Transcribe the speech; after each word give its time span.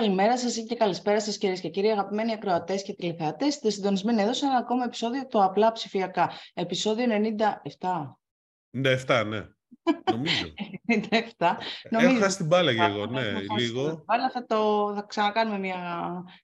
Καλημέρα 0.00 0.38
σας 0.38 0.64
και 0.68 0.74
καλησπέρα 0.74 1.20
σας, 1.20 1.38
κυρίες 1.38 1.60
και 1.60 1.68
κύριοι, 1.68 1.88
αγαπημένοι 1.88 2.32
ακροατές 2.32 2.82
και 2.82 2.94
τηλεθεατές. 2.94 3.48
Είστε 3.48 3.70
συντονισμένοι 3.70 4.22
εδώ 4.22 4.32
σε 4.32 4.46
ένα 4.46 4.56
ακόμα 4.56 4.84
επεισόδιο 4.84 5.26
του 5.26 5.42
Απλά 5.42 5.72
Ψηφιακά. 5.72 6.30
Επεισόδιο 6.54 7.06
97. 7.06 8.16
97, 9.06 9.24
ναι. 9.26 9.46
Νομίζω. 10.10 10.46
97. 11.38 11.56
Νομίζω. 11.90 12.10
Έχω 12.10 12.20
χάσει 12.20 12.36
την 12.36 12.46
μπάλα 12.46 12.74
και 12.74 12.82
εγώ, 12.82 13.06
ναι, 13.06 13.32
λίγο. 13.58 14.04
Αλλά 14.06 14.30
θα, 14.30 14.46
το, 14.46 14.92
θα 14.94 15.02
ξανακάνουμε 15.02 15.58
μια... 15.58 15.78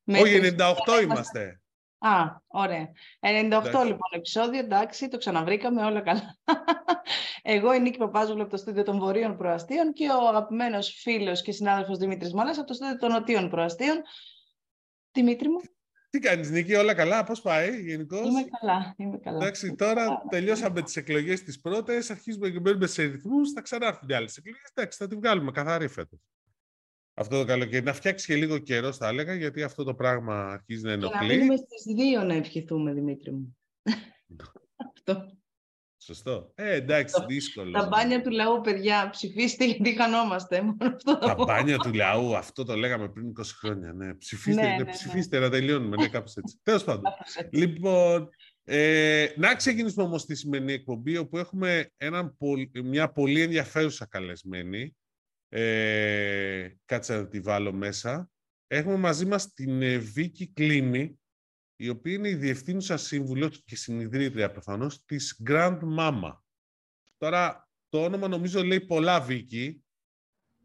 Όχι, 0.04 0.40
98 0.42 1.02
είμαστε. 1.02 1.60
Α, 1.98 2.40
ωραία. 2.46 2.88
98 3.20 3.62
λοιπόν 3.84 4.10
επεισόδιο, 4.10 4.58
εντάξει, 4.58 5.08
το 5.08 5.18
ξαναβρήκαμε, 5.18 5.84
όλα 5.84 6.00
καλά. 6.00 6.38
Εγώ 7.42 7.74
η 7.74 7.80
Νίκη 7.80 7.98
Παπάζουλου 7.98 8.42
από 8.42 8.50
το 8.50 8.56
στούντιο 8.56 8.82
των 8.82 8.98
Βορείων 8.98 9.36
Προαστίων 9.36 9.92
και 9.92 10.08
ο 10.08 10.28
αγαπημένος 10.28 11.00
φίλος 11.02 11.42
και 11.42 11.52
συνάδελφος 11.52 11.98
Δημήτρης 11.98 12.32
Μάλας 12.32 12.58
από 12.58 12.66
το 12.66 12.74
στούντιο 12.74 12.96
των 12.96 13.10
Νοτίων 13.10 13.50
Προαστίων. 13.50 14.02
Δημήτρη 15.12 15.48
μου. 15.48 15.60
Τι 16.10 16.18
κάνεις, 16.18 16.50
Νίκη, 16.50 16.74
όλα 16.74 16.94
καλά, 16.94 17.24
πώς 17.24 17.40
πάει 17.40 17.80
γενικώς; 17.80 18.26
Είμαι 18.26 18.44
καλά, 18.60 18.94
είμαι 18.96 19.18
καλά. 19.18 19.36
Εντάξει, 19.36 19.74
τώρα 19.74 20.22
τελειώσαμε 20.28 20.82
τις 20.82 20.96
εκλογές 20.96 21.42
τις 21.42 21.60
πρώτες, 21.60 22.10
αρχίζουμε 22.10 22.50
και 22.50 22.60
μπαίνουμε 22.60 22.86
σε 22.86 23.02
ρυθμούς, 23.02 23.52
θα 23.52 23.60
ξανάρθουν 23.60 24.08
οι 24.08 24.14
άλλες 24.14 24.36
εκλογές. 24.36 24.70
Εντάξει, 24.74 24.98
θα 24.98 25.06
τη 25.06 25.16
βγάλουμε 25.16 25.50
καθαρή 25.50 25.88
φέτος 25.88 26.20
αυτό 27.18 27.38
το 27.38 27.44
καλοκαίρι. 27.44 27.84
Να 27.84 27.92
φτιάξει 27.92 28.26
και 28.26 28.36
λίγο 28.36 28.58
καιρός, 28.58 28.96
θα 28.96 29.08
έλεγα, 29.08 29.34
γιατί 29.34 29.62
αυτό 29.62 29.84
το 29.84 29.94
πράγμα 29.94 30.46
αρχίζει 30.46 30.82
να 30.82 30.92
ενοχλεί. 30.92 31.18
Και 31.18 31.26
να 31.26 31.34
μείνουμε 31.34 31.56
στις 31.56 31.94
δύο 31.94 32.22
να 32.22 32.34
ευχηθούμε, 32.34 32.92
Δημήτρη 32.92 33.32
μου. 33.32 33.56
αυτό. 34.94 35.36
Σωστό. 35.98 36.52
Ε, 36.54 36.74
εντάξει, 36.74 37.24
δύσκολο. 37.26 37.70
Τα 37.70 37.86
μπάνια 37.86 38.22
του 38.22 38.30
λαού, 38.30 38.60
παιδιά, 38.60 39.08
ψηφίστε 39.10 39.64
γιατί 39.64 39.96
χανόμαστε. 39.96 40.62
Τα 41.20 41.34
μπάνια 41.34 41.78
του 41.78 41.92
λαού, 41.92 42.36
αυτό 42.36 42.64
το 42.64 42.76
λέγαμε 42.76 43.08
πριν 43.08 43.32
20 43.40 43.42
χρόνια. 43.58 43.92
Ναι. 43.92 44.14
Ψηφίστε, 44.14 44.62
ναι, 44.62 44.68
ναι, 44.68 44.76
ναι, 44.76 44.90
ψηφίστε 44.90 45.38
να 45.38 45.50
τελειώνουμε. 45.50 45.96
Ναι, 45.96 46.08
κάπως 46.08 46.36
έτσι. 46.36 46.58
Τέλος 46.62 46.84
πάντων. 46.84 47.02
λοιπόν, 47.50 48.28
ε, 48.64 49.26
να 49.36 49.54
ξεκινήσουμε 49.54 50.04
όμως 50.04 50.24
τη 50.24 50.34
σημερινή 50.34 50.72
εκπομπή, 50.72 51.16
όπου 51.16 51.38
έχουμε 51.38 51.90
έναν, 51.96 52.36
μια 52.84 53.12
πολύ 53.12 53.42
ενδιαφέρουσα 53.42 54.06
καλεσμένη 54.06 54.96
ε, 55.48 56.68
κάτσε 56.84 57.16
να 57.16 57.28
τη 57.28 57.40
βάλω 57.40 57.72
μέσα. 57.72 58.30
Έχουμε 58.66 58.96
μαζί 58.96 59.26
μας 59.26 59.52
την 59.52 59.82
ε, 59.82 59.98
Βίκη 59.98 60.52
Κλίνη, 60.52 61.20
η 61.76 61.88
οποία 61.88 62.12
είναι 62.12 62.28
η 62.28 62.34
διευθύνουσα 62.34 62.96
σύμβουλος 62.96 63.62
και 63.64 63.76
συνειδρήτρια 63.76 64.50
προφανώς 64.50 65.04
της 65.04 65.42
Grand 65.48 65.78
Mama. 65.98 66.38
Τώρα, 67.16 67.68
το 67.88 68.02
όνομα 68.02 68.28
νομίζω 68.28 68.64
λέει 68.64 68.80
πολλά 68.80 69.20
Βίκη, 69.20 69.84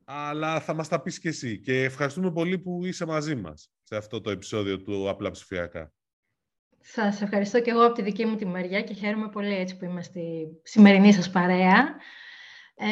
αλλά 0.03 0.59
θα 0.59 0.73
μας 0.73 0.87
τα 0.87 1.01
πεις 1.01 1.19
και 1.19 1.29
εσύ. 1.29 1.59
Και 1.59 1.83
ευχαριστούμε 1.83 2.31
πολύ 2.31 2.59
που 2.59 2.85
είσαι 2.85 3.05
μαζί 3.05 3.35
μας 3.35 3.71
σε 3.83 3.95
αυτό 3.95 4.21
το 4.21 4.29
επεισόδιο 4.29 4.81
του 4.81 5.09
Απλά 5.09 5.31
Ψηφιακά. 5.31 5.93
Σας 6.79 7.21
ευχαριστώ 7.21 7.61
και 7.61 7.69
εγώ 7.69 7.85
από 7.85 7.95
τη 7.95 8.01
δική 8.01 8.25
μου 8.25 8.35
τη 8.35 8.45
μεριά 8.45 8.81
και 8.81 8.93
χαίρομαι 8.93 9.29
πολύ 9.29 9.55
έτσι 9.55 9.77
που 9.77 9.85
είμαστε 9.85 10.19
στη 10.19 10.61
σημερινή 10.63 11.13
σας 11.13 11.29
παρέα. 11.29 11.95
Ε, 12.75 12.87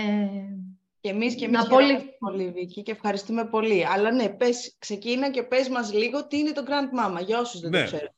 και 1.01 1.09
εμείς 1.09 1.35
και 1.35 1.45
εμείς 1.45 1.67
πολύ... 1.67 2.15
πολύ, 2.19 2.51
Βίκη, 2.51 2.81
και 2.81 2.91
ευχαριστούμε 2.91 3.45
πολύ. 3.45 3.85
Αλλά 3.85 4.11
ναι, 4.11 4.29
πες, 4.29 4.75
ξεκίνα 4.79 5.31
και 5.31 5.43
πες 5.43 5.69
μας 5.69 5.93
λίγο 5.93 6.27
τι 6.27 6.37
είναι 6.37 6.51
το 6.51 6.63
Grand 6.67 6.99
Mama, 6.99 7.25
για 7.25 7.39
όσους 7.39 7.59
δεν 7.59 7.71
το 7.71 7.77
ναι. 7.77 7.83
ξέρουν. 7.83 8.09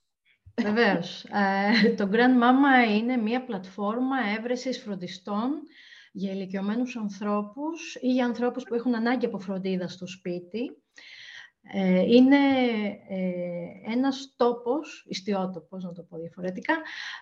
Βεβαίως. 0.61 1.23
Ε, 1.23 1.89
το 1.89 2.09
Grand 2.11 2.43
Mama 2.43 2.89
είναι 2.97 3.17
μια 3.17 3.43
πλατφόρμα 3.43 4.15
έβρεσης 4.37 4.79
φροντιστών 4.79 5.61
για 6.11 6.31
ηλικιωμένους 6.31 6.95
ανθρώπους 6.95 7.95
ή 8.01 8.11
για 8.11 8.25
ανθρώπους 8.25 8.63
που 8.63 8.75
έχουν 8.75 8.95
ανάγκη 8.95 9.25
από 9.25 9.39
φροντίδα 9.39 9.87
στο 9.87 10.07
σπίτι. 10.07 10.75
Ε, 11.73 12.01
είναι 12.01 12.37
ε, 13.09 13.91
ένας 13.91 14.33
τόπος, 14.37 15.05
ιστιότοπος 15.07 15.83
να 15.83 15.91
το 15.91 16.01
πω 16.03 16.17
διαφορετικά, 16.17 16.73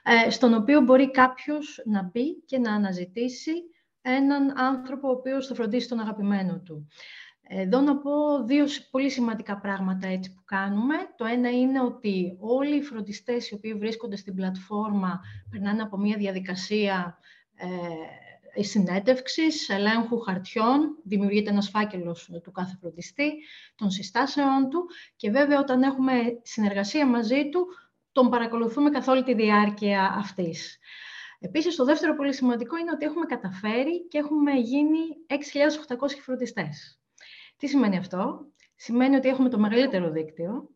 ε, 0.04 0.30
στον 0.30 0.54
οποίο 0.54 0.82
μπορεί 0.82 1.12
κάποιος 1.12 1.82
να 1.86 2.04
μπει 2.04 2.44
και 2.46 2.58
να 2.58 2.74
αναζητήσει 2.74 3.52
έναν 4.02 4.60
άνθρωπο 4.60 5.08
ο 5.08 5.12
οποίος 5.12 5.48
θα 5.48 5.56
φροντίσει 5.56 5.88
τον 5.88 6.00
αγαπημένο 6.00 6.60
του. 6.60 6.88
Εδώ 7.52 7.82
να 7.82 7.98
πω 7.98 8.44
δύο 8.46 8.66
πολύ 8.92 9.10
σημαντικά 9.10 9.60
πράγματα 9.60 10.08
έτσι 10.08 10.34
που 10.34 10.42
κάνουμε. 10.46 10.96
Το 11.18 11.26
ένα 11.26 11.50
είναι 11.50 11.82
ότι 11.82 12.38
όλοι 12.40 12.76
οι 12.76 12.82
φροντιστές 12.82 13.50
οι 13.50 13.54
οποίοι 13.54 13.74
βρίσκονται 13.74 14.16
στην 14.16 14.36
πλατφόρμα 14.36 15.20
περνάνε 15.50 15.82
από 15.82 15.98
μια 15.98 16.18
διαδικασία 16.18 17.18
ε, 17.56 18.64
συνέντευξης, 18.64 19.70
ελέγχου 19.70 20.20
χαρτιών, 20.20 20.98
δημιουργείται 21.04 21.50
ένας 21.50 21.70
φάκελος 21.70 22.30
του 22.44 22.52
κάθε 22.52 22.78
φροντιστή, 22.82 23.32
των 23.76 23.92
συστάσεών 23.92 24.70
του 24.70 24.86
και 25.16 25.32
βέβαια 25.32 25.60
όταν 25.60 25.84
έχουμε 25.84 26.14
συνεργασία 26.42 27.06
μαζί 27.06 27.50
του, 27.50 27.68
τον 28.12 28.30
παρακολουθούμε 28.30 28.90
καθ' 28.90 29.08
όλη 29.08 29.24
τη 29.24 29.34
διάρκεια 29.34 30.14
αυτής. 30.18 30.80
Επίσης, 31.40 31.76
το 31.76 31.86
δεύτερο 31.86 32.16
πολύ 32.16 32.34
σημαντικό 32.34 32.78
είναι 32.78 32.92
ότι 32.92 33.06
έχουμε 33.06 33.26
καταφέρει 33.26 34.08
και 34.08 34.18
έχουμε 34.18 34.52
γίνει 34.52 35.00
6.800 35.28 35.96
φροντιστές. 36.22 37.00
Τι 37.58 37.68
σημαίνει 37.68 37.98
αυτό; 37.98 38.50
Σημαίνει 38.82 39.16
ότι 39.16 39.28
έχουμε 39.28 39.50
το 39.50 39.60
μεγαλύτερο 39.60 40.10
δίκτυο, 40.12 40.70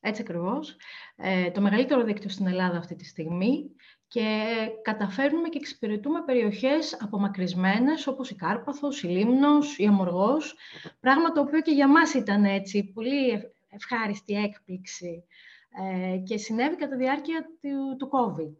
έτσι 0.00 0.22
ακριβώς, 0.22 0.76
ε, 1.16 1.50
το 1.50 1.60
μεγαλύτερο 1.60 2.04
δίκτυο 2.04 2.28
στην 2.28 2.46
Ελλάδα 2.46 2.78
αυτή 2.78 2.96
τη 2.96 3.04
στιγμή 3.04 3.70
και 4.08 4.46
καταφέρνουμε 4.82 5.48
και 5.48 5.58
εξυπηρετούμε 5.58 6.22
περιοχές 6.22 6.96
απομακρυσμένες 7.00 8.06
όπως 8.06 8.30
η 8.30 8.34
Κάρπαθος, 8.34 9.02
η 9.02 9.06
Λίμνος, 9.06 9.78
η 9.78 9.86
Αμοργός, 9.86 10.56
πράγμα 11.00 11.32
το 11.32 11.40
οποίο 11.40 11.60
και 11.60 11.72
για 11.72 11.88
μας 11.88 12.14
ήταν 12.14 12.44
έτσι 12.44 12.84
πολύ 12.84 13.52
ευχάριστη 13.68 14.34
έκπληξη 14.34 15.24
ε, 15.82 16.16
και 16.16 16.36
συνέβη 16.36 16.76
κατά 16.76 16.96
τη 16.96 17.02
διάρκεια 17.02 17.46
του, 17.60 17.96
του 17.98 18.10
COVID 18.12 18.52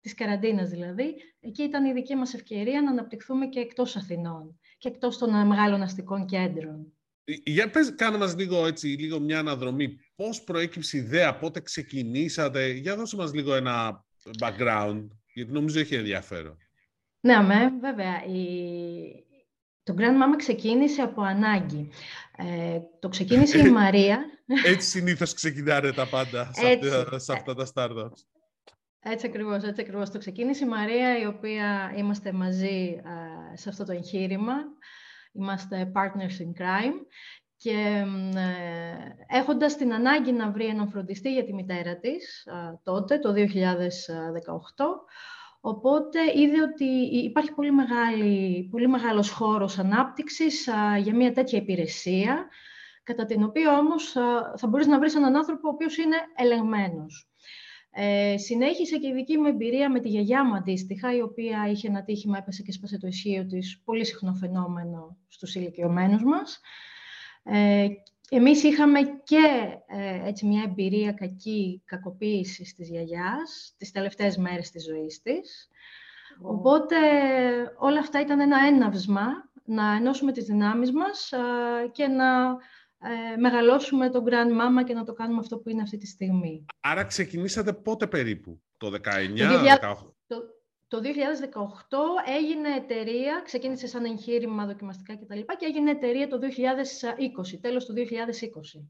της 0.00 0.14
καραντίνας 0.14 0.68
δηλαδή, 0.68 1.14
εκεί 1.40 1.62
ήταν 1.62 1.84
η 1.84 1.92
δική 1.92 2.14
μας 2.14 2.34
ευκαιρία 2.34 2.82
να 2.82 2.90
αναπτυχθούμε 2.90 3.46
και 3.46 3.60
εκτός 3.60 3.96
Αθηνών 3.96 4.60
και 4.78 4.88
εκτός 4.88 5.18
των 5.18 5.46
μεγάλων 5.46 5.82
αστικών 5.82 6.26
κέντρων. 6.26 6.92
Ε, 7.24 7.32
για 7.44 7.70
πες, 7.70 7.94
κάνε 7.94 8.18
μας 8.18 8.36
λίγο, 8.36 8.66
έτσι, 8.66 8.86
λίγο 8.86 9.20
μια 9.20 9.38
αναδρομή. 9.38 9.98
Πώς 10.14 10.42
προέκυψε 10.42 10.96
η 10.96 11.00
ιδέα, 11.00 11.38
πότε 11.38 11.60
ξεκινήσατε; 11.60 12.70
Για 12.70 12.96
δώσε 12.96 13.16
μας 13.16 13.34
λίγο 13.34 13.54
ένα 13.54 14.04
background, 14.38 15.06
γιατί 15.34 15.52
νομίζω 15.52 15.80
έχει 15.80 15.94
ενδιαφέρον. 15.94 16.56
Ναι, 17.20 17.42
με, 17.42 17.72
βέβαια. 17.80 18.24
Η... 18.24 19.24
Το 19.82 19.94
Grand 19.98 20.00
Mama 20.00 20.36
ξεκίνησε 20.36 21.02
από 21.02 21.22
ανάγκη. 21.22 21.88
Ε, 22.36 22.78
το 23.00 23.08
ξεκίνησε 23.08 23.58
η 23.58 23.70
Μαρία. 23.80 24.24
Έτσι 24.64 24.88
συνήθως 24.88 25.34
ξεκινάνε 25.34 25.92
τα 25.92 26.06
πάντα 26.06 26.52
σε, 26.52 26.66
αυτά, 26.66 27.18
σε 27.18 27.32
αυτά 27.32 27.54
τα 27.54 27.66
startups. 27.74 28.39
Έτσι 29.02 29.26
ακριβώς, 29.26 29.62
έτσι 29.62 29.80
ακριβώς. 29.80 30.10
Το 30.10 30.18
ξεκίνησε 30.18 30.64
η 30.64 30.68
Μαρία, 30.68 31.18
η 31.18 31.26
οποία 31.26 31.92
είμαστε 31.96 32.32
μαζί 32.32 33.00
σε 33.54 33.68
αυτό 33.68 33.84
το 33.84 33.92
εγχείρημα. 33.92 34.54
Είμαστε 35.32 35.92
partners 35.94 36.42
in 36.42 36.62
crime. 36.62 37.06
Και 37.56 38.04
ε, 38.34 39.36
έχοντας 39.36 39.76
την 39.76 39.92
ανάγκη 39.92 40.32
να 40.32 40.50
βρει 40.50 40.66
έναν 40.66 40.88
φροντιστή 40.88 41.32
για 41.32 41.44
τη 41.44 41.54
μητέρα 41.54 41.98
της 41.98 42.48
τότε, 42.82 43.18
το 43.18 43.32
2018, 43.32 43.36
οπότε 45.60 46.18
είδε 46.34 46.62
ότι 46.62 46.84
υπάρχει 47.24 47.52
πολύ, 47.52 47.72
μεγάλη, 47.72 48.68
πολύ 48.70 48.88
μεγάλος 48.88 49.30
χώρος 49.30 49.78
ανάπτυξης 49.78 50.68
για 50.98 51.14
μια 51.14 51.32
τέτοια 51.32 51.58
υπηρεσία, 51.58 52.48
κατά 53.02 53.24
την 53.24 53.42
οποία 53.42 53.78
όμως 53.78 54.10
θα 54.56 54.66
μπορείς 54.68 54.86
να 54.86 54.98
βρεις 54.98 55.14
έναν 55.14 55.36
άνθρωπο 55.36 55.68
ο 55.68 55.70
οποίος 55.70 55.96
είναι 55.96 56.16
ελεγμένος. 56.36 57.30
Ε, 57.92 58.38
συνέχισε 58.38 58.98
και 58.98 59.06
η 59.06 59.12
δική 59.12 59.38
μου 59.38 59.46
εμπειρία 59.46 59.90
με 59.90 60.00
τη 60.00 60.08
γιαγιά 60.08 60.44
μου 60.44 60.54
αντίστοιχα, 60.54 61.14
η 61.16 61.20
οποία 61.20 61.68
είχε 61.70 61.88
ένα 61.88 62.02
τύχημα, 62.02 62.38
έπεσε 62.38 62.62
και 62.62 62.72
σπάσε 62.72 62.98
το 62.98 63.06
ισχύο 63.06 63.46
της, 63.46 63.80
πολύ 63.84 64.04
συχνό 64.04 64.34
φαινόμενο 64.34 65.16
στους 65.28 65.54
ηλικιωμένους 65.54 66.22
μας. 66.24 66.60
Ε, 67.42 67.86
εμείς 68.30 68.62
είχαμε 68.62 69.00
και 69.24 69.76
ε, 69.86 70.28
έτσι, 70.28 70.46
μια 70.46 70.62
εμπειρία 70.62 71.12
κακή 71.12 71.82
κακοποίησης 71.84 72.74
της 72.74 72.88
γιαγιάς 72.88 73.74
τις 73.76 73.90
τελευταίες 73.90 74.36
μέρες 74.36 74.70
της 74.70 74.84
ζωής 74.84 75.22
της. 75.22 75.68
Οπότε 76.42 76.96
όλα 77.78 77.98
αυτά 77.98 78.20
ήταν 78.20 78.40
ένα 78.40 78.66
έναυσμα 78.66 79.26
να 79.64 79.92
ενώσουμε 79.92 80.32
τις 80.32 80.44
δυνάμεις 80.44 80.92
μας 80.92 81.32
και 81.92 82.06
να 82.06 82.56
ε, 83.02 83.36
μεγαλώσουμε 83.36 84.10
τον 84.10 84.24
Grandmama 84.26 84.84
και 84.84 84.94
να 84.94 85.04
το 85.04 85.12
κάνουμε 85.12 85.40
αυτό 85.40 85.58
που 85.58 85.68
είναι 85.68 85.82
αυτή 85.82 85.96
τη 85.96 86.06
στιγμή. 86.06 86.64
Άρα 86.80 87.04
ξεκινήσατε 87.04 87.72
πότε 87.72 88.06
περίπου, 88.06 88.62
το 88.76 88.86
19, 88.86 88.98
το, 90.26 90.36
το, 90.88 91.00
2018 91.00 91.04
έγινε 92.38 92.68
εταιρεία, 92.68 93.42
ξεκίνησε 93.44 93.86
σαν 93.86 94.04
εγχείρημα 94.04 94.66
δοκιμαστικά 94.66 95.16
κτλ. 95.16 95.38
Και, 95.38 95.56
και 95.58 95.66
έγινε 95.66 95.90
εταιρεία 95.90 96.28
το 96.28 96.38
2020, 97.54 97.58
τέλος 97.60 97.84
του 97.84 97.94
2020. 97.94 98.84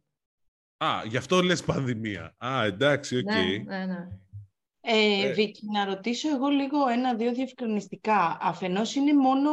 Α, 0.85 1.03
γι' 1.07 1.17
αυτό 1.17 1.43
λες 1.43 1.65
πανδημία. 1.65 2.35
Α, 2.39 2.65
εντάξει, 2.65 3.17
OK. 3.17 3.23
Okay. 3.31 3.65
Ναι, 3.65 3.77
ναι, 3.77 3.87
ναι. 3.87 4.09
Ε, 4.83 5.29
ε, 5.29 5.33
Βίκυ, 5.33 5.67
να 5.73 5.85
ρωτήσω 5.85 6.29
εγώ 6.35 6.49
λίγο 6.49 6.89
ένα-δύο 6.89 7.33
διευκρινιστικά. 7.33 8.39
Αφενός 8.41 8.95
είναι 8.95 9.15
μόνο 9.15 9.51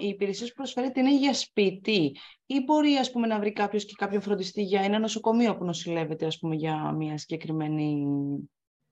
οι 0.00 0.08
υπηρεσίες 0.08 0.48
που 0.48 0.54
προσφέρεται 0.54 1.00
είναι 1.00 1.16
για 1.16 1.34
σπίτι 1.34 2.16
ή 2.46 2.62
μπορεί 2.64 2.96
ας 2.96 3.10
πούμε, 3.10 3.26
να 3.26 3.38
βρει 3.38 3.52
κάποιος 3.52 3.84
και 3.84 3.94
κάποιον 3.96 4.20
φροντιστή 4.22 4.62
για 4.62 4.80
ένα 4.80 4.98
νοσοκομείο 4.98 5.56
που 5.56 5.64
νοσηλεύεται 5.64 6.26
ας 6.26 6.38
πούμε, 6.38 6.54
για 6.54 6.92
μια 6.92 7.18
συγκεκριμένη 7.18 8.06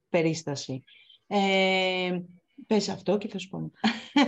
περίσταση; 0.09 0.83
Ε, 1.27 2.19
πες 2.67 2.89
αυτό 2.89 3.19
και 3.19 3.29
θα 3.29 3.39
σου 3.39 3.49
πω. 3.49 3.71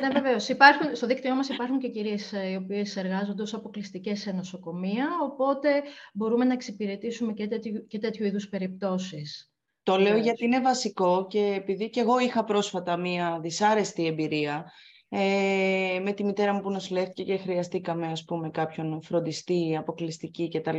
Ναι, 0.01 0.09
βεβαίως. 0.09 0.49
Στο 0.93 1.07
δίκτυό 1.07 1.35
μας 1.35 1.49
υπάρχουν 1.49 1.79
και 1.79 1.89
κυρίες 1.89 2.33
ε, 2.33 2.49
οι 2.51 2.57
οποίες 2.57 2.97
εργάζονται 2.97 3.43
ως 3.43 3.55
αποκλειστικές 3.55 4.21
σε 4.21 4.33
νοσοκομεία, 4.33 5.09
οπότε 5.23 5.83
μπορούμε 6.15 6.45
να 6.45 6.53
εξυπηρετήσουμε 6.53 7.33
και 7.33 7.47
τέτοιου, 7.47 7.87
και 7.87 7.99
τέτοιου 7.99 8.25
είδους 8.25 8.49
περιπτώσεις. 8.49 9.51
Το 9.87 9.99
λέω 9.99 10.17
γιατί 10.17 10.45
είναι 10.45 10.61
βασικό 10.61 11.27
και 11.27 11.55
επειδή 11.57 11.91
και 11.91 12.01
εγώ 12.01 12.19
είχα 12.19 12.45
πρόσφατα 12.45 12.97
μία 12.97 13.39
δυσάρεστη 13.43 14.07
εμπειρία 14.07 14.73
ε, 15.09 16.01
με 16.03 16.13
τη 16.13 16.25
μητέρα 16.25 16.53
μου 16.53 16.61
που 16.61 16.71
νοσηλεύτηκε 16.71 17.23
και 17.23 17.37
χρειαστήκαμε 17.37 18.07
ας 18.07 18.25
πούμε 18.25 18.51
κάποιον 18.51 19.03
φροντιστή, 19.03 19.77
αποκλειστική 19.77 20.49
κτλ. 20.49 20.77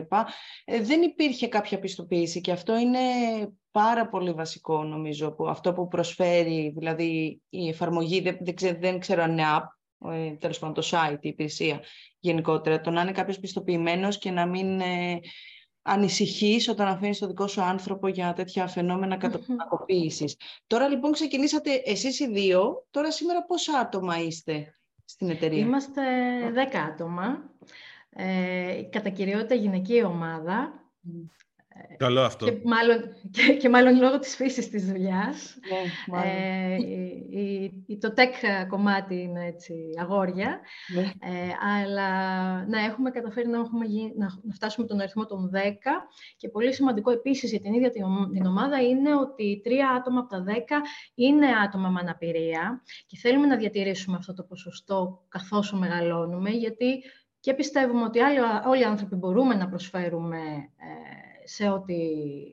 Ε, 0.65 0.81
δεν 0.81 1.01
υπήρχε 1.01 1.47
κάποια 1.47 1.79
πιστοποίηση 1.79 2.41
και 2.41 2.51
αυτό 2.51 2.77
είναι 2.77 2.99
πάρα 3.71 4.09
πολύ 4.09 4.31
βασικό 4.31 4.83
νομίζω. 4.83 5.31
Που 5.31 5.47
αυτό 5.47 5.73
που 5.73 5.87
προσφέρει 5.87 6.73
δηλαδή 6.77 7.41
η 7.49 7.67
εφαρμογή, 7.67 8.21
δεν, 8.21 8.37
δεν, 8.39 8.55
ξέρω, 8.55 8.77
δεν 8.79 8.99
ξέρω 8.99 9.23
αν 9.23 9.31
είναι 9.31 9.43
app, 9.57 9.63
ε, 10.11 10.31
τέλος 10.31 10.59
πάντων 10.59 10.75
το 10.75 10.89
site, 10.91 11.19
η 11.21 11.29
υπηρεσία 11.29 11.83
γενικότερα, 12.19 12.81
το 12.81 12.89
να 12.89 13.01
είναι 13.01 13.11
κάποιος 13.11 13.39
πιστοποιημένος 13.39 14.17
και 14.17 14.31
να 14.31 14.45
μην... 14.45 14.81
Ε, 15.87 15.91
ανησυχείς 15.91 16.67
όταν 16.67 16.87
αφήνεις 16.87 17.19
το 17.19 17.27
δικό 17.27 17.47
σου 17.47 17.61
άνθρωπο 17.61 18.07
για 18.07 18.33
τέτοια 18.33 18.67
φαινόμενα 18.67 19.17
καταποκοποίησης. 19.17 20.35
Τώρα 20.67 20.87
λοιπόν 20.87 21.11
ξεκινήσατε 21.11 21.81
εσείς 21.85 22.19
οι 22.19 22.27
δύο. 22.27 22.85
Τώρα 22.91 23.11
σήμερα 23.11 23.43
πόσα 23.43 23.79
άτομα 23.79 24.19
είστε 24.19 24.73
στην 25.05 25.29
εταιρεία; 25.29 25.59
Είμαστε 25.59 26.01
δέκα 26.51 26.83
άτομα. 26.83 27.51
Ε, 28.09 28.81
κατά 28.89 29.09
κυριότητα 29.09 29.55
γυναική 29.55 30.03
ομάδα. 30.03 30.85
Καλό 31.97 32.21
αυτό. 32.21 32.45
Και 32.45 32.57
μάλλον, 32.63 33.15
και, 33.31 33.53
και 33.53 33.69
μάλλον 33.69 33.99
λόγω 33.99 34.19
της 34.19 34.35
φύσης 34.35 34.69
της 34.69 34.85
δουλειάς. 34.85 35.57
Ναι, 36.05 36.19
ε, 36.19 36.75
η, 37.85 37.97
το 37.97 38.13
tech 38.17 38.67
κομμάτι 38.67 39.15
είναι 39.15 39.45
έτσι 39.45 39.73
αγόρια. 39.99 40.59
Ναι. 40.95 41.01
Ε, 41.01 41.51
αλλά 41.81 42.09
να 42.67 42.79
έχουμε 42.79 43.11
καταφέρει 43.11 43.47
να, 43.47 43.57
έχουμε, 43.57 43.85
να, 44.17 44.53
φτάσουμε 44.53 44.87
τον 44.87 44.99
αριθμό 44.99 45.25
των 45.25 45.51
10. 45.53 45.57
Και 46.37 46.49
πολύ 46.49 46.73
σημαντικό 46.73 47.11
επίσης 47.11 47.49
για 47.49 47.59
την 47.59 47.73
ίδια 47.73 47.89
την, 47.89 48.45
ομάδα 48.45 48.81
είναι 48.81 49.15
ότι 49.15 49.61
τρία 49.63 49.89
άτομα 49.89 50.19
από 50.19 50.29
τα 50.29 50.43
10 50.47 50.51
είναι 51.15 51.47
άτομα 51.65 51.89
με 51.89 51.99
αναπηρία. 51.99 52.83
Και 53.07 53.17
θέλουμε 53.17 53.47
να 53.47 53.55
διατηρήσουμε 53.55 54.17
αυτό 54.17 54.33
το 54.33 54.43
ποσοστό 54.43 55.25
καθώς 55.29 55.73
μεγαλώνουμε, 55.73 56.49
γιατί 56.49 57.03
και 57.39 57.53
πιστεύουμε 57.53 58.03
ότι 58.03 58.19
όλοι, 58.67 58.81
οι 58.81 58.83
άνθρωποι 58.83 59.15
μπορούμε 59.15 59.55
να 59.55 59.69
προσφέρουμε 59.69 60.37
ε, 60.37 61.36
σε 61.47 61.69
ό,τι, 61.69 61.95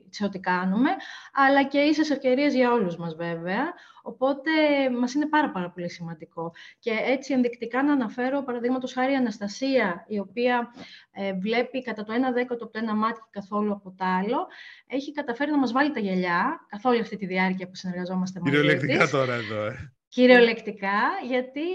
σε 0.09 0.23
ό,τι 0.25 0.39
κάνουμε, 0.39 0.89
αλλά 1.33 1.63
και 1.63 1.77
ίσες 1.77 2.09
ευκαιρίες 2.09 2.53
για 2.53 2.71
όλους 2.71 2.97
μας 2.97 3.15
βέβαια. 3.15 3.73
Οπότε 4.03 4.51
μας 4.99 5.13
είναι 5.13 5.27
πάρα, 5.27 5.51
πάρα 5.51 5.69
πολύ 5.69 5.89
σημαντικό. 5.89 6.53
Και 6.79 6.91
έτσι 7.05 7.33
ενδεικτικά 7.33 7.83
να 7.83 7.93
αναφέρω, 7.93 8.43
παραδείγματος 8.43 8.93
χάρη 8.93 9.11
η 9.11 9.15
Αναστασία, 9.15 10.05
η 10.07 10.19
οποία 10.19 10.73
ε, 11.11 11.33
βλέπει 11.33 11.81
κατά 11.81 12.03
το 12.03 12.13
ένα 12.13 12.31
δέκατο 12.31 12.63
από 12.63 12.73
το 12.73 12.79
ένα 12.79 12.95
μάτι 12.95 13.19
και 13.19 13.39
καθόλου 13.39 13.71
από 13.71 13.93
το 13.97 14.05
άλλο, 14.05 14.47
έχει 14.87 15.11
καταφέρει 15.11 15.51
να 15.51 15.57
μας 15.57 15.71
βάλει 15.71 15.91
τα 15.91 15.99
γυαλιά 15.99 16.65
καθ' 16.69 16.85
όλη 16.85 16.99
αυτή 16.99 17.17
τη 17.17 17.25
διάρκεια 17.25 17.67
που 17.67 17.75
συνεργαζόμαστε 17.75 18.39
μαζί 18.39 18.51
Κυριολεκτικά 18.51 19.07
τώρα 19.07 19.33
εδώ, 19.33 19.65
ε. 19.65 19.93
Κυριολεκτικά, 20.07 21.01
γιατί 21.27 21.67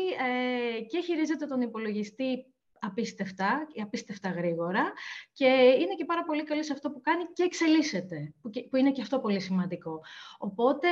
ε, 0.77 0.81
και 0.81 1.01
χειρίζεται 1.01 1.47
τον 1.47 1.61
υπολογιστή 1.61 2.47
απίστευτα, 2.81 3.67
απίστευτα 3.83 4.31
γρήγορα 4.31 4.93
και 5.33 5.47
είναι 5.81 5.95
και 5.97 6.05
πάρα 6.05 6.23
πολύ 6.23 6.45
καλή 6.45 6.65
σε 6.65 6.73
αυτό 6.73 6.91
που 6.91 7.01
κάνει 7.01 7.25
και 7.33 7.43
εξελίσσεται, 7.43 8.35
που 8.71 8.77
είναι 8.77 8.93
και 8.93 9.03
αυτό 9.03 9.19
πολύ 9.19 9.41
σημαντικό. 9.41 10.01
Οπότε, 10.39 10.89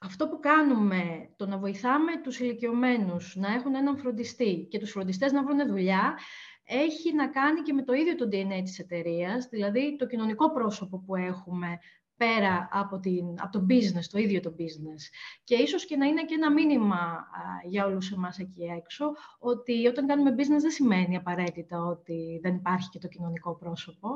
αυτό 0.00 0.28
που 0.28 0.38
κάνουμε, 0.40 1.30
το 1.36 1.46
να 1.46 1.58
βοηθάμε 1.58 2.20
τους 2.22 2.40
ηλικιωμένους 2.40 3.36
να 3.36 3.52
έχουν 3.52 3.74
έναν 3.74 3.98
φροντιστή 3.98 4.66
και 4.70 4.78
τους 4.78 4.90
φροντιστές 4.90 5.32
να 5.32 5.44
βρουν 5.44 5.66
δουλειά, 5.66 6.18
έχει 6.64 7.14
να 7.14 7.28
κάνει 7.28 7.60
και 7.60 7.72
με 7.72 7.82
το 7.82 7.92
ίδιο 7.92 8.14
το 8.14 8.28
DNA 8.32 8.60
της 8.64 8.78
εταιρείας, 8.78 9.48
δηλαδή 9.48 9.96
το 9.98 10.06
κοινωνικό 10.06 10.52
πρόσωπο 10.52 10.98
που 10.98 11.14
έχουμε 11.16 11.78
πέρα 12.16 12.68
από, 12.72 12.98
την, 12.98 13.24
από 13.38 13.52
το 13.58 13.66
business, 13.68 14.04
το 14.10 14.18
ίδιο 14.18 14.40
το 14.40 14.54
business. 14.58 15.02
Και 15.44 15.54
ίσως 15.54 15.84
και 15.86 15.96
να 15.96 16.06
είναι 16.06 16.24
και 16.24 16.34
ένα 16.34 16.52
μήνυμα 16.52 17.26
για 17.68 17.86
όλους 17.86 18.12
εμάς 18.12 18.38
εκεί 18.38 18.62
έξω, 18.62 19.12
ότι 19.38 19.86
όταν 19.86 20.06
κάνουμε 20.06 20.30
business 20.30 20.60
δεν 20.60 20.70
σημαίνει 20.70 21.16
απαραίτητα 21.16 21.84
ότι 21.84 22.38
δεν 22.42 22.54
υπάρχει 22.54 22.88
και 22.88 22.98
το 22.98 23.08
κοινωνικό 23.08 23.56
πρόσωπο. 23.56 24.08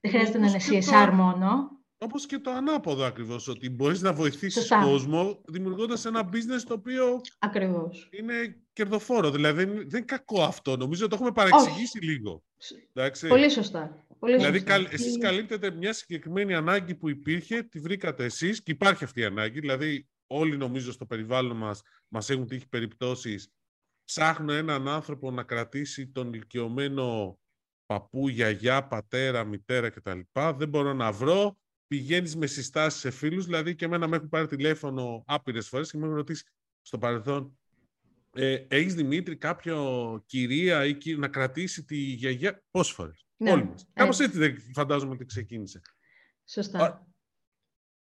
Δεν 0.00 0.10
χρειάζεται 0.10 0.38
να 0.38 0.46
είναι 0.46 0.60
CSR 0.70 1.10
μόνο. 1.12 1.80
Όπως 1.98 2.26
και 2.26 2.38
το 2.38 2.50
ανάποδο 2.50 3.04
ακριβώς, 3.04 3.48
ότι 3.48 3.70
μπορείς 3.70 4.00
να 4.00 4.12
βοηθήσεις 4.12 4.68
κόσμο 4.68 5.40
δημιουργώντας 5.44 6.04
ένα 6.04 6.28
business 6.32 6.62
το 6.66 6.74
οποίο 6.74 7.20
ακριβώς. 7.38 8.08
είναι 8.12 8.62
κερδοφόρο. 8.72 9.30
Δηλαδή 9.30 9.64
δεν 9.64 9.74
είναι 9.74 10.00
κακό 10.00 10.42
αυτό. 10.42 10.76
Νομίζω 10.76 11.04
ότι 11.04 11.16
το 11.16 11.22
έχουμε 11.22 11.32
παρεξηγήσει 11.32 12.04
λίγο. 12.04 12.42
Πολύ 13.28 13.50
σωστά. 13.50 14.04
Πολύ 14.22 14.36
δηλαδή, 14.36 14.64
εσείς 14.66 14.88
εσείς 14.92 15.18
καλύπτετε 15.18 15.70
μια 15.70 15.92
συγκεκριμένη 15.92 16.54
ανάγκη 16.54 16.94
που 16.94 17.08
υπήρχε, 17.08 17.62
τη 17.62 17.78
βρήκατε 17.78 18.24
εσείς 18.24 18.62
και 18.62 18.70
υπάρχει 18.70 19.04
αυτή 19.04 19.20
η 19.20 19.24
ανάγκη. 19.24 19.60
Δηλαδή, 19.60 20.08
όλοι 20.26 20.56
νομίζω 20.56 20.92
στο 20.92 21.06
περιβάλλον 21.06 21.56
μας, 21.56 21.82
μας 22.08 22.30
έχουν 22.30 22.46
τύχει 22.46 22.68
περιπτώσεις, 22.68 23.52
ψάχνουν 24.04 24.48
έναν 24.48 24.88
άνθρωπο 24.88 25.30
να 25.30 25.42
κρατήσει 25.42 26.08
τον 26.08 26.32
ηλικιωμένο 26.32 27.38
παππού, 27.86 28.28
γιαγιά, 28.28 28.86
πατέρα, 28.86 29.44
μητέρα 29.44 29.90
κτλ. 29.90 30.20
Δεν 30.56 30.68
μπορώ 30.68 30.92
να 30.92 31.12
βρω. 31.12 31.58
Πηγαίνεις 31.86 32.36
με 32.36 32.46
συστάσεις 32.46 33.00
σε 33.00 33.10
φίλους. 33.10 33.44
Δηλαδή, 33.44 33.74
και 33.74 33.84
εμένα 33.84 34.08
με 34.08 34.16
έχουν 34.16 34.28
πάρει 34.28 34.46
τηλέφωνο 34.46 35.24
άπειρες 35.26 35.68
φορές 35.68 35.90
και 35.90 35.98
με 35.98 36.04
έχουν 36.04 36.16
ρωτήσει 36.16 36.44
στο 36.82 36.98
παρελθόν. 36.98 37.58
Ε, 38.32 38.64
Έχεις 38.68 38.94
Δημήτρη 38.94 39.36
κάποιο 39.36 40.22
κυρία 40.26 40.84
ή 40.84 41.16
να 41.16 41.28
κρατήσει 41.28 41.84
τη 41.84 41.96
γιαγιά. 41.96 42.62
Πόσες 42.70 42.94
φορές. 42.94 43.26
Ναι, 43.42 43.50
Όλοι 43.50 43.64
μας. 43.64 43.86
Κάπως 43.92 44.20
έτσι 44.20 44.38
δεν 44.38 44.56
φαντάζομαι 44.74 45.12
ότι 45.12 45.24
ξεκίνησε. 45.24 45.80
Σωστά. 46.44 47.06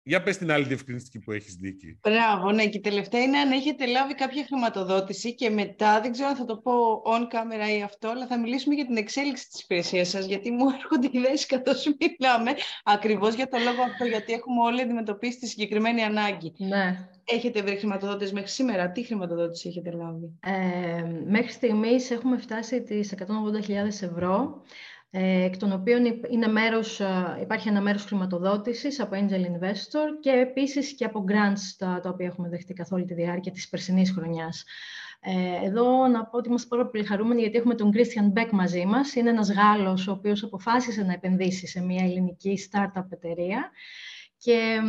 Για 0.06 0.22
πες 0.22 0.36
την 0.38 0.50
άλλη 0.52 0.64
διευκρινιστική 0.64 1.18
που 1.18 1.32
έχεις 1.32 1.54
δίκη. 1.54 1.98
Μπράβο, 2.02 2.52
ναι. 2.52 2.66
Και 2.66 2.76
η 2.76 2.80
τελευταία 2.80 3.22
είναι 3.22 3.38
αν 3.38 3.52
έχετε 3.52 3.86
λάβει 3.86 4.14
κάποια 4.14 4.44
χρηματοδότηση 4.44 5.34
και 5.34 5.50
μετά, 5.50 6.00
δεν 6.00 6.12
ξέρω 6.12 6.28
αν 6.28 6.36
θα 6.36 6.44
το 6.44 6.56
πω 6.56 7.02
on 7.04 7.22
camera 7.22 7.78
ή 7.78 7.82
αυτό, 7.82 8.08
αλλά 8.08 8.26
θα 8.26 8.38
μιλήσουμε 8.38 8.74
για 8.74 8.86
την 8.86 8.96
εξέλιξη 8.96 9.48
της 9.50 9.60
υπηρεσίας 9.60 10.08
σας, 10.08 10.26
γιατί 10.26 10.50
μου 10.50 10.68
έρχονται 10.78 11.08
ιδέες 11.12 11.46
καθώς 11.46 11.86
μιλάμε, 12.00 12.50
ακριβώς 12.84 13.34
για 13.34 13.48
το 13.48 13.58
λόγο 13.58 13.82
αυτό, 13.82 14.04
γιατί 14.04 14.32
έχουμε 14.32 14.62
όλοι 14.62 14.80
αντιμετωπίσει 14.80 15.38
τη 15.38 15.46
συγκεκριμένη 15.46 16.02
ανάγκη. 16.02 16.52
Ναι. 16.58 17.08
Έχετε 17.24 17.62
βρει 17.62 17.76
χρηματοδότηση 17.76 18.34
μέχρι 18.34 18.50
σήμερα; 18.50 18.90
Τι 18.90 19.02
χρηματοδότηση 19.02 19.68
έχετε 19.68 19.90
λάβει; 19.90 20.38
Ε, 20.40 21.02
μέχρι 21.26 21.52
στιγμής 21.52 22.10
έχουμε 22.10 22.38
φτάσει 22.38 22.82
τις 22.82 23.12
180.000 23.12 24.02
ευρώ. 24.02 24.62
Ε, 25.16 25.44
εκ 25.44 25.56
των 25.56 25.72
οποίων 25.72 26.04
είναι 26.30 26.46
μέρος, 26.46 27.00
ε, 27.00 27.38
υπάρχει 27.40 27.68
ένα 27.68 27.80
μέρος 27.80 28.04
χρηματοδότησης 28.04 29.00
από 29.00 29.16
Angel 29.16 29.40
Investor 29.40 30.06
και 30.20 30.30
επίσης 30.30 30.94
και 30.94 31.04
από 31.04 31.24
grants 31.28 31.74
τα, 31.78 32.00
τα 32.02 32.08
οποία 32.08 32.26
έχουμε 32.26 32.48
δεχτεί 32.48 32.72
καθ' 32.72 32.92
όλη 32.92 33.04
τη 33.04 33.14
διάρκεια 33.14 33.52
της 33.52 33.68
περσινής 33.68 34.10
χρονιάς. 34.10 34.64
Ε, 35.20 35.66
εδώ 35.66 36.06
να 36.06 36.24
πω 36.24 36.36
ότι 36.36 36.48
είμαστε 36.48 36.68
πάρα 36.68 36.86
πολύ 36.86 37.04
χαρούμενοι 37.04 37.40
γιατί 37.40 37.56
έχουμε 37.56 37.74
τον 37.74 37.92
Christian 37.94 38.38
Beck 38.38 38.48
μαζί 38.50 38.84
μας. 38.84 39.14
Είναι 39.14 39.30
ένας 39.30 39.52
Γάλλος 39.52 40.08
ο 40.08 40.12
οποίος 40.12 40.42
αποφάσισε 40.42 41.02
να 41.02 41.12
επενδύσει 41.12 41.66
σε 41.66 41.80
μια 41.80 42.04
ελληνική 42.04 42.58
startup 42.70 43.06
εταιρεία 43.10 43.70
και 44.36 44.80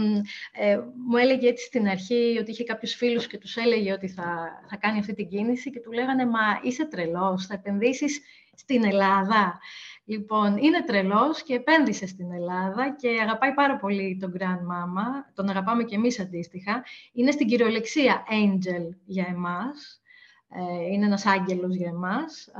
ε, 0.51 0.77
μου 1.07 1.17
έλεγε 1.17 1.47
έτσι 1.47 1.65
στην 1.65 1.87
αρχή 1.87 2.37
ότι 2.39 2.51
είχε 2.51 2.63
κάποιους 2.63 2.93
φίλους 2.93 3.27
και 3.27 3.37
τους 3.37 3.55
έλεγε 3.55 3.91
ότι 3.91 4.07
θα, 4.07 4.23
θα 4.69 4.75
κάνει 4.75 4.99
αυτή 4.99 5.13
την 5.13 5.27
κίνηση 5.27 5.69
και 5.69 5.79
του 5.79 5.91
λέγανε 5.91 6.25
«Μα 6.25 6.59
είσαι 6.63 6.85
τρελός, 6.85 7.45
θα 7.45 7.53
επενδύσεις 7.53 8.21
στην 8.55 8.85
Ελλάδα». 8.85 9.59
Λοιπόν, 10.05 10.57
είναι 10.57 10.83
τρελός 10.83 11.43
και 11.43 11.53
επένδυσε 11.53 12.07
στην 12.07 12.31
Ελλάδα 12.31 12.95
και 12.95 13.19
αγαπάει 13.21 13.53
πάρα 13.53 13.77
πολύ 13.77 14.17
τον 14.21 14.33
Grand 14.37 14.43
Mama, 14.71 15.31
τον 15.33 15.49
αγαπάμε 15.49 15.83
και 15.83 15.95
εμείς 15.95 16.19
αντίστοιχα. 16.19 16.83
Είναι 17.13 17.31
στην 17.31 17.47
κυριολεξία 17.47 18.23
angel 18.29 18.95
για 19.05 19.25
εμάς, 19.29 20.01
ε, 20.49 20.85
είναι 20.91 21.05
ένας 21.05 21.25
άγγελος 21.25 21.75
για 21.75 21.89
εμάς. 21.89 22.51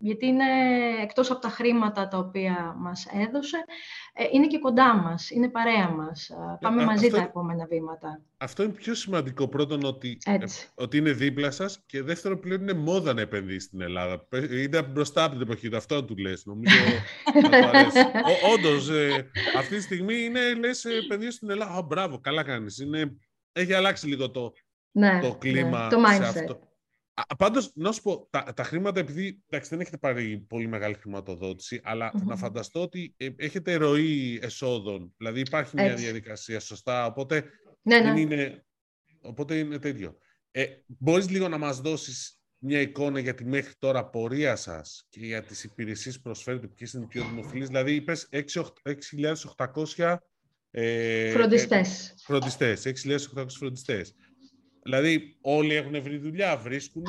Ε, 0.00 0.06
γιατί 0.06 0.26
είναι 0.26 0.44
εκτός 1.02 1.30
από 1.30 1.40
τα 1.40 1.48
χρήματα 1.48 2.08
τα 2.08 2.18
οποία 2.18 2.74
μας 2.78 3.06
έδωσε, 3.12 3.64
ε, 4.12 4.24
είναι 4.32 4.46
και 4.46 4.58
κοντά 4.58 4.96
μας, 4.96 5.30
είναι 5.30 5.48
παρέα 5.48 5.88
μας. 5.88 6.30
Πάμε 6.60 6.84
μαζί 6.84 7.08
τα 7.08 7.22
επόμενα 7.22 7.66
βήματα. 7.66 8.20
Αυτό 8.36 8.62
είναι 8.62 8.72
πιο 8.72 8.94
σημαντικό. 8.94 9.48
Πρώτον, 9.48 9.84
ότι, 9.84 10.18
ε, 10.24 10.36
ότι 10.74 10.96
είναι 10.96 11.12
δίπλα 11.12 11.50
σας 11.50 11.82
και 11.86 12.02
δεύτερον, 12.02 12.40
πλέον 12.40 12.60
είναι 12.60 12.72
μόδα 12.72 13.12
να 13.12 13.20
επενδύσεις 13.20 13.62
στην 13.62 13.80
Ελλάδα. 13.80 14.28
Είναι 14.50 14.82
μπροστά 14.82 15.24
από 15.24 15.32
την 15.32 15.42
εποχή 15.42 15.68
του. 15.68 15.76
Αυτό 15.76 16.04
του 16.04 16.16
λες. 16.16 16.44
Νομίζω 16.44 16.76
θα 17.50 17.68
αρέσει. 17.68 17.98
Όντως, 18.54 18.88
ε, 18.88 19.30
αυτή 19.56 19.76
τη 19.76 19.82
στιγμή 19.82 20.24
είναι, 20.24 20.54
λες, 20.54 20.84
επενδύσει 20.84 21.36
στην 21.36 21.50
Ελλάδα. 21.50 21.72
Α, 21.72 21.82
μπράβο, 21.82 22.20
καλά 22.20 22.42
κάνεις. 22.42 22.78
Είναι 22.78 23.16
έχει 23.56 23.72
αλλάξει 23.72 24.06
λίγο 24.06 24.30
το, 24.30 24.52
ναι, 24.90 25.20
το 25.20 25.36
κλίμα 25.38 25.84
ναι, 25.84 25.88
το 25.88 26.02
mindset. 26.06 26.32
σε 26.32 26.38
αυτό. 26.38 26.65
Πάντως, 27.38 27.70
να 27.74 27.92
σου 27.92 28.02
πω, 28.02 28.28
τα, 28.30 28.52
τα 28.56 28.62
χρήματα, 28.62 29.00
επειδή 29.00 29.42
εντάξει, 29.48 29.70
δεν 29.70 29.80
έχετε 29.80 29.96
πάρει 29.96 30.44
πολύ 30.48 30.66
μεγάλη 30.66 30.94
χρηματοδότηση, 30.94 31.80
αλλά 31.84 32.12
να 32.24 32.36
φανταστώ 32.36 32.82
ότι 32.82 33.14
ε, 33.16 33.28
έχετε 33.36 33.74
ροή 33.74 34.38
εσόδων. 34.42 35.14
Δηλαδή, 35.16 35.40
υπάρχει 35.40 35.76
μια 35.76 35.94
διαδικασία 35.94 36.60
σωστά. 36.60 37.06
Οπότε, 37.06 37.44
ναι, 37.82 38.02
δεν 38.02 38.16
Είναι, 38.16 38.64
οπότε 39.20 39.58
είναι 39.58 39.78
τέτοιο. 39.78 40.18
Ε, 40.50 40.66
μπορείς 40.86 41.30
λίγο 41.30 41.48
να 41.48 41.58
μας 41.58 41.80
δώσεις 41.80 42.40
μια 42.58 42.80
εικόνα 42.80 43.20
για 43.20 43.34
τη 43.34 43.44
μέχρι 43.44 43.74
τώρα 43.78 44.08
πορεία 44.08 44.56
σας 44.56 45.06
και 45.08 45.20
για 45.20 45.42
τις 45.42 45.64
υπηρεσίες 45.64 46.16
που 46.16 46.22
προσφέρετε, 46.22 46.66
ποιες 46.66 46.92
είναι 46.92 47.04
οι 47.04 47.06
πιο 47.06 47.24
δημοφιλείς. 47.24 47.66
Δηλαδή, 47.66 47.94
είπες 47.94 48.28
6.800 48.32 50.16
ε, 50.70 51.30
φροντιστές. 51.30 52.10
Ε, 52.10 52.14
φροντιστές, 52.16 52.86
6.800 53.34 53.46
φροντιστές. 53.48 54.14
Δηλαδή, 54.86 55.36
όλοι 55.40 55.74
έχουν 55.74 56.02
βρει 56.02 56.16
δουλειά, 56.18 56.56
βρίσκουν. 56.56 57.06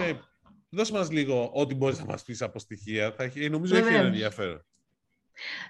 Δώσε 0.70 0.94
μας 0.94 1.12
λίγο 1.12 1.52
ό,τι 1.54 1.76
μπορείς 1.76 2.00
να 2.00 2.06
μας 2.06 2.24
πεις 2.24 2.42
από 2.42 2.60
στοιχεία. 2.60 3.12
Θα 3.12 3.24
έχει, 3.24 3.50
νομίζω 3.50 3.76
έχει 3.76 3.88
ένα 3.88 4.06
ενδιαφέρον. 4.06 4.66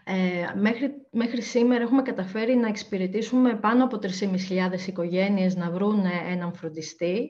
Ε, 0.03 0.59
μέχρι, 0.59 0.91
μέχρι 1.11 1.41
σήμερα 1.41 1.83
έχουμε 1.83 2.01
καταφέρει 2.01 2.55
να 2.55 2.67
εξυπηρετήσουμε 2.67 3.55
πάνω 3.55 3.83
από 3.83 3.99
3.500 4.01 4.87
οικογένειες 4.87 5.55
να 5.55 5.71
βρουν 5.71 6.05
έναν 6.29 6.53
φροντιστή. 6.53 7.29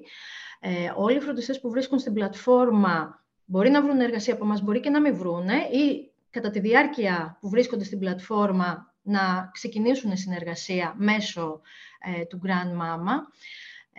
Ε, 0.60 0.92
όλοι 0.96 1.18
οι 1.18 1.20
φροντιστές 1.20 1.60
που 1.60 1.70
βρίσκουν 1.70 2.00
στην 2.00 2.14
πλατφόρμα 2.14 3.26
μπορεί 3.46 3.70
να 3.70 3.82
βρουν 3.82 4.00
εργασία 4.00 4.34
από 4.34 4.46
μας, 4.46 4.62
μπορεί 4.62 4.80
και 4.80 4.90
να 4.90 5.02
μην 5.02 5.16
βρουν 5.16 5.48
ή 5.50 6.12
κατά 6.30 6.50
τη 6.50 6.60
διάρκεια 6.60 7.38
που 7.42 7.50
βρίσκονται 7.50 7.84
στην 7.84 8.00
πλατφόρμα 8.00 8.96
να 9.02 9.50
ξεκινήσουν 9.54 10.18
συνεργασία 10.18 10.94
μέσω 10.98 11.62
ε, 12.00 12.26
του 12.26 12.42
Grand 12.44 12.82
Mama. 12.82 13.16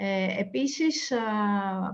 Ε, 0.00 0.40
επίσης, 0.40 1.12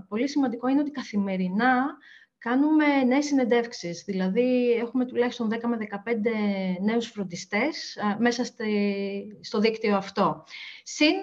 πολύ 0.07 0.29
σημαντικό 0.29 0.67
είναι 0.67 0.79
ότι 0.79 0.91
καθημερινά 0.91 1.97
κάνουμε 2.37 3.03
νέες 3.03 3.25
συνεντεύξεις. 3.25 4.03
Δηλαδή, 4.03 4.71
έχουμε 4.71 5.05
τουλάχιστον 5.05 5.49
10 5.49 5.67
με 5.67 5.77
15 5.77 6.77
νέους 6.81 7.07
φροντιστές 7.07 7.97
μέσα 8.19 8.43
στο 9.41 9.59
δίκτυο 9.59 9.95
αυτό. 9.95 10.43
Συν 10.83 11.13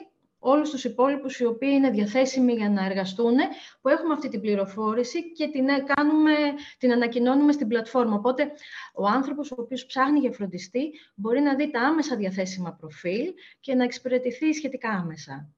όλους 0.45 0.71
τους 0.71 0.85
υπόλοιπους 0.85 1.39
οι 1.39 1.45
οποίοι 1.45 1.71
είναι 1.73 1.91
διαθέσιμοι 1.91 2.53
για 2.53 2.71
να 2.71 2.85
εργαστούν, 2.85 3.37
που 3.81 3.89
έχουμε 3.89 4.13
αυτή 4.13 4.29
την 4.29 4.41
πληροφόρηση 4.41 5.33
και 5.33 5.49
την, 5.49 5.69
ε, 5.69 5.85
κάνουμε, 5.95 6.33
την 6.79 6.93
ανακοινώνουμε 6.93 7.53
στην 7.53 7.69
πλατφόρμα. 7.69 8.15
Οπότε, 8.15 8.51
ο 8.95 9.07
άνθρωπος 9.07 9.51
ο 9.51 9.55
οποίος 9.59 9.87
ψάχνει 9.87 10.19
για 10.19 10.33
φροντιστή 10.33 10.91
μπορεί 11.15 11.41
να 11.41 11.55
δει 11.55 11.71
τα 11.71 11.81
άμεσα 11.81 12.17
διαθέσιμα 12.17 12.73
προφίλ 12.73 13.33
και 13.61 13.75
να 13.75 13.85
εξυπηρετηθεί 13.85 14.53
σχετικά 14.53 14.89
άμεσα. 14.89 15.51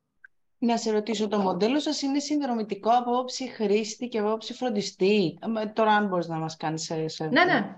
Να 0.64 0.76
σε 0.76 0.90
ρωτήσω, 0.90 1.28
το 1.28 1.38
μοντέλο 1.38 1.80
σας 1.80 2.02
είναι 2.02 2.18
συνδρομητικό 2.18 2.90
από 2.90 3.18
όψη 3.18 3.48
χρήστη 3.48 4.08
και 4.08 4.18
από 4.18 4.32
όψη 4.32 4.52
φροντιστή; 4.52 5.38
Ε, 5.62 5.66
τώρα, 5.66 5.90
αν 5.92 6.06
μπορείς 6.06 6.28
να 6.28 6.36
μας 6.36 6.56
κάνεις 6.56 6.82
σε, 6.82 7.08
σε 7.08 7.24
Ναι, 7.24 7.44
ναι, 7.44 7.76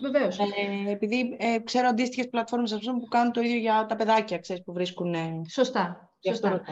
βεβαίως. 0.00 0.38
Ε, 0.38 0.90
επειδή 0.90 1.36
ε, 1.38 1.58
ξέρω 1.64 1.88
αντίστοιχες 1.88 2.28
πλατφόρμες 2.28 2.78
που 2.84 3.08
κάνουν 3.08 3.32
το 3.32 3.40
ίδιο 3.40 3.58
για 3.58 3.86
τα 3.88 3.96
παιδάκια, 3.96 4.38
ξέρεις, 4.38 4.62
που 4.62 4.72
βρίσκουν... 4.72 5.14
Σωστά. 5.50 6.14
Σωστά. 6.26 6.62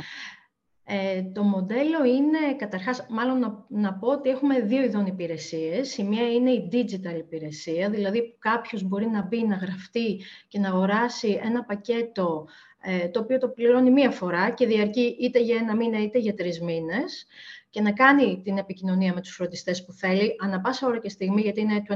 Ε, 0.85 1.23
το 1.23 1.43
μοντέλο 1.43 2.05
είναι, 2.05 2.55
καταρχάς, 2.57 3.07
μάλλον 3.09 3.39
να, 3.39 3.65
να 3.69 3.95
πω 3.95 4.09
ότι 4.09 4.31
έχουμε 4.31 4.61
δύο 4.61 4.83
ειδών 4.83 5.07
υπηρεσίες. 5.07 5.97
Η 5.97 6.05
μία 6.05 6.33
είναι 6.33 6.51
η 6.51 6.69
digital 6.73 7.19
υπηρεσία, 7.19 7.91
δηλαδή 7.91 8.23
που 8.23 8.37
κάποιος 8.39 8.83
μπορεί 8.83 9.07
να 9.07 9.23
μπει, 9.23 9.47
να 9.47 9.57
γραφτεί 9.57 10.21
και 10.49 10.59
να 10.59 10.69
αγοράσει 10.69 11.41
ένα 11.43 11.65
πακέτο 11.65 12.47
ε, 12.49 12.72
το 13.11 13.21
οποίο 13.21 13.39
το 13.39 13.49
πληρώνει 13.49 13.91
μία 13.91 14.11
φορά 14.11 14.51
και 14.51 14.67
διαρκεί 14.67 15.17
είτε 15.21 15.41
για 15.41 15.57
ένα 15.57 15.77
μήνα 15.77 16.03
είτε 16.03 16.19
για 16.19 16.35
τρεις 16.35 16.61
μήνες 16.61 17.27
και 17.71 17.81
να 17.81 17.93
κάνει 17.93 18.41
την 18.45 18.59
επικοινωνία 18.59 19.15
με 19.15 19.21
τους 19.21 19.35
φροντιστές 19.35 19.85
που 19.85 19.93
θέλει, 19.93 20.37
ανα 20.41 20.61
πάσα 20.61 20.87
ώρα 20.87 20.99
και 20.99 21.09
στιγμή, 21.09 21.41
γιατί 21.41 21.61
είναι 21.61 21.83
24-7, 21.89 21.95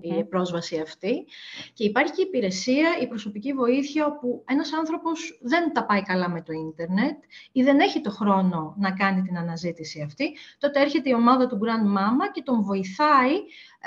η 0.00 0.24
πρόσβαση 0.24 0.78
αυτή. 0.78 1.26
Και 1.72 1.84
υπάρχει 1.84 2.12
και 2.12 2.22
η 2.22 2.24
υπηρεσία, 2.28 2.88
η 3.02 3.06
προσωπική 3.06 3.52
βοήθεια, 3.52 4.06
όπου 4.06 4.44
ένας 4.48 4.72
άνθρωπος 4.72 5.38
δεν 5.42 5.72
τα 5.72 5.86
πάει 5.86 6.02
καλά 6.02 6.28
με 6.28 6.42
το 6.42 6.52
ίντερνετ 6.52 7.16
ή 7.52 7.62
δεν 7.62 7.78
έχει 7.78 8.00
το 8.00 8.10
χρόνο 8.10 8.74
να 8.78 8.92
κάνει 8.92 9.22
την 9.22 9.38
αναζήτηση 9.38 10.02
αυτή. 10.02 10.36
Τότε 10.58 10.80
έρχεται 10.80 11.10
η 11.10 11.12
ομάδα 11.12 11.46
του 11.46 11.58
Grand 11.62 11.98
Mama 11.98 12.30
και 12.32 12.42
τον 12.42 12.62
βοηθάει 12.62 13.34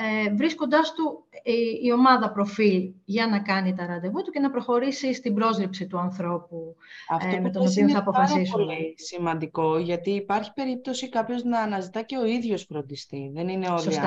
ε, 0.02 0.34
βρίσκοντάς 0.34 0.94
του 0.94 1.26
ε, 1.44 1.52
η 1.82 1.92
ομάδα 1.92 2.32
προφίλ 2.32 2.94
για 3.06 3.28
να 3.28 3.40
κάνει 3.40 3.74
τα 3.74 3.86
ραντεβού 3.86 4.22
του 4.22 4.32
και 4.32 4.40
να 4.40 4.52
προχωρήσει 4.52 5.14
στην 5.14 5.34
πρόσληψη 5.34 5.88
του 5.88 6.00
ανθρώπου 6.00 6.76
Αυτό 7.10 7.36
ε, 7.36 7.40
με 7.40 7.50
τον 7.50 7.68
οποίο 7.68 7.90
θα 7.90 8.00
αποφασίσουμε. 8.00 8.64
Είναι 8.64 8.74
πολύ 8.74 8.96
σημαντικό, 8.98 9.78
γιατί 9.78 10.10
υπάρχει 10.10 10.54
περίπτωση 10.54 11.10
κάποιος 11.10 11.44
να 11.44 11.60
αναζητά 11.60 12.02
και 12.02 12.18
ο 12.18 12.26
ίδιος 12.26 12.64
φροντιστή. 12.64 13.32
Δεν 13.34 13.48
είναι 13.48 13.70
όλοι 13.70 13.94
οι 13.94 14.00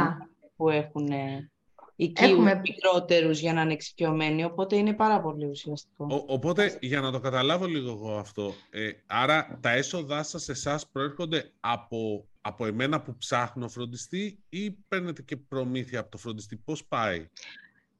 που 0.57 0.69
έχουν 0.69 1.09
οικείους 2.03 2.31
Έχουμε... 2.31 2.61
μικρότερους 2.61 3.41
για 3.41 3.53
να 3.53 3.63
είναι 3.63 3.73
εξοικειωμένοι, 3.73 4.45
οπότε 4.45 4.77
είναι 4.77 4.93
πάρα 4.93 5.21
πολύ 5.21 5.47
ουσιαστικό. 5.47 6.07
Ο, 6.11 6.25
οπότε, 6.27 6.79
για 6.81 7.01
να 7.01 7.13
το 7.13 7.21
καταλάβω 7.21 7.67
λίγο 7.67 7.91
εγώ 7.91 8.17
αυτό, 8.17 8.55
ε, 8.71 8.91
άρα 9.07 9.59
τα 9.61 9.71
έσοδά 9.71 10.23
σας 10.23 10.49
εσάς 10.49 10.89
προέρχονται 10.89 11.51
από, 11.61 12.29
από 12.41 12.67
εμένα 12.67 13.01
που 13.01 13.17
ψάχνω 13.17 13.69
φροντιστή 13.69 14.39
ή 14.49 14.71
παίρνετε 14.71 15.23
και 15.23 15.37
προμήθεια 15.37 16.01
από 16.01 16.11
το 16.11 16.19
φροντιστή, 16.19 16.57
πώς 16.57 16.85
πάει; 16.85 17.29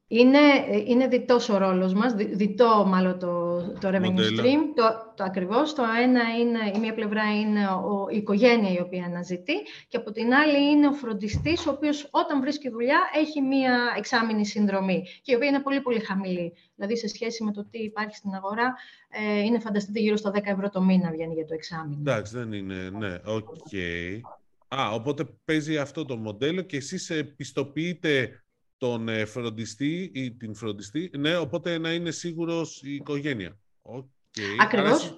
Είναι, 0.07 0.39
είναι 0.85 1.07
διττός 1.07 1.49
ο 1.49 1.57
ρόλος 1.57 1.93
μας, 1.93 2.13
διττό 2.13 2.85
μάλλον 2.87 3.19
το, 3.19 3.61
το 3.79 3.89
revenue 3.89 4.39
stream, 4.39 4.61
το, 4.75 4.83
το 5.15 5.23
ακριβώς. 5.23 5.73
Το 5.73 5.83
ένα 6.03 6.21
είναι, 6.39 6.59
η 6.75 6.79
μία 6.79 6.93
πλευρά 6.93 7.39
είναι 7.39 7.67
ο, 7.67 8.07
η 8.11 8.17
οικογένεια 8.17 8.71
η 8.73 8.79
οποία 8.79 9.05
αναζητεί 9.05 9.53
και 9.87 9.97
από 9.97 10.11
την 10.11 10.33
άλλη 10.33 10.71
είναι 10.71 10.87
ο 10.87 10.91
φροντιστής, 10.91 11.67
ο 11.67 11.71
οποίος 11.71 12.07
όταν 12.11 12.41
βρίσκει 12.41 12.69
δουλειά 12.69 12.99
έχει 13.15 13.41
μία 13.41 13.93
εξάμηνη 13.97 14.45
συνδρομή 14.45 15.03
και 15.21 15.31
η 15.31 15.35
οποία 15.35 15.47
είναι 15.47 15.61
πολύ 15.61 15.81
πολύ 15.81 15.99
χαμηλή. 15.99 16.53
Δηλαδή 16.75 16.97
σε 16.97 17.07
σχέση 17.07 17.43
με 17.43 17.51
το 17.51 17.65
τι 17.69 17.77
υπάρχει 17.77 18.15
στην 18.15 18.33
αγορά, 18.33 18.75
ε, 19.09 19.39
είναι 19.39 19.59
φανταστείτε 19.59 19.99
γύρω 19.99 20.15
στα 20.15 20.31
10 20.35 20.39
ευρώ 20.43 20.69
το 20.69 20.81
μήνα 20.81 21.11
βγαίνει 21.11 21.33
για 21.33 21.45
το 21.45 21.53
εξάμεινο. 21.53 21.97
Εντάξει, 21.99 22.37
δεν 22.37 22.53
είναι, 22.53 22.89
ναι, 22.89 23.17
OK. 23.25 23.47
Okay. 23.71 24.19
Α, 24.67 24.91
οπότε 24.93 25.23
παίζει 25.45 25.77
αυτό 25.77 26.05
το 26.05 26.17
μοντέλο 26.17 26.61
και 26.61 26.77
εσείς 26.77 27.11
πιστοποιείτε 27.35 28.42
τον 28.77 29.09
ε, 29.09 29.25
φροντιστή 29.25 30.11
ή 30.13 30.31
την 30.31 30.55
φροντιστή. 30.55 31.11
Ναι, 31.17 31.37
οπότε 31.37 31.77
να 31.77 31.93
είναι 31.93 32.11
σίγουρος 32.11 32.81
η 32.83 32.93
οικογένεια. 32.93 33.59
Okay. 33.81 34.57
Ακριβώς. 34.59 35.17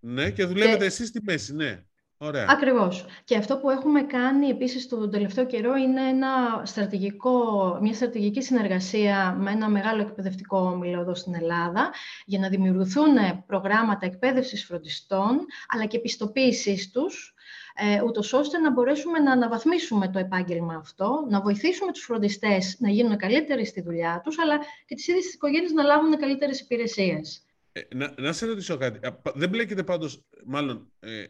Ναι, 0.00 0.30
και 0.30 0.44
δουλεύετε 0.44 0.78
και... 0.78 0.84
εσείς 0.84 1.08
στη 1.08 1.22
μέση, 1.22 1.54
ναι. 1.54 1.84
Ωραία. 2.20 2.46
Ακριβώς. 2.48 3.04
Και 3.24 3.36
αυτό 3.36 3.56
που 3.58 3.70
έχουμε 3.70 4.02
κάνει 4.02 4.48
επίσης 4.48 4.88
τον 4.88 5.10
τελευταίο 5.10 5.46
καιρό 5.46 5.76
είναι 5.76 6.08
ένα 6.08 6.62
στρατηγικό, 6.64 7.78
μια 7.80 7.94
στρατηγική 7.94 8.42
συνεργασία 8.42 9.36
με 9.38 9.50
ένα 9.50 9.68
μεγάλο 9.68 10.00
εκπαιδευτικό 10.00 10.58
όμιλο 10.58 11.00
εδώ 11.00 11.14
στην 11.14 11.34
Ελλάδα 11.34 11.90
για 12.24 12.38
να 12.38 12.48
δημιουργηθούν 12.48 13.16
προγράμματα 13.46 14.06
εκπαίδευσης 14.06 14.64
φροντιστών 14.64 15.46
αλλά 15.68 15.84
και 15.84 15.96
επιστοποίησής 15.96 16.90
τους 16.90 17.34
ε, 17.74 18.02
ούτως 18.02 18.32
ώστε 18.32 18.58
να 18.58 18.70
μπορέσουμε 18.70 19.18
να 19.18 19.32
αναβαθμίσουμε 19.32 20.08
το 20.08 20.18
επάγγελμα 20.18 20.74
αυτό, 20.74 21.26
να 21.28 21.40
βοηθήσουμε 21.40 21.92
τους 21.92 22.04
φροντιστές 22.04 22.76
να 22.78 22.90
γίνουν 22.90 23.16
καλύτεροι 23.16 23.66
στη 23.66 23.80
δουλειά 23.80 24.20
τους, 24.24 24.38
αλλά 24.38 24.58
και 24.86 24.94
τις 24.94 25.08
ίδιες 25.08 25.24
τις 25.24 25.34
οικογένειες 25.34 25.72
να 25.72 25.82
λάβουν 25.82 26.18
καλύτερες 26.18 26.60
υπηρεσίες. 26.60 27.42
Ε, 27.72 27.80
να, 27.94 28.14
να 28.18 28.32
σε 28.32 28.46
ρωτήσω 28.46 28.76
κάτι. 28.76 28.98
Δεν 29.34 29.48
μπλέκετε 29.48 29.82
πάντως, 29.82 30.24
μάλλον, 30.46 30.92
ε, 31.00 31.24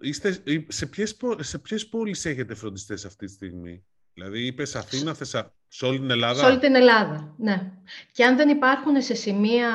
είστε, 0.00 0.42
σε, 0.68 0.86
ποιες, 0.86 1.16
σε 1.38 1.58
ποιες 1.58 1.88
πόλεις 1.88 2.24
έχετε 2.24 2.54
φροντιστές 2.54 3.04
αυτή 3.04 3.26
τη 3.26 3.32
στιγμή; 3.32 3.84
Δηλαδή, 4.14 4.46
είπες 4.46 4.76
Αθήνα, 4.76 5.14
Θεσσα... 5.14 5.54
σε 5.68 5.86
όλη 5.86 5.98
την 5.98 6.10
Ελλάδα; 6.10 6.38
Σε 6.38 6.46
όλη 6.46 6.58
την 6.58 6.74
Ελλάδα, 6.74 7.34
ναι. 7.38 7.72
Και 8.12 8.24
αν 8.24 8.36
δεν 8.36 8.48
υπάρχουν 8.48 9.02
σε 9.02 9.14
σημεία, 9.14 9.68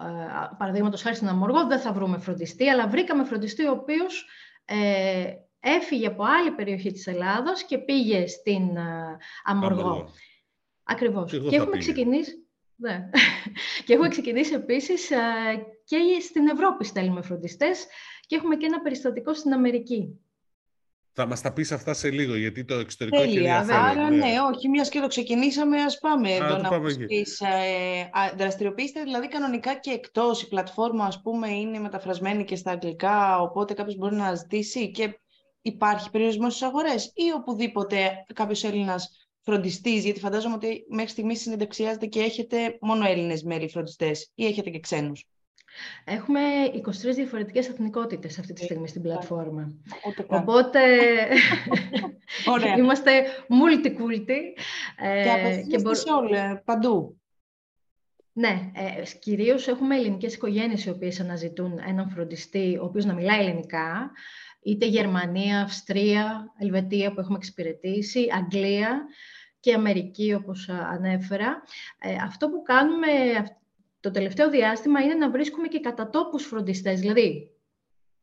ε, 0.00 0.56
παραδείγματος 0.58 1.02
χάρη 1.02 1.16
στην 1.16 1.28
Αμοργό, 1.28 1.66
δεν 1.66 1.80
θα 1.80 1.92
βρούμε 1.92 2.18
φροντιστή, 2.18 2.68
αλλά 2.68 2.88
βρήκαμε 2.88 3.24
φροντιστή 3.24 3.66
ο 3.66 3.70
οποίος 3.70 4.26
ε, 4.64 5.32
έφυγε 5.60 6.06
από 6.06 6.24
άλλη 6.24 6.50
περιοχή 6.50 6.92
της 6.92 7.06
Ελλάδος 7.06 7.64
και 7.64 7.78
πήγε 7.78 8.26
στην 8.26 8.68
uh, 8.74 9.16
Αμοργό. 9.44 10.08
Ακριβώς. 10.82 11.30
Και, 11.30 11.38
και 11.38 11.56
έχουμε 11.56 11.76
ξεκινήσει... 11.76 12.43
Ναι. 12.76 13.10
και 13.84 13.92
έχουμε 13.92 14.08
ξεκινήσει 14.08 14.54
επίσης 14.54 15.10
ε, 15.10 15.16
και 15.84 15.96
στην 16.20 16.48
Ευρώπη 16.48 16.84
στέλνουμε 16.84 17.22
φροντιστές 17.22 17.86
και 18.26 18.36
έχουμε 18.36 18.56
και 18.56 18.66
ένα 18.66 18.80
περιστατικό 18.80 19.34
στην 19.34 19.52
Αμερική. 19.52 20.18
Θα 21.16 21.26
μας 21.26 21.40
τα 21.40 21.52
πεις 21.52 21.72
αυτά 21.72 21.94
σε 21.94 22.10
λίγο, 22.10 22.36
γιατί 22.36 22.64
το 22.64 22.74
εξωτερικό 22.74 23.16
Τέλεια, 23.16 23.32
έχει 23.32 23.60
ενδιαφέρον. 23.60 23.84
Άρα 23.84 24.10
ναι. 24.10 24.16
ναι, 24.16 24.32
όχι, 24.52 24.68
μιας 24.68 24.88
και 24.88 25.00
το 25.00 25.06
ξεκινήσαμε, 25.06 25.82
ας 25.82 25.98
πάμε 25.98 26.32
Α, 26.32 26.34
εδώ 26.34 26.56
να 26.58 26.68
πάμε 26.68 26.94
πεις. 26.94 27.40
Ε, 27.40 28.10
δραστηριοποιήστε 28.36 29.02
δηλαδή 29.02 29.28
κανονικά 29.28 29.74
και 29.74 29.90
εκτός. 29.90 30.42
Η 30.42 30.48
πλατφόρμα, 30.48 31.04
ας 31.04 31.20
πούμε, 31.22 31.48
είναι 31.48 31.78
μεταφρασμένη 31.78 32.44
και 32.44 32.56
στα 32.56 32.70
αγγλικά, 32.70 33.40
οπότε 33.40 33.74
κάποιος 33.74 33.96
μπορεί 33.96 34.14
να 34.14 34.34
ζητήσει 34.34 34.90
και 34.90 35.18
υπάρχει 35.62 36.10
περιορισμός 36.10 36.54
στις 36.54 36.66
αγορές 36.66 37.12
ή 37.14 37.32
οπουδήποτε 37.36 38.24
κάποιος 38.34 38.64
Έλληνας 38.64 39.23
φροντιστή, 39.44 39.98
γιατί 39.98 40.20
φαντάζομαι 40.20 40.54
ότι 40.54 40.84
μέχρι 40.88 41.10
στιγμής 41.10 41.40
συνεντευξιάζετε 41.40 42.06
και 42.06 42.20
έχετε 42.20 42.78
μόνο 42.80 43.06
Έλληνες 43.06 43.42
μέλη 43.42 43.68
φροντιστές 43.68 44.30
ή 44.34 44.46
έχετε 44.46 44.70
και 44.70 44.80
ξένους; 44.80 45.26
Έχουμε 46.04 46.40
23 47.10 47.14
διαφορετικές 47.14 47.68
εθνικότητες 47.68 48.38
αυτή 48.38 48.52
τη 48.52 48.62
ε, 48.62 48.64
στιγμή 48.64 48.88
στην 48.88 49.02
πλατφόρμα. 49.02 49.74
Οπότε 50.28 50.80
είμαστε 52.78 53.24
multiculti. 53.48 54.38
Ε, 54.96 55.62
και 55.68 55.76
και 55.76 55.94
σε 55.94 56.12
όλα, 56.12 56.62
παντού. 56.64 57.18
Ναι, 58.36 58.70
ε, 58.74 59.02
κυρίως 59.18 59.68
έχουμε 59.68 59.96
ελληνικές 59.96 60.34
οικογένειες 60.34 60.84
οι 60.84 60.90
οποίες 60.90 61.20
αναζητούν 61.20 61.78
έναν 61.86 62.10
φροντιστή 62.10 62.78
ο 62.80 62.84
οποίος 62.84 63.04
να 63.04 63.14
μιλάει 63.14 63.40
ελληνικά, 63.40 64.10
είτε 64.64 64.86
Γερμανία, 64.86 65.60
Αυστρία, 65.60 66.52
Ελβετία 66.58 67.12
που 67.12 67.20
έχουμε 67.20 67.36
εξυπηρετήσει, 67.36 68.26
Αγγλία 68.34 69.06
και 69.60 69.74
Αμερική 69.74 70.34
όπως 70.34 70.68
ανέφερα. 70.68 71.62
Ε, 71.98 72.14
αυτό 72.24 72.48
που 72.48 72.62
κάνουμε 72.62 73.08
το 74.00 74.10
τελευταίο 74.10 74.50
διάστημα 74.50 75.00
είναι 75.00 75.14
να 75.14 75.30
βρίσκουμε 75.30 75.68
και 75.68 75.80
κατά 75.80 76.10
τόπους 76.10 76.44
φροντιστές, 76.44 77.00
δηλαδή 77.00 77.50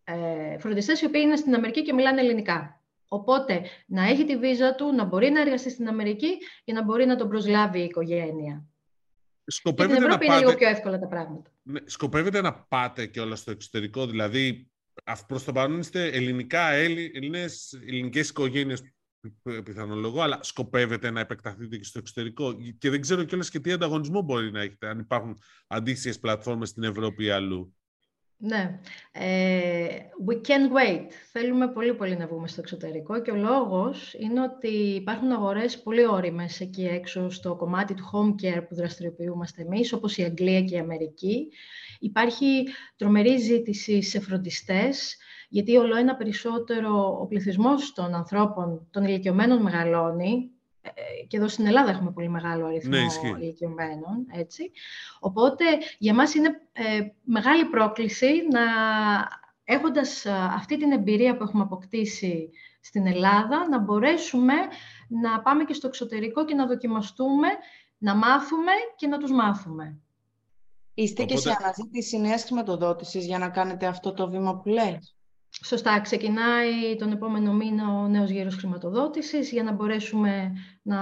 ε, 0.04 0.58
φροντιστές 0.58 1.02
οι 1.02 1.06
οποίοι 1.06 1.22
είναι 1.26 1.36
στην 1.36 1.56
Αμερική 1.56 1.82
και 1.82 1.94
μιλάνε 1.94 2.22
ελληνικά. 2.22 2.82
Οπότε 3.08 3.62
να 3.86 4.04
έχει 4.04 4.26
τη 4.26 4.38
βίζα 4.38 4.76
του, 4.76 4.96
να 4.96 5.04
μπορεί 5.04 5.30
να 5.30 5.42
εργαστεί 5.42 5.70
στην 5.70 5.88
Αμερική 5.88 6.38
και 6.64 6.74
να 6.74 6.84
μπορεί 6.84 7.06
να 7.06 7.16
τον 7.16 7.30
προσλάβει 7.30 7.80
η 7.80 7.84
οικογένεια. 7.84 8.66
Σκοπεύετε 9.46 9.96
στην 9.96 10.06
Ευρώπη 10.06 10.28
να 10.28 10.36
είναι 10.36 10.46
λίγο 10.46 10.58
πιο 10.58 10.70
εύκολα 10.70 11.00
τα 11.00 11.08
πράγματα. 11.08 11.52
Ναι, 11.62 11.80
σκοπεύετε 11.86 12.42
να 12.42 12.54
πάτε 12.54 13.06
και 13.06 13.20
όλα 13.20 13.36
στο 13.36 13.52
εξωτερικό, 13.52 14.06
δηλαδή 14.06 14.71
προς 15.28 15.44
το 15.44 15.52
παρόν 15.52 15.80
είστε 15.80 16.06
ελληνικά, 16.06 16.72
Έλληνες, 16.72 17.80
ελληνικές 17.88 18.30
οικογένειες 18.30 18.82
πιθανολογώ, 19.64 20.22
αλλά 20.22 20.40
σκοπεύετε 20.44 21.12
να 21.12 21.20
επεκταθείτε 21.20 21.78
και 21.78 21.84
στο 21.84 22.00
εξωτερικό; 22.00 22.58
Και 22.78 22.90
δεν 22.90 23.02
ξέρω 23.02 23.24
κιόλας 23.24 23.50
και 23.50 23.60
τι 23.60 23.72
ανταγωνισμό 23.72 24.22
μπορεί 24.22 24.52
να 24.52 24.62
έχετε, 24.62 24.88
αν 24.88 25.00
υπάρχουν 25.00 25.38
αντίστοιχες 25.68 26.20
πλατφόρμες 26.20 26.70
στην 26.70 26.84
Ευρώπη 26.84 27.24
ή 27.24 27.30
αλλού. 27.30 27.76
Ναι. 28.44 28.80
Ε, 29.12 29.88
we 30.28 30.34
can't 30.34 30.72
wait. 30.78 31.06
Θέλουμε 31.32 31.68
πολύ 31.68 31.94
πολύ 31.94 32.18
να 32.18 32.28
βγούμε 32.28 32.48
στο 32.48 32.62
εξωτερικό 32.62 33.22
και 33.22 33.32
ο 33.32 33.36
λόγος 33.36 34.14
είναι 34.20 34.42
ότι 34.42 34.68
υπάρχουν 34.68 35.32
αγορές 35.32 35.82
πολύ 35.82 36.06
όριμες 36.08 36.60
εκεί 36.60 36.84
έξω 36.84 37.30
στο 37.30 37.56
κομμάτι 37.56 37.94
του 37.94 38.10
home 38.14 38.44
care 38.44 38.64
που 38.70 38.76
δραστηριοποιούμαστε 38.76 39.62
εμείς, 39.62 39.94
όπως 39.94 40.18
η 40.18 40.24
Αγγλία 40.24 40.62
και 40.62 40.76
η 40.76 40.80
Αμερική. 40.80 41.48
Υπάρχει 42.00 42.64
τρομερή 42.96 43.38
ζήτηση 43.38 44.02
σε 44.02 44.20
φροντιστές, 44.20 45.18
γιατί 45.50 45.78
όλο 45.78 45.98
ένα 45.98 46.16
περισσότερο 46.16 47.18
ο 47.22 47.26
πληθυσμός 47.26 47.94
των 47.94 48.14
ανθρώπων, 48.14 48.88
των 48.92 49.04
ηλικιωμένων 49.04 49.62
μεγαλώνει, 49.62 50.34
ε, 50.34 50.51
και 51.28 51.38
εδώ 51.38 51.48
στην 51.48 51.66
Ελλάδα 51.66 51.90
έχουμε 51.90 52.12
πολύ 52.12 52.30
μεγάλο 52.30 52.66
αριθμό 52.66 52.92
ναι, 52.92 53.40
ηλικιωμένων, 53.40 54.26
έτσι. 54.32 54.72
Οπότε, 55.20 55.66
για 55.98 56.14
μας 56.14 56.34
είναι 56.34 56.62
ε, 56.72 57.00
μεγάλη 57.24 57.66
πρόκληση 57.66 58.48
να, 58.52 58.62
έχοντας 59.64 60.26
ε, 60.26 60.32
αυτή 60.32 60.78
την 60.78 60.92
εμπειρία 60.92 61.38
που 61.38 61.44
έχουμε 61.44 61.64
αποκτήσει 61.64 62.50
στην 62.82 63.08
Ελλάδα, 63.08 63.68
να 63.70 63.80
μπορέσουμε 63.80 64.54
να 65.08 65.42
πάμε 65.42 65.64
και 65.64 65.74
στο 65.74 65.88
εξωτερικό 65.88 66.46
και 66.46 66.56
να 66.56 66.68
δοκιμαστούμε, 66.68 67.48
να 67.98 68.16
μάθουμε 68.16 68.72
και 68.96 69.08
να 69.08 69.18
τους 69.18 69.32
μάθουμε. 69.32 69.98
Είστε 70.94 71.24
και 71.24 71.38
σε 71.38 71.56
αναζήτηση 71.60 72.18
νέας 72.18 72.44
χρηματοδότησης 72.44 73.26
για 73.26 73.38
να 73.38 73.50
κάνετε 73.50 73.86
αυτό 73.86 74.14
το 74.14 74.30
βήμα 74.30 74.58
που 74.58 74.70
λες; 74.70 75.16
Σωστά, 75.64 76.02
ξεκινάει 76.02 76.96
τον 76.98 77.12
επόμενο 77.12 77.54
μήνα 77.54 77.88
ο 77.88 78.08
νέος 78.08 78.30
γύρος 78.30 78.56
χρηματοδότησης 78.56 79.52
για 79.52 79.64
να 79.64 79.72
μπορέσουμε 79.72 80.52
να, 80.82 80.98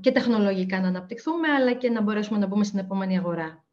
και 0.00 0.12
τεχνολογικά 0.12 0.80
να 0.80 0.88
αναπτυχθούμε, 0.88 1.48
αλλά 1.48 1.74
και 1.74 1.90
να 1.90 2.00
μπορέσουμε 2.00 2.38
να 2.38 2.46
μπούμε 2.46 2.64
στην 2.64 2.78
επόμενη 2.78 3.18
αγορά. 3.18 3.64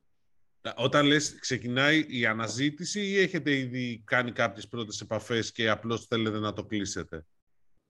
Όταν 0.76 1.06
λες 1.06 1.40
ξεκινάει 1.40 2.06
η 2.08 2.26
αναζήτηση 2.26 3.02
ή 3.02 3.20
έχετε 3.20 3.52
ήδη 3.56 4.04
κάνει 4.06 4.32
κάποιες 4.32 4.68
πρώτες 4.68 5.02
επαφές 5.02 5.52
και 5.52 5.70
απλώς 5.70 6.06
θέλετε 6.06 6.40
να 6.40 6.54
το 6.54 6.66
κλείσετε; 6.66 7.26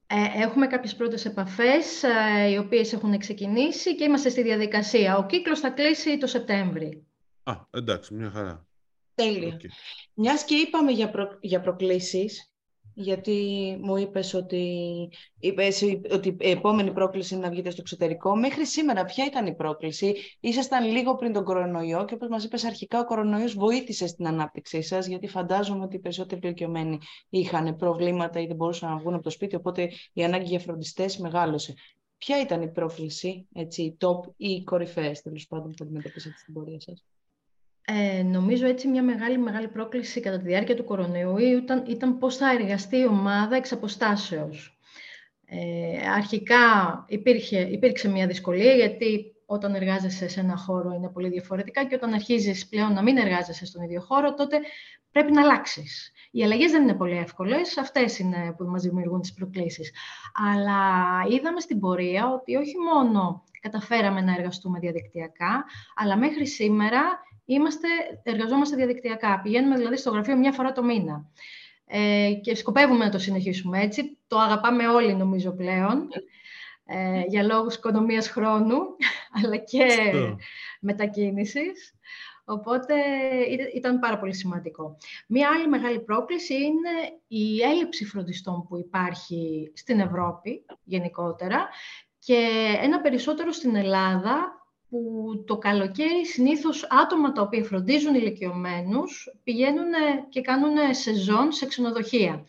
Ε, 0.08 0.41
έχουμε 0.41 0.67
κάποιες 0.67 0.96
πρώτες 0.96 1.25
επαφές, 1.25 2.03
ε, 2.03 2.50
οι 2.50 2.58
οποίες 2.58 2.93
έχουν 2.93 3.17
ξεκινήσει 3.17 3.96
και 3.96 4.03
είμαστε 4.03 4.29
στη 4.29 4.44
διαδικασία. 4.44 5.18
Ο 5.18 5.25
κύκλος 5.25 5.59
θα 5.59 5.70
κλείσει 5.70 6.18
το 6.18 6.27
Σεπτέμβρη. 6.27 7.07
Α, 7.44 7.53
εντάξει, 7.70 8.13
μια 8.13 8.29
χαρά. 8.29 8.69
Τέλεια. 9.24 9.58
Okay. 9.58 9.66
Μιας 10.14 10.44
και 10.44 10.55
είπαμε 10.55 10.92
για, 10.92 11.10
προ... 11.10 11.38
για 11.42 11.62
προκλήσεις, 11.62 12.51
γιατί 12.94 13.36
μου 13.82 13.96
είπες 13.98 14.34
ότι, 14.34 14.77
είπες 15.40 15.84
ότι 16.12 16.38
η 16.40 16.50
επόμενη 16.50 16.92
πρόκληση 16.92 17.34
είναι 17.34 17.44
να 17.44 17.50
βγείτε 17.50 17.70
στο 17.70 17.82
εξωτερικό. 17.82 18.36
Μέχρι 18.36 18.66
σήμερα 18.66 19.05
ποια 19.05 19.25
ήταν 19.25 19.46
η 19.46 19.55
πρόκληση; 19.55 20.16
Ήσασταν 20.40 20.86
λίγο 20.86 21.16
πριν 21.16 21.34
τον 21.34 21.44
κορονοϊό 21.44 22.05
και 22.05 22.14
όπως 22.14 22.27
μας 22.27 22.44
είπες 22.44 22.64
αρχικά 22.64 23.00
ο 23.00 23.05
κορονοϊός 23.05 23.53
βοήθησε 23.53 24.08
στην 24.08 24.27
ανάπτυξή 24.27 24.82
σας 24.82 25.08
γιατί 25.08 25.27
φαντάζομαι 25.27 25.84
ότι 25.84 25.96
οι 25.96 26.00
περισσότεροι 26.00 26.42
ηλικιωμένοι 26.44 26.98
είχαν 27.29 27.75
προβλήματα 27.75 28.40
ή 28.40 28.46
δεν 28.46 28.55
μπορούσαν 28.55 28.90
να 28.90 28.98
βγουν 28.98 29.14
από 29.14 29.24
το 29.24 29.29
σπίτι 29.29 29.55
οπότε 29.55 29.92
η 30.14 30.24
ανάγκη 30.24 30.46
για 30.46 30.60
φροντιστές 30.60 31.18
μεγάλωσε. 31.18 31.74
Ποια 32.18 32.42
ήταν 32.42 32.62
η 32.62 32.72
πρόκληση, 32.72 33.48
έτσι, 33.53 33.82
η 33.82 33.98
top 34.00 34.34
ή 34.38 34.50
οι 34.50 34.64
κορυφαίες 34.64 35.22
τέλος 35.22 35.48
πάντων 35.48 35.74
που 35.74 35.84
αντιμετωπίσατε 35.84 36.36
στην 36.38 36.53
πορεία 36.53 36.79
σας; 36.79 37.05
Ε, 37.91 38.23
νομίζω 38.23 38.67
έτσι 38.67 38.87
μια 38.87 39.03
μεγάλη 39.03 39.37
μεγάλη 39.37 39.67
πρόκληση 39.67 40.19
κατά 40.19 40.37
τη 40.37 40.43
διάρκεια 40.45 40.75
του 40.75 40.83
κορονοϊού 40.83 41.57
ήταν, 41.57 41.83
ήταν 41.87 42.17
πώς 42.17 42.37
θα 42.37 42.51
εργαστεί 42.51 42.97
η 42.97 43.05
ομάδα 43.05 43.55
εξ 43.55 43.71
αποστάσεως. 43.71 44.79
Ε, 45.45 46.09
αρχικά 46.15 46.57
υπήρχε, 47.07 47.59
υπήρξε 47.59 48.09
μια 48.09 48.27
δυσκολία 48.27 48.73
γιατί 48.73 49.35
όταν 49.45 49.75
εργάζεσαι 49.75 50.27
σε 50.29 50.39
ένα 50.39 50.57
χώρο 50.57 50.93
είναι 50.93 51.09
πολύ 51.09 51.29
διαφορετικά 51.29 51.85
και 51.85 51.95
όταν 51.95 52.13
αρχίζεις 52.13 52.67
πλέον 52.67 52.93
να 52.93 53.01
μην 53.01 53.17
εργάζεσαι 53.17 53.65
στον 53.65 53.83
ίδιο 53.83 54.01
χώρο, 54.01 54.33
τότε 54.33 54.59
πρέπει 55.11 55.31
να 55.31 55.41
αλλάξεις. 55.41 56.11
Οι 56.31 56.43
αλλαγές 56.43 56.71
δεν 56.71 56.81
είναι 56.81 56.93
πολύ 56.93 57.17
εύκολες, 57.17 57.77
αυτές 57.77 58.19
είναι 58.19 58.53
που 58.57 58.63
μας 58.63 58.81
δημιουργούν 58.81 59.21
τις 59.21 59.33
προκλήσεις. 59.33 59.91
Αλλά 60.53 60.81
είδαμε 61.29 61.59
στην 61.59 61.79
πορεία 61.79 62.29
ότι 62.29 62.55
όχι 62.55 62.77
μόνο 62.93 63.43
καταφέραμε 63.61 64.21
να 64.21 64.33
εργαστούμε 64.33 64.79
διαδικτυακά, 64.79 65.65
αλλά 65.95 66.17
μέχρι 66.17 66.47
σήμερα 66.47 67.01
είμαστε, 67.53 67.88
εργαζόμαστε 68.24 68.75
διαδικτυακά. 68.75 69.42
Πηγαίνουμε 69.42 69.75
δηλαδή 69.75 69.98
στο 69.98 70.09
γραφείο 70.09 70.38
μια 70.38 70.51
φορά 70.51 70.72
το 70.72 70.83
μήνα. 70.83 71.25
Ε, 71.85 72.31
και 72.42 72.55
σκοπεύουμε 72.55 73.05
να 73.05 73.12
το 73.12 73.20
συνεχίσουμε 73.20 73.81
έτσι. 73.81 74.18
Το 74.27 74.40
αγαπάμε 74.40 74.88
όλοι 74.88 75.16
νομίζω 75.16 75.51
πλέον, 75.51 76.07
ε, 76.85 77.22
για 77.27 77.44
λόγους 77.44 77.75
οικονομίας 77.75 78.29
χρόνου, 78.29 78.77
αλλά 79.44 79.57
και 79.57 79.85
μετακίνησης. 80.79 81.94
Οπότε 82.46 82.96
ήταν 83.75 84.00
πάρα 84.00 84.20
πολύ 84.20 84.33
σημαντικό. 84.33 84.98
Μία 85.27 85.50
άλλη 85.55 85.68
μεγάλη 85.68 86.00
πρόκληση 86.00 86.53
είναι 86.53 87.20
η 87.27 87.62
έλλειψη 87.62 88.05
φροντιστών 88.05 88.68
που 88.68 88.77
υπάρχει 88.77 89.72
στην 89.75 90.00
Ευρώπη 90.00 90.66
γενικότερα 90.83 91.68
και 92.20 92.50
ένα 92.81 93.01
περισσότερο 93.01 93.51
στην 93.51 93.75
Ελλάδα 93.75 94.58
που 94.89 95.03
το 95.47 95.57
καλοκαίρι 95.57 96.25
συνήθως 96.25 96.87
άτομα 96.89 97.31
τα 97.31 97.41
οποία 97.41 97.63
φροντίζουν 97.63 98.15
ηλικιωμένους 98.15 99.33
πηγαίνουν 99.43 99.91
και 100.29 100.41
κάνουν 100.41 100.75
σεζόν 100.91 101.51
σε 101.51 101.65
ξενοδοχεία. 101.65 102.45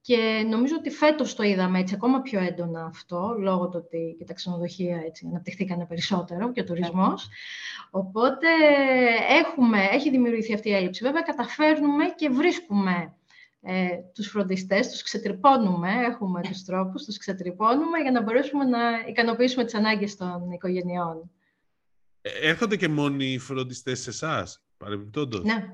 Και 0.00 0.46
νομίζω 0.48 0.74
ότι 0.78 0.90
φέτος 0.90 1.34
το 1.34 1.42
είδαμε 1.42 1.78
έτσι 1.78 1.94
ακόμα 1.94 2.20
πιο 2.20 2.40
έντονα 2.40 2.84
αυτό, 2.84 3.34
λόγω 3.38 3.68
του 3.68 3.82
ότι 3.84 4.14
και 4.18 4.24
τα 4.24 4.34
ξενοδοχεία 4.34 5.02
έτσι, 5.06 5.26
αναπτυχθήκανε 5.30 5.86
περισσότερο 5.86 6.52
και 6.52 6.60
ο 6.60 6.64
τουρισμός. 6.64 7.28
Οπότε 7.90 8.46
έχουμε, 9.44 9.88
έχει 9.92 10.10
δημιουργηθεί 10.10 10.54
αυτή 10.54 10.68
η 10.68 10.74
έλλειψη. 10.74 11.04
Βέβαια 11.04 11.20
καταφέρνουμε 11.20 12.04
και 12.16 12.28
βρίσκουμε 12.28 13.14
ε, 13.62 13.88
τους 14.14 14.28
φροντιστές, 14.28 14.88
τους 14.88 15.02
ξετρυπώνουμε, 15.02 15.88
έχουμε 15.88 16.40
τους 16.42 16.64
τρόπους, 16.64 17.04
τους 17.04 17.18
ξετρυπώνουμε 17.18 17.98
για 17.98 18.10
να 18.10 18.22
μπορέσουμε 18.22 18.64
να 18.64 18.78
ικανοποιήσουμε 19.08 19.64
τις 19.64 19.74
ανάγκες 19.74 20.16
των 20.16 20.50
οικογενειών. 20.50 21.30
Ε, 22.26 22.48
έρχονται 22.48 22.76
και 22.76 22.88
μόνοι 22.88 23.24
οι 23.24 23.38
φροντιστές 23.38 24.00
σε 24.00 24.10
εσάς, 24.10 24.62
παρεμπιπτόντως; 24.76 25.44
Ναι, 25.44 25.64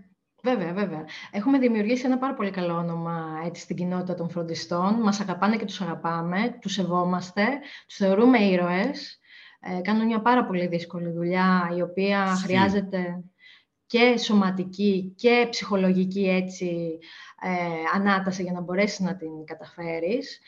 βέβαια, 0.43 0.73
βέβαια. 0.73 1.05
Έχουμε 1.31 1.59
δημιουργήσει 1.59 2.07
ένα 2.07 2.19
πάρα 2.19 2.35
πολύ 2.35 2.51
καλό 2.51 2.75
όνομα 2.75 3.43
έτσι, 3.45 3.63
στην 3.63 3.77
κοινότητα 3.77 4.15
των 4.15 4.31
φροντιστών. 4.31 4.95
Μας 4.95 5.21
αγαπάνε 5.21 5.57
και 5.57 5.65
τους 5.65 5.81
αγαπάμε, 5.81 6.59
τους 6.61 6.73
σεβόμαστε, 6.73 7.45
τους 7.87 7.97
θεωρούμε 7.97 8.39
ήρωες. 8.39 9.19
Ε, 9.61 9.81
κάνουν 9.81 10.07
μια 10.07 10.21
πάρα 10.21 10.45
πολύ 10.47 10.67
δύσκολη 10.67 11.11
δουλειά, 11.11 11.73
η 11.77 11.83
οποία 11.83 12.27
χρειάζεται 12.27 13.25
και 13.87 14.17
σωματική 14.19 15.15
και 15.17 15.47
ψυχολογική 15.51 16.29
έτσι, 16.29 16.99
ε, 17.41 17.99
ανάταση 17.99 18.43
για 18.43 18.53
να 18.53 18.61
μπορέσεις 18.61 19.01
να 19.01 19.17
την 19.17 19.45
καταφέρεις. 19.45 20.41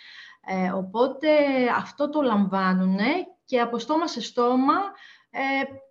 Ε, 0.47 0.71
οπότε 0.71 1.29
αυτό 1.77 2.11
το 2.11 2.21
λαμβάνουν 2.21 2.99
και 3.45 3.61
από 3.61 3.79
στόμα 3.79 4.07
σε 4.07 4.21
στόμα 4.21 4.75
ε, 5.31 5.41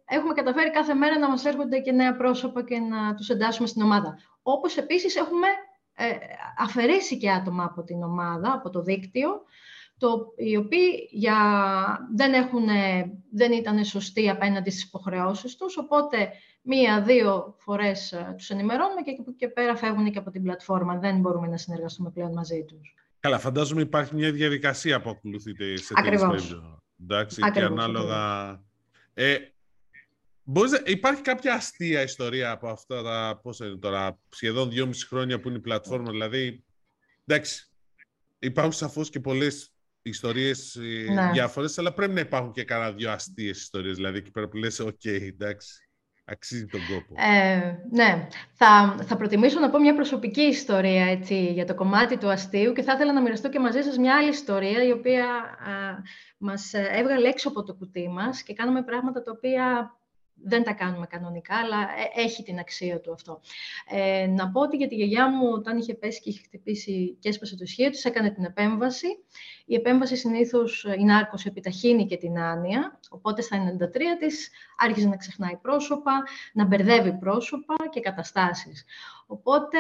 έχουμε 0.05 0.33
καταφέρει 0.33 0.71
κάθε 0.71 0.93
μέρα 0.93 1.19
να 1.19 1.29
μας 1.29 1.45
έρχονται 1.45 1.79
και 1.79 1.91
νέα 1.91 2.15
πρόσωπα 2.15 2.63
και 2.63 2.79
να 2.79 3.15
τους 3.15 3.29
εντάσσουμε 3.29 3.67
στην 3.67 3.81
ομάδα. 3.81 4.17
Όπως 4.41 4.77
επίσης 4.77 5.15
έχουμε 5.15 5.47
ε, 5.95 6.05
αφαιρέσει 6.57 7.17
και 7.17 7.31
άτομα 7.31 7.63
από 7.63 7.83
την 7.83 8.03
ομάδα, 8.03 8.53
από 8.53 8.69
το 8.69 8.81
δίκτυο, 8.81 9.29
το, 9.97 10.33
οι 10.35 10.55
οποίοι 10.57 11.07
για, 11.11 11.37
δεν, 12.15 12.33
έχουν, 12.33 12.67
δεν 13.31 13.51
ήταν 13.51 13.85
σωστοί 13.85 14.29
απέναντι 14.29 14.69
στις 14.69 14.83
υποχρεώσεις 14.83 15.55
τους, 15.55 15.77
οπότε 15.77 16.31
μία-δύο 16.61 17.55
φορές 17.57 18.11
ε, 18.11 18.33
τους 18.37 18.49
ενημερώνουμε 18.49 19.01
και 19.01 19.11
και 19.37 19.47
πέρα 19.47 19.75
φεύγουν 19.75 20.11
και 20.11 20.17
από 20.17 20.31
την 20.31 20.43
πλατφόρμα. 20.43 20.97
Δεν 20.97 21.19
μπορούμε 21.19 21.47
να 21.47 21.57
συνεργαστούμε 21.57 22.09
πλέον 22.09 22.33
μαζί 22.33 22.65
τους. 22.67 22.95
Καλά, 23.19 23.39
φαντάζομαι 23.39 23.81
υπάρχει 23.81 24.15
μια 24.15 24.31
διαδικασία 24.31 25.01
που 25.01 25.09
ακολουθείτε 25.09 25.77
σε 25.77 25.93
Ακριβώς. 25.97 26.61
Εντάξει, 27.01 27.41
Ακριβώς, 27.43 27.69
και 27.69 27.81
ανάλογα... 27.81 28.51
Ε, 29.13 29.37
μπορείς, 30.43 30.81
υπάρχει 30.85 31.21
κάποια 31.21 31.53
αστεία 31.53 32.01
ιστορία 32.01 32.51
από 32.51 32.67
αυτά 32.67 33.03
τα, 33.03 33.39
πώς 33.43 33.59
είναι 33.59 33.77
τώρα, 33.77 34.19
σχεδόν 34.29 34.69
δυόμιση 34.69 35.07
χρόνια 35.07 35.39
που 35.39 35.47
είναι 35.47 35.57
η 35.57 35.61
πλατφόρμα, 35.61 36.11
δηλαδή, 36.11 36.63
εντάξει, 37.25 37.71
υπάρχουν 38.39 38.73
σαφώς 38.73 39.09
και 39.09 39.19
πολλές 39.19 39.73
ιστορίες 40.01 40.75
ε, 40.75 41.11
ναι. 41.13 41.29
διάφορες, 41.31 41.77
αλλά 41.77 41.93
πρέπει 41.93 42.13
να 42.13 42.19
υπάρχουν 42.19 42.51
και 42.51 42.63
κανένα 42.63 42.91
δυο 42.91 43.11
αστείες 43.11 43.57
ιστορίες, 43.57 43.95
δηλαδή, 43.95 44.17
εκεί 44.17 44.31
πέρα 44.31 44.47
που 44.47 44.57
λες, 44.57 44.79
οκ, 44.79 45.05
εντάξει, 45.05 45.87
αξίζει 46.25 46.65
τον 46.65 46.81
κόπο. 46.87 47.21
Ε, 47.21 47.79
ναι. 47.91 48.27
Θα, 48.53 48.97
θα 49.03 49.15
προτιμήσω 49.15 49.59
να 49.59 49.69
πω 49.69 49.79
μια 49.79 49.95
προσωπική 49.95 50.41
ιστορία 50.41 51.05
έτσι, 51.05 51.51
για 51.51 51.65
το 51.65 51.75
κομμάτι 51.75 52.17
του 52.17 52.29
αστείου 52.29 52.73
και 52.73 52.81
θα 52.81 52.93
ήθελα 52.93 53.13
να 53.13 53.21
μοιραστώ 53.21 53.49
και 53.49 53.59
μαζί 53.59 53.81
σας 53.81 53.97
μια 53.97 54.17
άλλη 54.17 54.29
ιστορία 54.29 54.83
η 54.83 54.91
οποία 54.91 55.25
α, 55.25 56.01
μας 56.37 56.73
έβγαλε 56.73 57.27
έξω 57.27 57.49
από 57.49 57.63
το 57.63 57.73
κουτί 57.73 58.09
μας 58.09 58.43
και 58.43 58.53
κάνουμε 58.53 58.83
πράγματα 58.83 59.21
τα 59.21 59.31
οποία 59.31 59.95
δεν 60.43 60.63
τα 60.63 60.73
κάνουμε 60.73 61.05
κανονικά, 61.05 61.55
αλλά 61.55 61.77
ε, 61.81 62.21
έχει 62.21 62.43
την 62.43 62.59
αξία 62.59 62.99
του 62.99 63.11
αυτό. 63.13 63.41
Ε, 63.89 64.27
να 64.27 64.51
πω 64.51 64.61
ότι 64.61 64.77
για 64.77 64.87
τη 64.87 64.95
γιαγιά 64.95 65.29
μου, 65.29 65.49
όταν 65.51 65.77
είχε 65.77 65.93
πέσει 65.93 66.21
και 66.21 66.29
είχε 66.29 66.41
χτυπήσει 66.43 67.17
και 67.19 67.29
έσπασε 67.29 67.55
το 67.55 67.63
ισχύο 67.63 67.89
της, 67.89 68.05
έκανε 68.05 68.29
την 68.29 68.43
επέμβαση. 68.43 69.07
Η 69.65 69.75
επέμβαση 69.75 70.15
συνήθως, 70.15 70.85
η 70.99 71.03
νάρκωση 71.03 71.47
επιταχύνει 71.47 72.05
και 72.05 72.17
την 72.17 72.37
άνοια, 72.37 72.99
οπότε 73.09 73.41
στα 73.41 73.57
93 73.57 74.17
της 74.19 74.49
άρχισε 74.77 75.07
να 75.07 75.15
ξεχνάει 75.15 75.57
πρόσωπα, 75.61 76.23
να 76.53 76.65
μπερδεύει 76.65 77.13
πρόσωπα 77.13 77.75
και 77.89 77.99
καταστάσεις. 77.99 78.85
Οπότε 79.27 79.77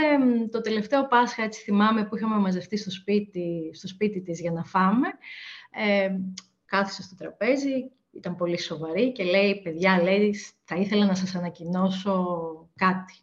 το 0.51 0.61
τελευταίο 0.61 1.07
Πάσχα, 1.07 1.43
έτσι 1.43 1.61
θυμάμαι, 1.61 2.05
που 2.05 2.15
είχαμε 2.15 2.35
μαζευτεί 2.35 2.77
στο 2.77 2.91
σπίτι, 2.91 3.69
στο 3.73 3.87
σπίτι 3.87 4.21
της 4.21 4.39
για 4.39 4.51
να 4.51 4.63
φάμε, 4.63 5.07
ε, 5.71 6.09
κάθισε 6.65 7.01
στο 7.01 7.15
τραπέζι 7.15 7.91
ήταν 8.13 8.35
πολύ 8.35 8.59
σοβαρή 8.59 9.11
και 9.11 9.23
λέει, 9.23 9.61
παιδιά, 9.61 10.01
λέει, 10.01 10.35
θα 10.63 10.75
ήθελα 10.75 11.05
να 11.05 11.15
σας 11.15 11.35
ανακοινώσω 11.35 12.69
κάτι. 12.75 13.13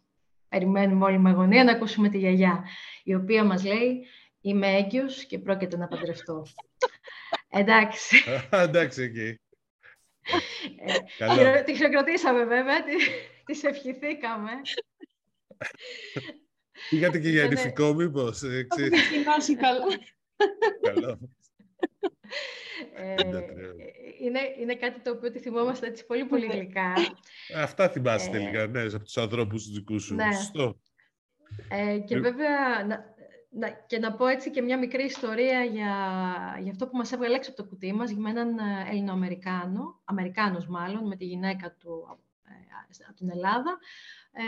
Περιμένουμε 0.49 1.05
όλοι 1.05 1.19
με 1.19 1.29
αγωνία 1.29 1.63
να 1.63 1.71
ακούσουμε 1.71 2.09
τη 2.09 2.17
γιαγιά, 2.17 2.63
η 3.03 3.15
οποία 3.15 3.43
μας 3.43 3.63
λέει, 3.63 4.05
είμαι 4.41 4.67
έγκυος 4.67 5.25
και 5.25 5.39
πρόκειται 5.39 5.77
να 5.77 5.87
παντρευτώ. 5.87 6.45
Εντάξει. 7.59 8.23
Εντάξει, 8.49 9.01
εκεί. 9.01 9.39
Ε, 11.17 11.61
τη 11.61 11.75
χειροκροτήσαμε 11.75 12.43
βέβαια, 12.43 12.83
τη 13.45 13.67
ευχηθήκαμε. 13.67 14.51
Πήγατε 16.89 17.19
και 17.19 17.29
για 17.29 17.47
νηφικό 17.47 17.93
μήπως. 17.93 18.41
Έχει 18.43 19.55
καλά. 19.55 19.85
Καλό. 20.81 21.19
Ε, 22.95 23.15
είναι, 24.21 24.39
είναι 24.59 24.75
κάτι 24.75 24.99
το 24.99 25.11
οποίο 25.11 25.31
τη 25.31 25.39
θυμόμαστε 25.39 25.87
έτσι 25.87 26.05
πολύ 26.05 26.25
πολύ 26.25 26.47
ναι. 26.47 26.53
γλυκά. 26.53 26.93
Αυτά 27.55 27.89
θυμάσαι 27.89 28.29
ε, 28.29 28.31
τελικά, 28.31 28.67
ναι, 28.67 28.81
από 28.81 29.03
τους 29.03 29.17
ανθρώπους 29.17 29.63
τους 29.63 29.73
δικούς 29.73 30.03
σου. 30.03 30.15
Ναι. 30.15 30.33
Σωστό. 30.33 30.79
Ε, 31.69 31.99
και 31.99 32.15
ε, 32.15 32.19
βέβαια, 32.19 32.85
να, 32.87 33.15
να, 33.49 33.69
και 33.69 33.99
να 33.99 34.13
πω 34.13 34.27
έτσι 34.27 34.51
και 34.51 34.61
μια 34.61 34.77
μικρή 34.77 35.03
ιστορία 35.03 35.63
για, 35.63 35.95
για 36.61 36.71
αυτό 36.71 36.87
που 36.87 36.97
μας 36.97 37.11
έβγαλε 37.11 37.35
έξω 37.35 37.51
από 37.51 37.61
το 37.61 37.69
κουτί 37.69 37.93
μας, 37.93 38.11
για 38.11 38.29
έναν 38.29 38.57
ε, 38.57 38.89
Ελληνοαμερικάνο, 38.89 40.01
Αμερικάνος 40.03 40.67
μάλλον, 40.67 41.07
με 41.07 41.15
τη 41.15 41.25
γυναίκα 41.25 41.75
του 41.79 42.19
από 43.07 43.17
την 43.17 43.29
Ελλάδα, 43.29 43.77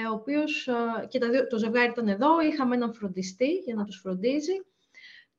ο 0.10 0.14
οποίος, 0.14 0.70
και 1.08 1.20
τα, 1.20 1.48
το 1.48 1.58
ζευγάρι 1.58 1.90
ήταν 1.90 2.08
εδώ, 2.08 2.42
είχαμε 2.42 2.76
έναν 2.76 2.94
φροντιστή 2.94 3.50
για 3.50 3.76
να 3.76 3.84
τους 3.84 4.00
φροντίζει 4.00 4.66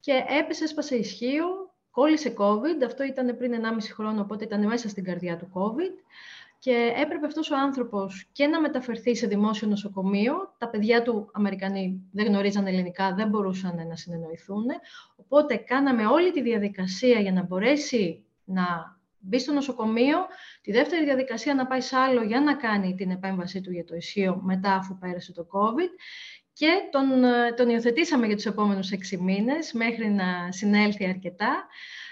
και 0.01 0.25
έπεσε, 0.41 0.65
έσπασε 0.65 0.97
ισχύο, 0.97 1.74
Κόλλησε 1.95 2.35
COVID, 2.39 2.83
αυτό 2.87 3.05
ήταν 3.05 3.37
πριν 3.37 3.53
1,5 3.53 3.59
χρόνο, 3.93 4.21
οπότε 4.21 4.45
ήταν 4.45 4.67
μέσα 4.67 4.89
στην 4.89 5.05
καρδιά 5.05 5.37
του 5.37 5.51
COVID. 5.55 5.93
Και 6.59 6.93
έπρεπε 6.97 7.27
αυτός 7.27 7.51
ο 7.51 7.57
άνθρωπος 7.57 8.29
και 8.33 8.47
να 8.47 8.61
μεταφερθεί 8.61 9.17
σε 9.17 9.27
δημόσιο 9.27 9.69
νοσοκομείο. 9.69 10.55
Τα 10.59 10.69
παιδιά 10.69 11.03
του 11.03 11.31
Αμερικανοί 11.33 12.03
δεν 12.13 12.27
γνωρίζαν 12.27 12.67
ελληνικά, 12.67 13.15
δεν 13.15 13.29
μπορούσαν 13.29 13.87
να 13.89 13.97
συνεννοηθούν. 13.97 14.65
Οπότε 15.17 15.57
κάναμε 15.57 16.07
όλη 16.07 16.33
τη 16.33 16.43
διαδικασία 16.43 17.21
για 17.21 17.33
να 17.33 17.43
μπορέσει 17.43 18.25
να 18.45 18.97
μπει 19.19 19.39
στο 19.39 19.53
νοσοκομείο, 19.53 20.19
τη 20.63 20.73
δεύτερη 20.73 21.05
διαδικασία 21.05 21.55
να 21.55 21.67
πάει 21.67 21.81
σε 21.81 21.97
άλλο 21.97 22.23
για 22.23 22.41
να 22.41 22.55
κάνει 22.55 22.95
την 22.95 23.11
επέμβασή 23.11 23.61
του 23.61 23.73
για 23.73 23.85
το 23.85 23.95
ισχύο 23.95 24.41
μετά 24.43 24.75
αφού 24.75 24.99
πέρασε 24.99 25.33
το 25.33 25.47
COVID 25.53 25.91
και 26.55 26.69
τον, 26.91 27.25
ε, 27.25 27.53
τον 27.57 27.69
υιοθετήσαμε 27.69 28.27
για 28.27 28.35
τους 28.37 28.47
επόμενους 28.47 28.91
έξι 28.91 29.17
μήνες 29.17 29.73
μέχρι 29.73 30.11
να 30.11 30.53
συνέλθει 30.53 31.07
αρκετά, 31.07 31.67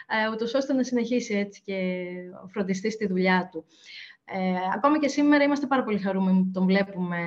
ε, 0.07 0.31
ούτως 0.33 0.55
ώστε 0.55 0.73
να 0.73 0.83
συνεχίσει 0.83 1.35
έτσι 1.35 1.63
και 1.65 2.05
ο 2.45 2.49
φροντιστής 2.49 2.93
στη 2.93 3.07
δουλειά 3.07 3.49
του. 3.53 3.65
Ε, 4.25 4.55
ακόμα 4.75 4.99
και 4.99 5.09
σήμερα 5.09 5.45
είμαστε 5.45 5.67
πάρα 5.67 5.85
πολύ 5.85 5.99
χαρούμενοι 5.99 6.43
που 6.43 6.51
τον 6.53 6.67
βλέπουμε 6.67 7.19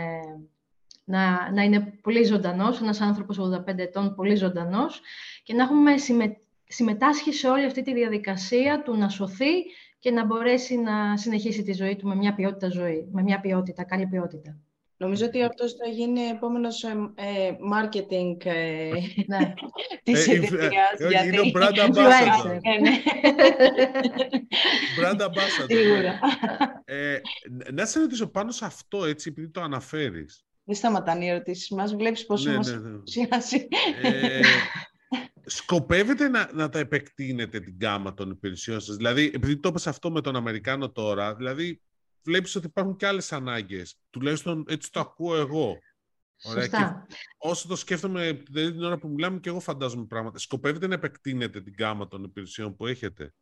να, 1.04 1.51
να 1.51 1.63
είναι 1.63 1.99
πολύ 2.01 2.23
ζωντανός, 2.23 2.82
ένας 2.82 3.01
άνθρωπος 3.01 3.39
85 3.39 3.78
ετών 3.78 4.15
πολύ 4.15 4.36
ζωντανός 4.36 5.01
και 5.43 5.54
να 5.54 5.63
έχουμε 5.63 5.91
συμμετάσχει 6.67 7.34
σε 7.34 7.47
όλη 7.47 7.65
αυτή 7.65 7.82
τη 7.82 7.93
διαδικασία 7.93 8.82
του 8.82 8.95
να 8.97 9.10
σωθεί 9.10 9.54
και 9.99 10.12
να 10.12 10.25
μπορέσει 10.25 10.78
να 10.78 11.17
συνεχίσει 11.17 11.63
τη 11.63 11.73
ζωή 11.73 11.95
του 11.95 12.08
με 12.08 12.15
μια 12.15 12.34
ποιότητα 12.36 12.69
ζωή, 12.69 13.08
με 13.12 13.21
μια 13.21 13.39
ποιότητα, 13.39 13.84
καλή 13.84 14.08
ποιότητα. 14.08 14.58
Νομίζω 14.97 15.25
ότι 15.25 15.43
αυτός 15.43 15.73
θα 15.73 15.88
γίνει 15.89 16.21
επόμενος 16.21 16.84
ε, 16.84 16.88
ε 17.15 17.55
marketing 17.73 18.45
ε, 18.45 18.89
ναι. 19.27 19.53
της 20.03 20.27
ε, 20.27 20.31
εταιρείας. 20.31 20.99
Ε, 20.99 21.25
είναι 21.25 21.39
ο 21.39 21.51
brand 21.53 21.77
ambassador. 21.88 22.60
Ναι. 22.81 23.01
brand 24.99 25.21
ambassador. 25.21 26.03
ε, 26.86 27.17
να 27.73 27.86
σε 27.86 27.99
ρωτήσω 27.99 28.27
πάνω 28.27 28.51
σε 28.51 28.65
αυτό, 28.65 29.05
έτσι, 29.05 29.29
επειδή 29.29 29.49
το 29.49 29.62
αναφέρεις. 29.62 30.45
Δεν 30.63 30.75
σταματάνε 30.75 31.25
οι 31.25 31.27
ερωτήσεις 31.27 31.69
μας. 31.69 31.95
Βλέπεις 31.95 32.25
πόσο 32.25 32.49
ναι, 32.49 32.55
μας 32.55 32.71
ναι, 32.71 32.89
ναι. 34.10 34.39
σκοπεύετε 35.45 36.27
να, 36.27 36.49
να 36.53 36.69
τα 36.69 36.79
επεκτείνετε 36.79 37.60
την 37.60 37.77
γάμα 37.81 38.13
των 38.13 38.29
υπηρεσιών 38.29 38.79
σας; 38.79 38.95
Δηλαδή, 38.95 39.31
επειδή 39.34 39.58
το 39.58 39.69
είπες 39.69 39.88
αυτό 39.88 40.12
με 40.12 40.21
τον 40.21 40.36
Αμερικάνο 40.36 40.91
τώρα, 40.91 41.36
δηλαδή 41.36 41.81
βλέπεις 42.25 42.55
ότι 42.55 42.65
υπάρχουν 42.65 42.95
και 42.95 43.07
άλλες 43.07 43.31
ανάγκες. 43.31 43.95
Τουλάχιστον 44.09 44.65
έτσι 44.67 44.91
το 44.91 44.99
ακούω 44.99 45.35
εγώ. 45.35 45.77
Ωραία. 46.43 46.67
Και 46.67 47.15
όσο 47.38 47.67
το 47.67 47.75
σκέφτομαι 47.75 48.43
δηλαδή 48.47 48.71
την 48.71 48.83
ώρα 48.83 48.97
που 48.97 49.07
μιλάμε 49.07 49.39
και 49.39 49.49
εγώ 49.49 49.59
φαντάζομαι 49.59 50.05
πράγματα. 50.05 50.39
Σκοπεύετε 50.39 50.88
να 50.88 50.93
επεκτείνετε 50.93 51.61
την 51.61 51.73
γάμα 51.79 52.07
των 52.07 52.23
υπηρεσιών 52.23 52.75
που 52.75 52.88
έχετε; 52.88 53.33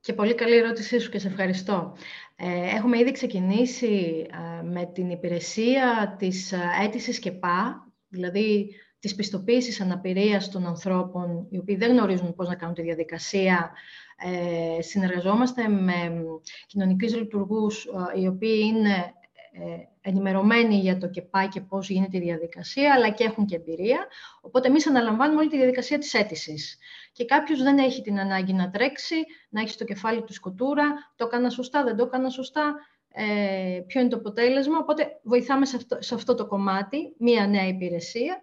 Και 0.00 0.12
πολύ 0.12 0.34
καλή 0.34 0.56
ερώτησή 0.56 0.98
σου 0.98 1.10
και 1.10 1.18
σε 1.18 1.28
ευχαριστώ. 1.28 1.96
Ε, 2.36 2.76
έχουμε 2.76 2.98
ήδη 2.98 3.12
ξεκινήσει 3.12 4.26
ε, 4.30 4.62
με 4.62 4.90
την 4.94 5.10
υπηρεσία 5.10 6.16
της 6.18 6.52
ε, 6.52 6.60
αίτησης 6.82 7.18
και 7.18 7.32
ΠΑ, 7.32 7.92
δηλαδή 8.08 8.74
της 8.98 9.14
πιστοποίησης 9.14 9.80
αναπηρίας 9.80 10.50
των 10.50 10.66
ανθρώπων 10.66 11.46
οι 11.50 11.58
οποίοι 11.58 11.76
δεν 11.76 11.90
γνωρίζουν 11.90 12.34
πώς 12.34 12.48
να 12.48 12.54
κάνουν 12.54 12.74
τη 12.74 12.82
διαδικασία 12.82 13.72
ε, 14.16 14.82
συνεργαζόμαστε 14.82 15.68
με 15.68 16.24
κοινωνικούς 16.66 17.14
λειτουργούς 17.16 17.84
ε, 17.84 18.20
οι 18.20 18.26
οποίοι 18.26 18.60
είναι 18.64 19.14
ε, 19.58 20.08
ενημερωμένοι 20.08 20.74
για 20.74 20.98
το 20.98 21.08
και 21.08 21.22
πάει 21.22 21.48
και 21.48 21.60
πώς 21.60 21.88
γίνεται 21.88 22.16
η 22.16 22.20
διαδικασία, 22.20 22.94
αλλά 22.94 23.10
και 23.10 23.24
έχουν 23.24 23.46
και 23.46 23.56
εμπειρία. 23.56 24.06
Οπότε 24.40 24.68
εμείς 24.68 24.86
αναλαμβάνουμε 24.86 25.40
όλη 25.40 25.48
τη 25.48 25.56
διαδικασία 25.56 25.98
της 25.98 26.14
αίτησης. 26.14 26.78
Και 27.12 27.24
κάποιος 27.24 27.62
δεν 27.62 27.78
έχει 27.78 28.02
την 28.02 28.18
ανάγκη 28.20 28.52
να 28.52 28.70
τρέξει, 28.70 29.14
να 29.48 29.60
έχει 29.60 29.70
στο 29.70 29.84
κεφάλι 29.84 30.22
του 30.22 30.32
σκοτούρα, 30.32 31.12
το 31.16 31.24
έκανα 31.26 31.50
σωστά, 31.50 31.84
δεν 31.84 31.96
το 31.96 32.04
έκανα 32.04 32.30
σωστά, 32.30 32.74
ε, 33.12 33.80
ποιο 33.86 34.00
είναι 34.00 34.10
το 34.10 34.16
αποτέλεσμα. 34.16 34.78
Οπότε 34.78 35.20
βοηθάμε 35.22 35.66
σε 35.66 35.76
αυτό, 35.76 35.96
σε 36.00 36.14
αυτό 36.14 36.34
το 36.34 36.46
κομμάτι, 36.46 37.14
μία 37.18 37.46
νέα 37.46 37.68
υπηρεσία. 37.68 38.40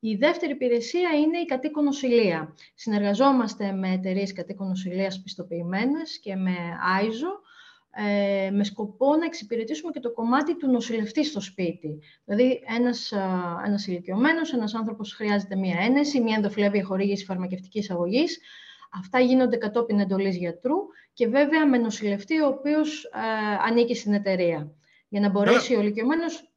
Η 0.00 0.14
δεύτερη 0.14 0.52
υπηρεσία 0.52 1.10
είναι 1.10 1.38
η 1.38 1.44
κατοίκον 1.44 1.84
νοσηλεία. 1.84 2.54
Συνεργαζόμαστε 2.74 3.72
με 3.72 3.92
εταιρείες 3.92 4.32
κατοίκον 4.32 4.68
νοσηλείας 4.68 5.22
πιστοποιημένες 5.22 6.18
και 6.20 6.36
με 6.36 6.56
ISO, 7.02 7.48
ε, 7.90 8.50
με 8.50 8.64
σκοπό 8.64 9.16
να 9.16 9.24
εξυπηρετήσουμε 9.24 9.92
και 9.92 10.00
το 10.00 10.12
κομμάτι 10.12 10.56
του 10.56 10.70
νοσηλευτή 10.70 11.24
στο 11.24 11.40
σπίτι. 11.40 11.98
Δηλαδή, 12.24 12.62
ένας, 12.76 13.12
ένας 13.66 13.86
ηλικιωμένος, 13.86 14.52
ένας 14.52 14.74
άνθρωπος 14.74 15.12
χρειάζεται 15.12 15.56
μία 15.56 15.78
ένεση, 15.80 16.20
μία 16.20 16.36
ενδοφλέβεια 16.36 16.84
χορήγηση 16.84 17.24
φαρμακευτικής 17.24 17.90
αγωγής. 17.90 18.40
Αυτά 18.92 19.20
γίνονται 19.20 19.56
κατόπιν 19.56 20.00
εντολής 20.00 20.36
γιατρού 20.36 20.76
και 21.12 21.26
βέβαια 21.26 21.66
με 21.66 21.78
νοσηλευτή 21.78 22.40
ο 22.40 22.46
οποίος 22.46 23.04
ε, 23.04 23.08
ανήκει 23.68 23.94
στην 23.94 24.12
εταιρεία. 24.12 24.72
Για 25.08 25.20
να 25.20 25.28
μπορέσει 25.28 25.74
ο 25.74 25.80
ηλικιωμένος 25.80 26.47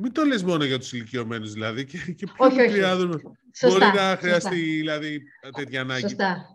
μην 0.00 0.12
το 0.12 0.24
λες 0.24 0.42
μόνο 0.42 0.64
για 0.64 0.78
τους 0.78 0.92
ηλικιωμένους 0.92 1.52
δηλαδή 1.52 1.84
και, 1.84 1.98
και 1.98 2.26
όχι, 2.36 2.60
όχι. 2.60 2.80
μπορεί 3.60 3.84
να 3.94 4.16
χρειαστεί 4.16 4.56
δηλαδή, 4.56 5.22
τέτοια 5.56 5.80
ανάγκη. 5.80 6.00
Σωστά. 6.00 6.46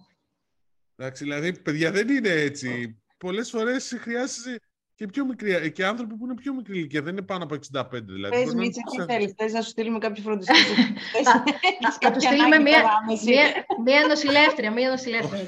Εντάξει, 0.96 1.24
δηλαδή, 1.24 1.60
παιδιά, 1.60 1.92
δεν 1.92 2.10
είναι 2.10 2.30
έτσι. 2.30 2.98
Πολλές 3.18 3.50
φορές 3.50 3.98
χρειάζεσαι 4.00 4.60
και, 4.96 5.08
πιο 5.08 5.26
μικρή, 5.26 5.72
και 5.72 5.86
άνθρωποι 5.86 6.16
που 6.16 6.26
είναι 6.26 6.34
πιο 6.34 6.54
μικρή 6.54 6.78
ηλικία, 6.78 7.02
δεν 7.02 7.12
είναι 7.12 7.26
πάνω 7.26 7.44
από 7.44 7.56
65. 7.56 7.88
Δηλαδή, 7.92 8.44
Πες, 8.44 8.54
Μίτσα, 8.54 8.82
τι 8.98 9.14
θέλεις, 9.14 9.34
θες 9.38 9.54
να 9.54 9.62
σου 9.62 9.70
στείλουμε 9.70 9.98
κάποιο 9.98 10.24
φροντιστή. 10.24 10.54
Θα 12.02 12.12
τους 12.12 12.24
στείλουμε 12.24 12.58
μία, 12.58 12.82
μία, 13.26 13.66
μία 13.84 14.08
νοσηλεύτρια, 14.08 14.72
μία 14.72 14.90
νοσηλεύτρια 14.90 15.46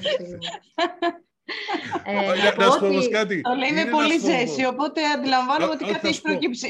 ε, 2.05 2.55
να 2.57 2.71
σου 2.71 2.79
πω 2.79 2.87
όμως 2.87 3.09
κάτι. 3.09 3.41
Το 3.41 3.53
λέει 3.53 3.71
με 3.85 3.91
πολύ 3.91 4.19
ζέση, 4.19 4.65
οπότε 4.65 5.01
αντιλαμβάνομαι 5.05 5.71
ότι 5.71 5.85
κάτι 5.85 6.07
έχει 6.07 6.21
προκύψει. 6.21 6.67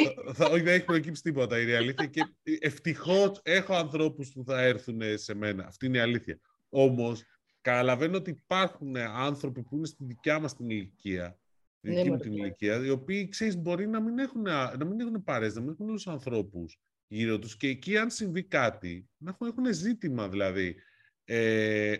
Όχι, 0.51 0.63
δεν 0.63 0.73
έχει 0.73 0.85
προκύψει 0.85 1.21
τίποτα, 1.21 1.61
είναι 1.61 1.71
η 1.71 1.75
αλήθεια. 1.75 2.05
Και 2.05 2.21
ευτυχώς 2.59 3.39
έχω 3.43 3.73
ανθρώπους 3.73 4.31
που 4.31 4.43
θα 4.47 4.61
έρθουν 4.61 5.01
σε 5.15 5.35
μένα. 5.35 5.65
Αυτή 5.67 5.85
είναι 5.85 5.97
η 5.97 6.01
αλήθεια. 6.01 6.39
Όμως, 6.69 7.23
καταλαβαίνω 7.61 8.17
ότι 8.17 8.29
υπάρχουν 8.29 8.97
άνθρωποι 8.97 9.63
που 9.63 9.75
είναι 9.75 9.85
στη 9.85 10.03
δικιά 10.03 10.39
μας 10.39 10.55
την 10.55 10.69
ηλικία 10.69 11.37
τη 11.85 11.95
δική 11.95 12.09
μου 12.09 12.17
την 12.17 12.33
ηλικία, 12.33 12.85
οι 12.85 12.89
οποίοι 12.89 13.29
ξέρεις, 13.29 13.57
μπορεί 13.57 13.87
να 13.87 14.01
μην 14.01 14.19
έχουν, 14.19 14.41
να 14.77 14.85
μην 14.85 14.99
έχουν 14.99 15.23
παρές, 15.23 15.55
να 15.55 15.61
μην 15.61 15.69
έχουν 15.69 15.89
άλλου 15.89 16.01
ανθρώπους 16.05 16.79
γύρω 17.07 17.39
τους 17.39 17.57
και 17.57 17.67
εκεί 17.67 17.97
αν 17.97 18.09
συμβεί 18.09 18.43
κάτι, 18.43 19.09
να 19.17 19.29
έχουν, 19.29 19.47
έχουν 19.47 19.73
ζήτημα 19.73 20.29
δηλαδή 20.29 20.75
ε, 21.23 21.95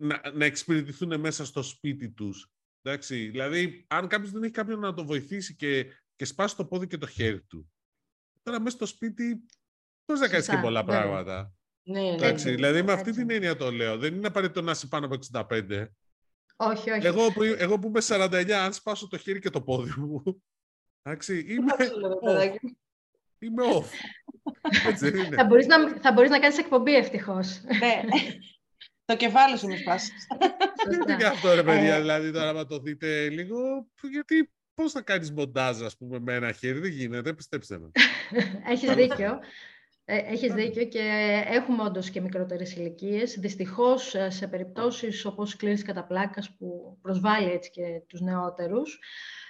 να, 0.00 0.20
να 0.34 0.44
εξυπηρετηθούν 0.44 1.20
μέσα 1.20 1.44
στο 1.44 1.62
σπίτι 1.62 2.10
τους. 2.10 2.50
Εντάξει, 2.82 3.28
δηλαδή, 3.28 3.86
αν 3.88 4.08
κάποιος 4.08 4.30
δεν 4.30 4.42
έχει 4.42 4.52
κάποιον 4.52 4.78
να 4.78 4.94
το 4.94 5.04
βοηθήσει 5.04 5.56
και, 5.56 5.86
και 6.16 6.24
σπάσει 6.24 6.56
το 6.56 6.64
πόδι 6.64 6.86
και 6.86 6.98
το 6.98 7.06
χέρι 7.06 7.42
του, 7.42 7.70
τώρα 8.42 8.60
μέσα 8.60 8.76
στο 8.76 8.86
σπίτι 8.86 9.44
πώς 10.04 10.20
να 10.20 10.28
κάνεις 10.28 10.48
και 10.48 10.58
πολλά 10.62 10.84
πράγματα. 10.84 11.52
Ναι, 11.82 12.00
ναι, 12.00 12.08
Εντάξει, 12.08 12.48
ναι, 12.48 12.54
δηλαδή, 12.54 12.82
με 12.82 12.92
αυτή 12.92 13.12
την 13.12 13.30
έννοια 13.30 13.56
το 13.56 13.70
λέω. 13.70 13.98
Δεν 13.98 14.14
είναι 14.14 14.26
απαραίτητο 14.26 14.62
να 14.62 14.70
είσαι 14.70 14.86
πάνω 14.86 15.06
από 15.06 15.16
65. 15.32 15.86
Όχι, 16.56 16.90
όχι. 16.90 17.06
Εγώ 17.06 17.32
που, 17.32 17.42
εγώ 17.42 17.78
που 17.78 17.86
είμαι 17.86 18.00
49, 18.02 18.50
αν 18.50 18.72
σπάσω 18.72 19.08
το 19.08 19.18
χέρι 19.18 19.38
και 19.38 19.50
το 19.50 19.62
πόδι 19.62 19.92
μου, 19.96 20.42
εντάξει, 21.02 21.38
είμαι 21.48 21.72
off. 21.78 22.54
Είμαι 23.38 23.62
off. 23.74 23.86
Έτσι 24.86 25.08
είναι. 25.08 25.36
Θα 25.36 25.44
μπορείς 25.44 25.66
να, 25.66 25.98
θα 25.98 26.12
μπορείς 26.12 26.30
να 26.30 26.38
κάνεις 26.38 26.58
εκπομπή 26.58 26.94
ευτυχώς. 26.94 27.60
Ναι. 27.62 28.02
το 29.10 29.16
κεφάλι 29.16 29.58
σου 29.58 29.66
με 29.66 29.76
σπάσει. 29.76 30.12
Δεν 30.88 31.14
είναι 31.14 31.24
αυτό 31.24 31.54
ρε 31.54 31.62
παιδιά, 31.62 31.94
ε. 31.94 32.00
δηλαδή 32.00 32.32
τώρα 32.32 32.52
να 32.52 32.66
το 32.66 32.78
δείτε 32.78 33.28
λίγο, 33.28 33.58
γιατί 34.10 34.50
πώς 34.74 34.92
θα 34.92 35.00
κάνεις 35.00 35.32
μοντάζ 35.32 35.82
ας 35.82 35.96
πούμε 35.96 36.18
με 36.18 36.34
ένα 36.34 36.52
χέρι, 36.52 36.78
δεν 36.78 36.90
γίνεται, 36.90 37.32
πιστέψτε 37.32 37.78
με. 37.78 37.90
Έχεις 38.72 38.94
δίκιο. 38.94 39.38
Ε, 40.04 40.16
έχεις 40.16 40.52
δίκιο 40.52 40.84
και 40.84 41.02
έχουμε 41.46 41.82
όντως 41.82 42.10
και 42.10 42.20
μικρότερες 42.20 42.74
ηλικίες. 42.74 43.38
Δυστυχώς 43.38 44.14
ε, 44.14 44.30
σε 44.30 44.46
περιπτώσεις 44.46 45.24
όπως 45.24 45.56
κλείνεις 45.56 45.82
κατά 45.82 46.04
πλάκας 46.04 46.56
που 46.58 46.98
προσβάλλει 47.02 47.50
έτσι 47.50 47.70
και 47.70 48.02
τους 48.06 48.20
νεότερους 48.20 48.94
ε, 48.94 49.49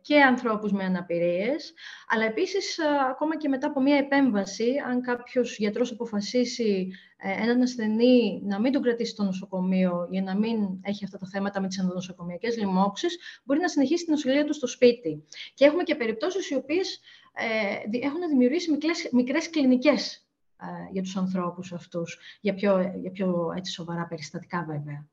και 0.00 0.22
ανθρώπους 0.22 0.72
με 0.72 0.84
αναπηρίες, 0.84 1.72
αλλά 2.08 2.24
επίσης 2.24 2.78
ακόμα 3.10 3.36
και 3.36 3.48
μετά 3.48 3.66
από 3.66 3.80
μια 3.80 3.96
επέμβαση, 3.96 4.74
αν 4.88 5.00
κάποιος 5.02 5.56
γιατρός 5.58 5.92
αποφασίσει 5.92 6.88
έναν 7.16 7.62
ασθενή 7.62 8.42
να 8.44 8.60
μην 8.60 8.72
τον 8.72 8.82
κρατήσει 8.82 9.10
στο 9.10 9.24
νοσοκομείο 9.24 10.08
για 10.10 10.22
να 10.22 10.36
μην 10.36 10.58
έχει 10.82 11.04
αυτά 11.04 11.18
τα 11.18 11.26
θέματα 11.26 11.60
με 11.60 11.68
τις 11.68 11.78
ενδονοσοκομιακές 11.78 12.56
λοιμώξεις, 12.56 13.18
μπορεί 13.44 13.60
να 13.60 13.68
συνεχίσει 13.68 14.04
την 14.04 14.12
νοσηλεία 14.12 14.44
του 14.44 14.54
στο 14.54 14.66
σπίτι. 14.66 15.24
Και 15.54 15.64
έχουμε 15.64 15.82
και 15.82 15.94
περιπτώσεις 15.94 16.50
οι 16.50 16.54
οποίες 16.54 17.00
ε, 17.32 17.98
έχουν 18.06 18.28
δημιουργήσει 18.28 18.70
μικρές, 18.70 19.08
μικρές 19.12 19.50
κλινικές 19.50 20.26
ε, 20.60 20.66
για 20.92 21.02
τους 21.02 21.16
ανθρώπους 21.16 21.72
αυτούς, 21.72 22.18
για 22.40 22.54
πιο, 22.54 22.94
για 23.00 23.10
πιο 23.10 23.52
έτσι, 23.56 23.72
σοβαρά 23.72 24.06
περιστατικά 24.06 24.64
βέβαια. 24.68 25.06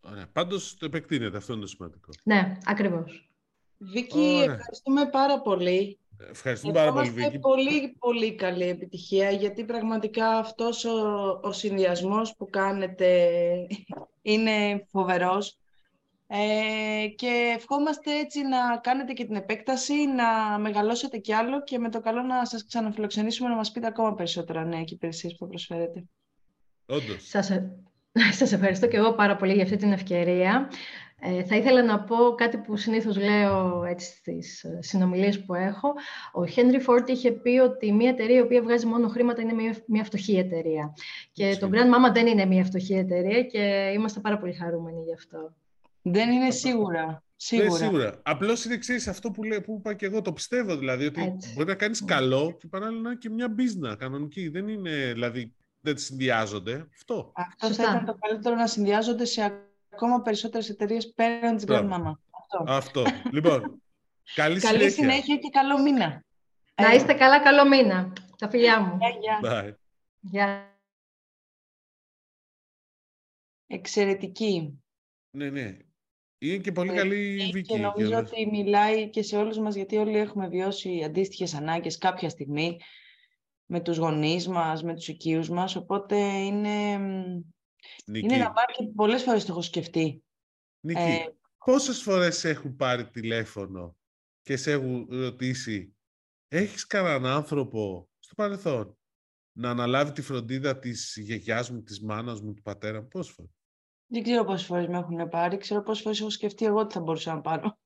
Ωραία. 0.00 0.26
Πάντως 0.26 0.76
το 0.76 0.86
επεκτείνεται, 0.86 1.36
αυτό 1.36 1.52
είναι 1.52 1.62
το 1.62 1.68
σημαντικό. 1.68 2.10
Ναι, 2.22 2.56
ακριβώς. 2.64 3.30
Βίκη, 3.78 4.44
ευχαριστούμε 4.48 5.08
πάρα 5.10 5.40
πολύ. 5.40 5.98
Ευχαριστούμε 6.30 6.72
πάρα 6.72 6.92
πολύ, 6.92 7.10
Βίκη. 7.10 7.38
πολύ, 7.38 7.96
πολύ 7.98 8.34
καλή 8.34 8.68
επιτυχία, 8.68 9.30
γιατί 9.30 9.64
πραγματικά 9.64 10.28
αυτός 10.28 10.84
ο, 10.84 11.40
ο 11.42 11.52
συνδυασμός 11.52 12.34
που 12.36 12.50
κάνετε 12.50 13.30
είναι 14.22 14.84
φοβερός. 14.88 15.58
Ε, 16.28 17.06
και 17.16 17.54
ευχόμαστε 17.56 18.18
έτσι 18.18 18.42
να 18.42 18.76
κάνετε 18.76 19.12
και 19.12 19.24
την 19.24 19.36
επέκταση, 19.36 19.94
να 20.06 20.58
μεγαλώσετε 20.58 21.18
κι 21.18 21.32
άλλο 21.32 21.62
και 21.62 21.78
με 21.78 21.90
το 21.90 22.00
καλό 22.00 22.22
να 22.22 22.44
σας 22.44 22.66
ξαναφιλοξενήσουμε 22.66 23.48
να 23.48 23.54
μας 23.54 23.72
πείτε 23.72 23.86
ακόμα 23.86 24.14
περισσότερα 24.14 24.64
νέα 24.64 24.82
και 24.82 24.94
υπηρεσίες 24.94 25.36
που 25.38 25.46
προσφέρετε. 25.46 26.04
Όντως. 26.86 27.28
Σας, 27.28 27.50
ε, 27.50 27.72
σας 28.38 28.52
ευχαριστώ 28.52 28.86
και 28.86 28.96
εγώ 28.96 29.14
πάρα 29.14 29.36
πολύ 29.36 29.52
για 29.52 29.62
αυτή 29.62 29.76
την 29.76 29.92
ευκαιρία. 29.92 30.70
Ε, 31.20 31.44
θα 31.44 31.56
ήθελα 31.56 31.82
να 31.82 32.00
πω 32.00 32.16
κάτι 32.34 32.56
που 32.56 32.76
συνήθως 32.76 33.16
λέω 33.16 33.84
έτσι, 33.84 34.16
στις 34.16 34.64
ε, 34.64 34.78
συνομιλίες 34.82 35.44
που 35.44 35.54
έχω. 35.54 35.92
Ο 36.32 36.46
Χένρι 36.46 36.80
Φόρτ 36.80 37.08
είχε 37.08 37.32
πει 37.32 37.58
ότι 37.58 37.92
μια 37.92 38.10
εταιρεία 38.10 38.36
η 38.36 38.40
οποία 38.40 38.62
βγάζει 38.62 38.86
μόνο 38.86 39.08
χρήματα 39.08 39.42
είναι 39.42 39.52
μια, 39.52 39.76
μια 39.86 40.04
φτωχή 40.04 40.36
εταιρεία. 40.36 40.94
Και 41.32 41.56
το 41.60 41.68
Grand 41.72 42.08
Mama 42.08 42.12
δεν 42.12 42.26
είναι 42.26 42.44
μια 42.44 42.64
φτωχή 42.64 42.94
εταιρεία 42.94 43.42
και 43.42 43.92
είμαστε 43.94 44.20
πάρα 44.20 44.38
πολύ 44.38 44.52
χαρούμενοι 44.52 45.02
γι' 45.02 45.14
αυτό. 45.14 45.54
Δεν 46.02 46.30
είναι 46.30 46.50
σίγουρα. 46.50 47.24
Σίγουρα. 47.36 47.70
Ναι, 47.70 47.76
σίγουρα. 47.76 48.20
Απλώς 48.22 48.64
είναι 48.64 48.74
εξή 48.74 48.94
αυτό 49.08 49.30
που, 49.30 49.42
λέει, 49.42 49.60
που 49.60 49.76
είπα 49.78 49.94
και 49.94 50.06
εγώ. 50.06 50.22
Το 50.22 50.32
πιστεύω 50.32 50.76
δηλαδή 50.76 51.06
ότι 51.06 51.22
Έτσι. 51.22 51.52
μπορεί 51.54 51.68
να 51.68 51.74
κάνεις 51.74 52.04
καλό 52.04 52.56
και 52.58 52.66
παράλληλα 52.66 53.16
και 53.16 53.30
μια 53.30 53.54
business 53.58 53.96
κανονική. 53.98 54.48
Δεν 54.48 54.68
είναι 54.68 55.12
δηλαδή 55.12 55.54
δεν 55.80 55.98
συνδυάζονται. 55.98 56.86
Αυτό. 56.94 57.32
Αυτό 57.36 57.82
θα 57.82 57.82
ήταν 57.82 58.04
το 58.04 58.16
καλύτερο 58.20 58.54
να 58.54 58.66
συνδυάζονται 58.66 59.24
σε 59.24 59.42
ακόμα 59.96 60.22
περισσότερες 60.22 60.68
εταιρείες 60.68 61.12
πέραν 61.12 61.56
της 61.56 61.64
Grand 61.68 61.90
Mama. 61.92 62.12
Αυτό. 62.30 62.64
αυτό. 62.66 63.04
λοιπόν. 63.32 63.82
Καλή, 64.34 64.60
καλή 64.60 64.90
συνέχεια. 64.90 65.36
και 65.36 65.48
καλό 65.48 65.82
μήνα. 65.82 66.24
Να 66.82 66.94
είστε 66.94 67.14
καλά, 67.14 67.40
καλό 67.40 67.68
μήνα. 67.68 68.12
Τα 68.38 68.48
φιλιά 68.48 68.80
μου. 68.80 68.98
Γεια, 69.20 69.78
γεια. 70.20 70.80
Εξαιρετική. 73.66 74.82
Ναι, 75.30 75.50
ναι. 75.50 75.76
Είναι 76.38 76.56
και 76.56 76.72
πολύ 76.72 76.90
ε, 76.90 76.94
καλή 76.94 77.50
βίκη. 77.52 77.72
Και 77.72 77.78
νομίζω 77.78 78.16
ότι 78.16 78.46
μιλάει 78.46 79.10
και 79.10 79.22
σε 79.22 79.36
όλους 79.36 79.58
μας, 79.58 79.74
γιατί 79.74 79.96
όλοι 79.96 80.18
έχουμε 80.18 80.48
βιώσει 80.48 81.02
αντίστοιχες 81.04 81.54
ανάγκες 81.54 81.98
κάποια 81.98 82.28
στιγμή 82.28 82.76
με 83.66 83.80
τους 83.80 83.96
γονείς 83.96 84.48
μας, 84.48 84.82
με 84.82 84.94
τους 84.94 85.08
οικείους 85.08 85.48
μας, 85.48 85.76
οπότε 85.76 86.16
είναι, 86.16 86.98
είναι 88.06 88.34
ένα 88.34 88.52
πάρει 88.52 88.92
πολλές 88.94 89.22
φορές 89.22 89.44
το 89.44 89.52
έχω 89.52 89.62
σκεφτεί. 89.62 90.24
Νίκη, 90.80 91.00
ε, 91.00 91.26
πόσες 91.64 92.02
φορές 92.02 92.44
έχουν 92.44 92.76
πάρει 92.76 93.10
τηλέφωνο 93.10 93.96
και 94.42 94.56
σε 94.56 94.72
έχουν 94.72 95.06
ρωτήσει 95.10 95.96
έχεις 96.48 96.86
κανέναν 96.86 97.26
άνθρωπο 97.26 98.08
στο 98.18 98.34
παρελθόν 98.34 98.98
να 99.52 99.70
αναλάβει 99.70 100.12
τη 100.12 100.22
φροντίδα 100.22 100.78
της 100.78 101.16
γιαγιάς 101.20 101.70
μου, 101.70 101.82
της 101.82 102.00
μάνας 102.00 102.40
μου, 102.40 102.54
του 102.54 102.62
πατέρα 102.62 103.00
μου, 103.00 103.08
πόσες 103.08 103.34
φορές; 103.34 103.50
Δεν 104.06 104.22
ξέρω 104.22 104.44
πόσες 104.44 104.66
φορές 104.66 104.86
με 104.86 104.98
έχουν 104.98 105.28
πάρει. 105.28 105.56
Ξέρω 105.56 105.82
πόσες 105.82 106.02
φορές 106.02 106.20
έχω 106.20 106.30
σκεφτεί 106.30 106.64
εγώ 106.64 106.78
ότι 106.78 106.94
θα 106.94 107.00
μπορούσα 107.00 107.34
να 107.34 107.40
πάρω. 107.40 107.78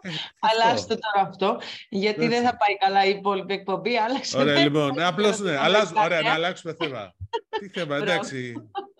Ε, 0.00 0.10
Αλλά 0.48 0.74
το 0.74 0.98
τώρα 0.98 1.28
αυτό, 1.28 1.60
γιατί 1.88 2.26
δεν 2.26 2.44
θα 2.44 2.56
πάει 2.56 2.76
καλά 2.78 3.04
η 3.04 3.10
υπόλοιπη 3.10 3.54
εκπομπή. 3.54 3.96
Άλλαξε. 3.96 4.38
Ωραία, 4.38 4.62
λοιπόν. 4.62 5.00
Απλώς 5.00 5.38
ναι. 5.38 5.56
Αλλάζω, 5.56 5.94
ωραία, 5.96 6.22
να 6.22 6.32
αλλάξουμε 6.32 6.74
θέμα. 6.74 7.14
Τι 7.58 7.68
θέμα, 7.68 7.96
εντάξει. 7.96 8.54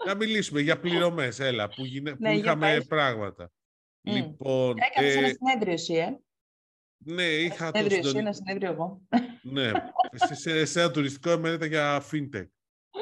Να 0.07 0.15
μιλήσουμε 0.15 0.61
για 0.61 0.81
πληρωμές, 0.81 1.41
έλα, 1.41 1.69
που, 1.69 1.85
γινε... 1.85 2.15
ναι, 2.19 2.33
που 2.33 2.39
είχαμε 2.39 2.85
πράγματα. 2.89 3.51
Mm. 4.09 4.13
Λοιπόν, 4.13 4.77
Έκανες 4.79 5.15
ε... 5.15 5.19
ένα 5.19 5.29
συνέδριο 5.29 5.73
εσύ, 5.73 5.95
ε. 5.95 6.17
Ναι, 7.05 7.23
είχα 7.23 7.71
το 7.71 7.79
συνέδριο, 7.79 8.19
ένα 8.19 8.33
συνέδριο 8.33 8.71
εγώ. 8.71 9.03
ναι, 9.43 9.71
σε, 10.13 10.35
σε, 10.35 10.65
σε 10.65 10.81
ένα 10.81 10.91
τουριστικό 10.91 11.31
εμένα 11.31 11.55
ήταν 11.55 11.69
για 11.69 12.03
fintech 12.11 12.47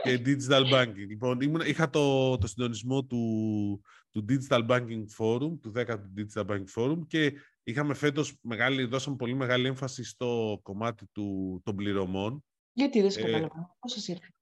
και 0.03 0.23
digital 0.25 0.73
banking. 0.73 1.07
Λοιπόν, 1.09 1.41
ήμουν, 1.41 1.61
είχα 1.61 1.91
το, 1.91 2.39
το 2.39 2.47
συντονισμό 2.47 3.05
του, 3.05 3.83
του 4.11 4.25
Digital 4.29 4.67
Banking 4.69 5.05
Forum, 5.19 5.59
του 5.61 5.73
10ου 5.77 5.97
Digital 6.17 6.47
Banking 6.47 6.73
Forum 6.75 6.99
και 7.07 7.33
είχαμε 7.63 7.95
φέτος 7.95 8.37
μεγάλη, 8.41 8.85
δώσαμε 8.85 9.17
πολύ 9.17 9.35
μεγάλη 9.35 9.67
έμφαση 9.67 10.05
στο 10.05 10.61
κομμάτι 10.63 11.07
του, 11.13 11.61
των 11.65 11.77
πληρωμών. 11.77 12.45
Γιατί 12.73 13.01
δεν 13.01 13.11
σε 13.11 13.21
καταλαβαίνω. 13.21 13.77
Πώς 13.79 13.93
σας 13.93 14.09
ήρθε; 14.09 14.35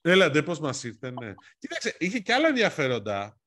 Έλατε, 0.00 0.42
πώς 0.42 0.60
μας 0.60 0.84
ήρθε, 0.84 1.10
ναι. 1.10 1.34
Κοίταξε, 1.58 1.96
είχε 1.98 2.18
και 2.18 2.32
άλλα 2.32 2.48
ενδιαφέροντα. 2.48 3.40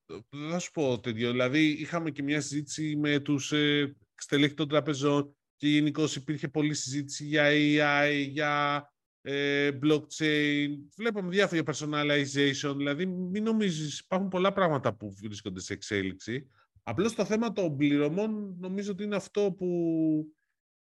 Θα 0.49 0.59
σου 0.59 0.71
πω 0.71 0.99
τέτοιο. 0.99 1.31
Δηλαδή, 1.31 1.67
είχαμε 1.67 2.11
και 2.11 2.23
μια 2.23 2.41
συζήτηση 2.41 2.95
με 2.95 3.19
τους 3.19 3.51
ε, 3.51 3.95
στελέχη 4.15 4.53
των 4.53 4.67
τραπεζών 4.67 5.35
και 5.55 5.67
γενικώ 5.67 6.03
υπήρχε 6.15 6.47
πολλή 6.47 6.73
συζήτηση 6.73 7.25
για 7.25 7.45
AI, 7.49 8.27
για 8.29 8.87
ε, 9.21 9.71
blockchain, 9.83 10.67
βλέπαμε 10.95 11.29
διάφορα 11.29 11.61
personalization, 11.65 12.73
δηλαδή 12.77 13.05
μην 13.05 13.43
νομίζεις, 13.43 13.99
υπάρχουν 13.99 14.29
πολλά 14.29 14.53
πράγματα 14.53 14.93
που 14.93 15.15
βρίσκονται 15.21 15.59
σε 15.59 15.73
εξέλιξη. 15.73 16.47
Απλώς 16.83 17.15
το 17.15 17.25
θέμα 17.25 17.51
των 17.51 17.77
πληρωμών 17.77 18.55
νομίζω 18.59 18.91
ότι 18.91 19.03
είναι 19.03 19.15
αυτό 19.15 19.51
που, 19.51 20.35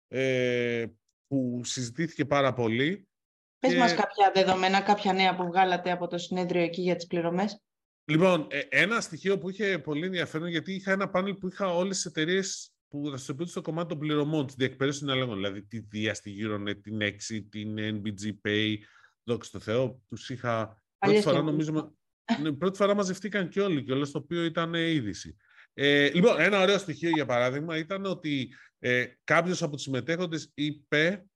ε, 0.09 0.87
που 1.27 1.61
συζητήθηκε 1.65 2.25
πάρα 2.25 2.53
πολύ. 2.53 3.09
Πες 3.62 3.72
και... 3.72 3.79
μας 3.79 3.94
κάποια 3.94 4.33
δεδομένα, 4.35 4.81
κάποια 4.81 5.12
νέα 5.12 5.35
που 5.35 5.46
βγάλατε 5.46 5.90
από 5.90 6.07
το 6.07 6.18
συνέδριο 6.18 6.62
εκεί 6.62 6.81
για 6.81 6.96
τις 6.96 7.07
πληρωμές. 7.07 7.62
Λοιπόν, 8.05 8.46
ε, 8.51 8.61
ένα 8.68 9.01
στοιχείο 9.01 9.38
που 9.38 9.51
είχε 9.51 9.79
πολύ 9.79 10.07
ενδιαφέρον, 10.07 10.48
γιατί 10.48 10.72
είχα 10.75 10.92
ένα 10.92 11.09
πάνελ 11.09 11.35
που 11.35 11.48
είχα 11.48 11.75
όλες 11.75 11.96
τις 11.96 12.05
εταιρείες 12.05 12.72
που 12.88 13.09
δραστηριοποιούνται 13.09 13.51
στο 13.51 13.61
κομμάτι 13.61 13.88
των 13.88 13.98
πληρωμών, 13.98 14.46
της 14.46 14.55
διεκπαιρέωσης 14.55 15.01
συναλλαγών, 15.01 15.35
δηλαδή 15.35 15.62
τη 15.62 15.81
Dia, 15.92 16.12
τη 16.22 16.35
Euronet, 16.38 16.83
την 16.83 16.98
Exit, 17.01 17.44
την 17.51 17.77
NBG 17.79 18.48
Pay, 18.48 18.75
δόξα 19.25 19.51
τω 19.51 19.61
Θεώ, 19.61 20.01
τους 20.09 20.31
είχα... 20.31 20.83
Πρώτη 20.98 21.20
φορά, 21.20 21.42
νομίζω, 21.42 21.94
ναι, 22.40 22.53
πρώτη 22.53 22.77
φορά 22.77 22.94
μαζευτήκαν 22.94 23.48
και 23.48 23.61
όλοι, 23.61 23.85
και 23.85 23.92
όλο 23.92 24.11
το 24.11 24.18
οποίο 24.18 24.44
ήταν 24.44 24.75
είδηση. 24.75 25.37
Ε, 25.75 26.11
λοιπόν, 26.11 26.40
ένα 26.40 26.61
ωραίο 26.61 26.79
στοιχείο 26.79 27.11
για 27.11 27.27
παράδειγμα 27.27 27.77
ήταν 27.77 28.05
ότι 28.05 28.55
ε, 28.79 29.05
κάποιος 29.25 29.62
από 29.62 29.72
τους 29.72 29.83
συμμετέχοντες 29.83 30.51
είπε 30.55 31.27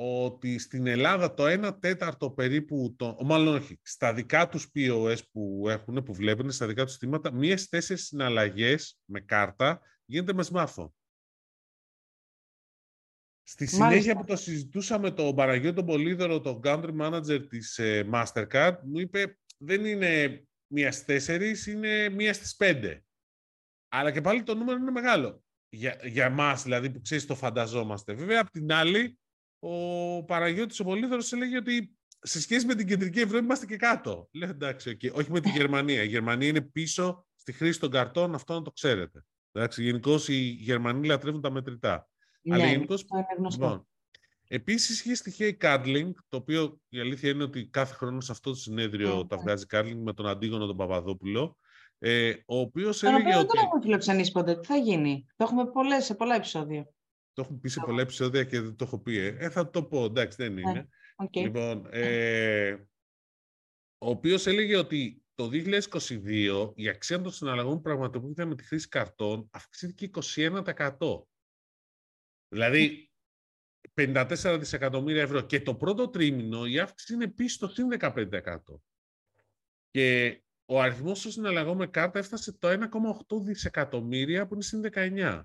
ότι 0.00 0.58
στην 0.58 0.86
Ελλάδα 0.86 1.34
το 1.34 1.44
1 1.46 1.80
τέταρτο 1.80 2.30
περίπου, 2.30 2.94
το, 2.98 3.16
μάλλον 3.24 3.54
όχι, 3.54 3.78
στα 3.82 4.14
δικά 4.14 4.48
τους 4.48 4.70
POS 4.74 5.18
που 5.32 5.68
έχουν, 5.68 6.02
που 6.02 6.14
βλέπουν, 6.14 6.50
στα 6.50 6.66
δικά 6.66 6.84
τους 6.84 6.94
στήματα, 6.94 7.32
μία 7.32 7.56
στις 7.56 7.68
τέσσερις 7.68 8.06
συναλλαγές 8.06 8.98
με 9.04 9.20
κάρτα 9.20 9.80
γίνεται 10.04 10.32
με 10.32 10.44
smartphone. 10.52 10.90
Στη 13.42 13.66
συνέχεια 13.66 14.16
που 14.16 14.24
το 14.24 14.36
συζητούσαμε 14.36 15.10
το 15.10 15.34
Παναγιώτο 15.34 15.74
τον 15.74 15.86
Πολύδωρο, 15.86 16.40
το 16.40 16.60
country 16.64 16.96
manager 17.00 17.46
της 17.48 17.78
ε, 17.78 18.08
Mastercard, 18.12 18.76
μου 18.82 18.98
είπε 18.98 19.38
δεν 19.58 19.84
είναι 19.84 20.42
μία 20.66 20.92
στις 20.92 21.04
τέσσερις, 21.04 21.66
είναι 21.66 22.08
μία 22.08 22.32
στις 22.32 22.56
πέντε. 22.56 23.04
Αλλά 23.88 24.12
και 24.12 24.20
πάλι 24.20 24.42
το 24.42 24.54
νούμερο 24.54 24.78
είναι 24.78 24.90
μεγάλο. 24.90 25.42
Για, 25.68 26.00
για 26.04 26.24
εμάς 26.24 26.62
δηλαδή 26.62 26.90
που 26.90 27.00
ξέρεις 27.00 27.26
το 27.26 27.34
φανταζόμαστε. 27.34 28.12
Βέβαια, 28.12 28.40
απ' 28.40 28.50
την 28.50 28.72
άλλη, 28.72 29.18
ο 29.58 30.24
Παναγιώτης 30.24 30.80
ο 30.80 30.84
Πολύδωρος 30.84 31.32
έλεγε 31.32 31.56
ότι 31.56 31.96
σε 32.20 32.40
σχέση 32.40 32.66
με 32.66 32.74
την 32.74 32.86
κεντρική 32.86 33.20
Ευρώπη 33.20 33.44
είμαστε 33.44 33.66
και 33.66 33.76
κάτω. 33.76 34.28
Λέω 34.32 34.48
εντάξει, 34.48 34.96
okay. 35.00 35.12
όχι 35.12 35.30
με 35.30 35.40
τη 35.40 35.48
Γερμανία. 35.48 36.02
Η 36.02 36.06
Γερμανία 36.06 36.48
είναι 36.48 36.60
πίσω 36.60 37.26
στη 37.34 37.52
χρήση 37.52 37.80
των 37.80 37.90
καρτών, 37.90 38.34
αυτό 38.34 38.54
να 38.54 38.62
το 38.62 38.70
ξέρετε. 38.70 39.24
Εντάξει, 39.52 39.82
γενικώ 39.82 40.18
οι 40.26 40.38
Γερμανοί 40.38 41.06
λατρεύουν 41.06 41.40
τα 41.40 41.50
μετρητά. 41.50 42.08
Ναι, 42.42 42.54
Αλλά 42.54 42.66
γενικώς, 42.66 43.04
είναι 43.12 43.26
γνωστό. 43.38 43.64
Λοιπόν, 43.64 43.86
Επίσης 44.50 45.00
είχε 45.00 45.14
στοιχεία 45.14 45.46
η 45.46 45.56
Cardling, 45.60 46.10
το 46.28 46.36
οποίο 46.36 46.80
η 46.88 47.00
αλήθεια 47.00 47.30
είναι 47.30 47.42
ότι 47.42 47.66
κάθε 47.66 47.94
χρόνο 47.94 48.20
σε 48.20 48.32
αυτό 48.32 48.50
το 48.50 48.56
συνέδριο 48.56 49.26
τα 49.26 49.36
βγάζει 49.36 49.64
Cardling 49.70 50.00
με 50.02 50.12
τον 50.12 50.26
Αντίγωνο 50.26 50.66
τον 50.66 50.76
Παπαδόπουλο, 50.76 51.56
ε, 51.98 52.32
ο 52.46 52.58
οποίος 52.58 53.02
έλεγε 53.02 53.36
ότι... 53.36 53.46
Δεν 53.46 53.64
έχουμε 53.64 53.82
φιλοξενήσει 53.82 54.32
ποτέ. 54.32 54.58
Τι 54.58 54.66
θα 54.66 54.76
γίνει; 54.76 55.26
Το 55.36 55.44
έχουμε 55.44 55.66
πολλές, 55.66 56.04
σε 56.04 56.14
πολλά 56.14 56.34
επεισόδια. 56.34 56.88
Το 57.38 57.44
έχουμε 57.44 57.58
πει 57.58 57.68
σε 57.68 57.80
πολλά 57.80 58.02
επεισόδια 58.02 58.44
και 58.44 58.60
δεν 58.60 58.76
το 58.76 58.84
έχω 58.84 58.98
πει. 58.98 59.16
Ε, 59.16 59.36
ε 59.38 59.50
θα 59.50 59.70
το 59.70 59.84
πω, 59.84 60.04
εντάξει, 60.04 60.36
δεν 60.36 60.52
ναι, 60.52 60.60
είναι. 60.60 60.88
Okay. 61.16 61.42
Λοιπόν, 61.42 61.86
ε, 61.90 62.72
ο 63.98 64.10
οποίος 64.10 64.46
έλεγε 64.46 64.76
ότι 64.76 65.24
το 65.34 65.48
2022 65.52 66.72
η 66.74 66.88
αξία 66.88 67.20
των 67.20 67.32
συναλλαγών 67.32 67.74
που 67.74 67.80
πραγματοποιείται 67.80 68.44
με 68.44 68.54
τη 68.54 68.64
χρήση 68.64 68.88
καρτών 68.88 69.48
αυξήθηκε 69.52 70.10
21%. 70.34 70.96
Δηλαδή, 72.48 73.10
54 73.94 74.56
δισεκατομμύρια 74.58 75.22
ευρώ. 75.22 75.40
Και 75.40 75.60
το 75.60 75.74
πρώτο 75.74 76.08
τρίμηνο 76.08 76.66
η 76.66 76.78
αύξηση 76.78 77.14
είναι 77.14 77.28
πίσω 77.28 77.54
στο 77.54 77.68
συν 77.68 77.88
15%. 77.98 78.58
Και 79.90 80.40
ο 80.64 80.80
αριθμός 80.80 81.22
των 81.22 81.32
συναλλαγών 81.32 81.76
με 81.76 81.86
κάρτα 81.86 82.18
έφτασε 82.18 82.52
το 82.52 82.68
1,8 82.68 83.42
δισεκατομμύρια 83.44 84.46
που 84.46 84.54
είναι 84.54 84.62
συν 84.62 84.82
19. 84.92 85.42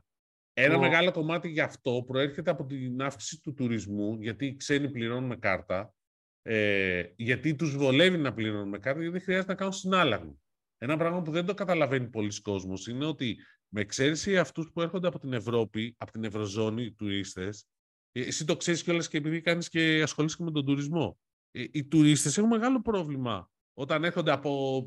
Ένα 0.54 0.78
μεγάλο 0.80 1.12
κομμάτι 1.12 1.50
γι' 1.50 1.62
αυτό 1.62 2.04
προέρχεται 2.08 2.52
από 2.52 2.66
την 2.66 3.02
αύξηση 3.02 3.42
του 3.42 3.54
τουρισμού, 3.54 4.18
γιατί 4.22 4.46
οι 4.46 4.56
ξένοι 4.56 4.92
πληρώνουν 4.92 5.26
με 5.26 5.36
κάρτα, 5.36 5.94
ε, 6.42 7.04
γιατί 7.16 7.56
τους 7.56 7.76
βολεύει 7.76 8.18
να 8.18 8.34
πληρώνουν 8.34 8.70
με 8.70 8.80
κάρτα, 8.80 9.00
γιατί 9.00 9.14
δεν 9.18 9.24
χρειάζεται 9.24 9.52
να 9.52 9.58
κάνουν 9.58 9.74
συνάλλαγμα. 9.74 10.36
Ένα 10.78 10.98
πράγμα 10.98 11.22
που 11.22 11.32
δεν 11.32 11.46
το 11.46 11.54
καταλαβαίνει 11.54 12.08
πολλοί 12.08 12.42
κόσμος 12.42 12.88
είναι 12.88 13.06
ότι 13.06 13.38
με 13.68 13.82
εξαίρεση 13.82 14.38
αυτούς 14.38 14.72
που 14.74 14.82
έρχονται 14.82 15.08
από 15.08 15.20
την 15.20 15.34
Ευρώπη, 15.34 15.96
από 15.98 16.12
την 16.12 16.24
Ευρωζώνη, 16.24 16.84
οι 16.84 16.94
τουρίστες, 16.94 17.66
ε, 18.12 18.22
εσύ 18.22 18.46
το 18.46 18.58
ξέρεις 18.58 18.84
κιόλας 18.84 19.08
και 19.08 19.18
επειδή 19.18 19.42
κάνεις 19.42 19.70
και 19.70 20.02
ασχολείσαι 20.02 20.44
με 20.44 20.52
τον 20.52 20.66
τουρισμό. 20.66 21.18
Ε, 21.52 21.66
οι 21.72 21.86
τουρίστες 21.86 22.38
έχουν 22.38 22.50
μεγάλο 22.50 22.82
πρόβλημα 22.82 23.52
όταν 23.74 24.04
έρχονται 24.04 24.32
από 24.32 24.84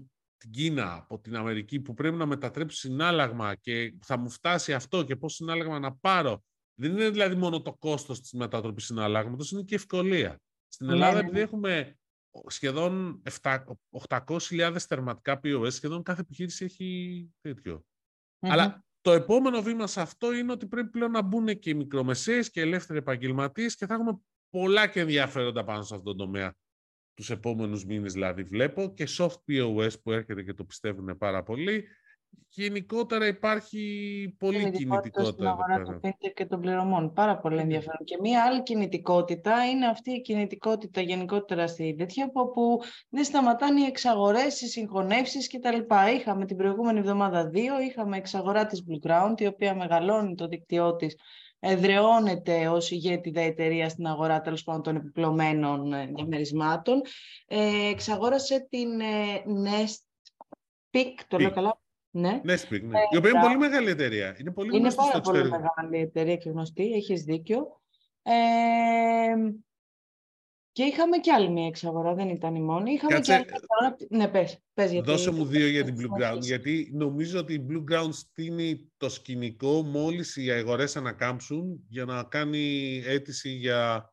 την 0.46 0.62
Κίνα, 0.62 0.92
από 0.92 1.20
την 1.20 1.36
Αμερική 1.36 1.80
που 1.80 1.94
πρέπει 1.94 2.16
να 2.16 2.26
μετατρέψει 2.26 2.78
συνάλλαγμα 2.78 3.54
και 3.54 3.94
θα 4.02 4.18
μου 4.18 4.30
φτάσει 4.30 4.74
αυτό 4.74 5.04
και 5.04 5.16
πώς 5.16 5.34
συνάλλαγμα 5.34 5.78
να 5.78 5.96
πάρω. 5.96 6.44
Δεν 6.74 6.90
είναι 6.90 7.10
δηλαδή 7.10 7.34
μόνο 7.34 7.62
το 7.62 7.74
κόστος 7.74 8.20
της 8.20 8.32
μετατροπής 8.32 8.84
συναλλάγματος, 8.84 9.50
είναι 9.50 9.62
και 9.62 9.74
ευκολία. 9.74 10.40
Στην 10.68 10.86
ναι, 10.86 10.92
Ελλάδα, 10.92 11.12
ναι, 11.12 11.18
επειδή 11.18 11.36
ναι. 11.36 11.42
έχουμε 11.42 11.98
σχεδόν 12.46 13.22
800.000 14.08 14.76
θερματικά 14.78 15.40
POS, 15.42 15.72
σχεδόν 15.72 16.02
κάθε 16.02 16.20
επιχείρηση 16.20 16.64
έχει 16.64 17.30
τέτοιο. 17.40 17.84
Αλλά 18.38 18.84
το 19.00 19.12
επόμενο 19.12 19.62
βήμα 19.62 19.86
σε 19.86 20.00
αυτό 20.00 20.32
είναι 20.32 20.52
ότι 20.52 20.66
πρέπει 20.66 20.88
πλέον 20.88 21.10
να 21.10 21.22
μπουν 21.22 21.58
και 21.58 21.70
οι 21.70 21.74
μικρομεσαίες 21.74 22.50
και 22.50 22.60
ελεύθεροι 22.60 22.98
επαγγελματίες 22.98 23.74
και 23.76 23.86
θα 23.86 23.94
έχουμε 23.94 24.18
πολλά 24.50 24.86
και 24.86 25.00
ενδιαφέροντα 25.00 25.64
πάνω 25.64 25.82
σε 25.82 25.94
αυτόν 25.94 26.16
τον 26.16 26.26
τομέα 26.26 26.54
τους 27.16 27.30
επόμενους 27.30 27.84
μήνες 27.84 28.12
δηλαδή 28.12 28.42
βλέπω 28.42 28.92
και 28.94 29.06
soft 29.18 29.38
POS 29.48 30.00
που 30.02 30.12
έρχεται 30.12 30.42
και 30.42 30.54
το 30.54 30.64
πιστεύουν 30.64 31.16
πάρα 31.18 31.42
πολύ. 31.42 31.84
Γενικότερα 32.48 33.26
υπάρχει 33.26 34.34
πολύ 34.38 34.58
κινητικότητα. 34.58 35.24
Στην 35.24 35.46
αγορά 35.46 35.82
του 35.82 36.00
fintech 36.02 36.32
και 36.34 36.46
των 36.46 36.60
πληρωμών. 36.60 37.12
Πάρα 37.12 37.38
πολύ 37.38 37.58
ενδιαφέρον. 37.58 38.04
Και 38.04 38.18
μία 38.20 38.44
άλλη 38.44 38.62
κινητικότητα 38.62 39.64
είναι 39.66 39.86
αυτή 39.86 40.10
η 40.10 40.20
κινητικότητα 40.20 41.00
γενικότερα 41.00 41.66
στη 41.66 41.94
τέτοια, 41.98 42.30
όπου 42.32 42.80
δεν 43.08 43.24
σταματάνε 43.24 43.80
οι 43.80 43.84
εξαγορές, 43.84 44.60
οι 44.60 44.66
συγχωνεύσεις 44.66 45.48
κτλ. 45.48 45.94
Είχαμε 46.16 46.44
την 46.46 46.56
προηγούμενη 46.56 46.98
εβδομάδα 46.98 47.48
δύο, 47.48 47.80
είχαμε 47.80 48.16
εξαγορά 48.16 48.66
της 48.66 48.84
Blue 48.88 49.10
Ground, 49.10 49.40
η 49.40 49.46
οποία 49.46 49.74
μεγαλώνει 49.74 50.34
το 50.34 50.46
δίκτυό 50.46 50.96
της 50.96 51.16
εδρεώνεται 51.66 52.68
ως 52.68 52.90
ηγέτιδα 52.90 53.40
εταιρεία 53.40 53.88
στην 53.88 54.06
αγορά 54.06 54.40
τέλος 54.40 54.62
πάντων 54.62 54.82
των 54.82 54.96
επιπλωμένων 54.96 55.92
ε, 55.92 56.10
διαμερισμάτων. 56.14 57.02
Ε, 57.46 57.88
εξαγόρασε 57.88 58.66
την 58.70 59.00
ε, 59.00 59.42
Nest 59.46 60.06
το 61.28 61.38
λέω 61.38 61.50
καλά; 61.50 61.80
Ναι. 62.10 62.40
Nestpeak, 62.44 62.82
ναι. 62.82 62.98
η 63.12 63.16
οποία 63.16 63.30
είναι 63.30 63.40
πολύ 63.40 63.58
μεγάλη 63.58 63.90
εταιρεία. 63.90 64.36
Είναι, 64.40 64.52
πολύ 64.52 64.76
είναι 64.76 64.94
πάρα 64.94 65.20
πολύ 65.20 65.48
μεγάλη 65.48 66.02
εταιρεία 66.02 66.36
και 66.36 66.50
γνωστή, 66.50 66.92
έχεις 66.92 67.22
δίκιο. 67.22 67.80
Ε, 68.22 68.32
και 70.76 70.82
είχαμε 70.82 71.16
και 71.16 71.32
άλλη 71.32 71.50
μία 71.50 71.66
εξαγορά, 71.66 72.14
δεν 72.14 72.28
ήταν 72.28 72.54
η 72.54 72.60
μόνη. 72.60 72.92
Είχαμε 72.92 73.12
Κάτσε... 73.12 73.30
και 73.30 73.36
άλλη 73.36 73.46
εξαγορά. 73.48 73.96
Ναι, 74.08 74.28
πες, 74.28 74.62
πες 74.74 74.90
γιατί... 74.92 75.10
Δώσε 75.10 75.30
μου 75.30 75.44
δύο 75.44 75.66
για 75.66 75.84
την 75.84 75.96
Blue 75.98 76.20
Ground, 76.20 76.40
γιατί 76.40 76.90
νομίζω 76.94 77.38
ότι 77.38 77.54
η 77.54 77.66
Blue 77.70 77.92
Ground 77.92 78.12
στείνει 78.12 78.92
το 78.96 79.08
σκηνικό 79.08 79.82
μόλις 79.82 80.36
οι 80.36 80.50
αγορές 80.50 80.96
ανακάμψουν 80.96 81.84
για 81.88 82.04
να 82.04 82.22
κάνει 82.22 82.96
αίτηση 83.06 83.48
για 83.48 84.12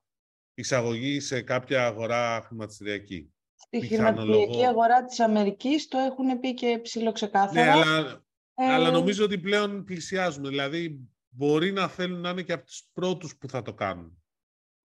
εισαγωγή 0.53 1.19
σε 1.19 1.41
κάποια 1.41 1.85
αγορά 1.85 2.43
χρηματιστηριακή. 2.45 3.33
Στη 3.55 3.87
χρηματιστηριακή 3.87 4.65
αγορά 4.65 5.05
της 5.05 5.19
Αμερικής 5.19 5.87
το 5.87 5.97
έχουν 5.97 6.39
πει 6.39 6.53
και 6.53 6.79
ψηλοξεκάθαρα. 6.81 7.75
Ναι, 7.75 7.81
αλλά, 7.81 8.23
ε... 8.53 8.73
αλλά 8.73 8.91
νομίζω 8.91 9.23
ότι 9.23 9.37
πλέον 9.37 9.83
πλησιάζουμε. 9.83 10.49
Δηλαδή, 10.49 10.99
μπορεί 11.29 11.71
να 11.71 11.87
θέλουν 11.87 12.19
να 12.19 12.29
είναι 12.29 12.41
και 12.41 12.53
από 12.53 12.65
τους 12.65 12.89
πρώτους 12.93 13.37
που 13.37 13.49
θα 13.49 13.61
το 13.61 13.73
κάνουν. 13.73 14.22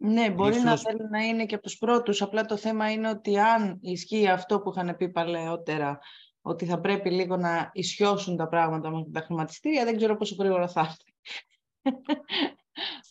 Ναι, 0.00 0.30
μπορεί 0.30 0.58
να 0.60 0.76
θέλει 0.76 1.08
να 1.10 1.18
είναι 1.18 1.46
και 1.46 1.54
από 1.54 1.64
τους 1.64 1.78
πρώτους. 1.78 2.22
Απλά 2.22 2.44
το 2.44 2.56
θέμα 2.56 2.90
είναι 2.90 3.08
ότι 3.08 3.38
αν 3.38 3.78
ισχύει 3.80 4.28
αυτό 4.28 4.60
που 4.60 4.70
είχαν 4.70 4.96
πει 4.96 5.08
παλαιότερα, 5.08 5.98
ότι 6.40 6.64
θα 6.64 6.80
πρέπει 6.80 7.10
λίγο 7.10 7.36
να 7.36 7.70
ισιώσουν 7.72 8.36
τα 8.36 8.48
πράγματα 8.48 8.90
με 8.90 9.06
τα 9.12 9.20
χρηματιστήρια, 9.20 9.84
δεν 9.84 9.96
ξέρω 9.96 10.16
πόσο 10.16 10.34
γρήγορα 10.38 10.68
θα 10.68 10.80
έρθει. 10.80 11.14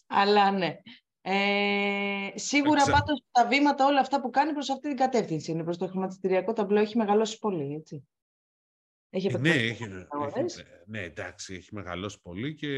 Αλλά 0.08 0.52
ναι. 0.52 0.76
Ε, 1.22 2.30
σίγουρα 2.36 2.82
Εξα... 2.82 2.92
πάντως 2.92 3.24
τα 3.32 3.46
βήματα 3.48 3.86
όλα 3.86 4.00
αυτά 4.00 4.22
που 4.22 4.30
κάνει 4.30 4.54
προς 4.54 4.70
αυτή 4.70 4.88
την 4.88 4.98
κατεύθυνση 4.98 5.52
είναι 5.52 5.64
προς 5.64 5.78
το 5.78 5.88
χρηματιστηριακό 5.88 6.54
ταμπλό 6.54 6.80
έχει 6.80 6.98
μεγαλώσει 6.98 7.40
πολύ, 7.40 7.74
έτσι. 7.74 8.08
Έχει 9.18 9.28
ε, 9.28 9.38
ναι, 9.38 9.50
έχει, 9.50 9.84
έχει, 9.84 10.64
ναι, 10.86 11.04
εντάξει, 11.04 11.54
έχει 11.54 11.76
μεγαλώσει 11.76 12.22
πολύ 12.22 12.54
και 12.54 12.70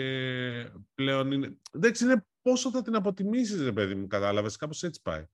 πλέον 0.96 1.32
είναι... 1.32 1.58
Εντάξει, 1.72 2.04
είναι 2.04 2.26
πόσο 2.42 2.72
θα 2.72 2.82
την 2.82 2.96
αποτιμήσεις, 2.96 3.62
ρε 3.62 3.72
παιδί 3.72 3.96
μου, 3.96 4.08
κατάλαβες, 4.08 4.56
κάπως 4.56 4.84
έτσι 4.84 5.02
πάει. 5.02 5.26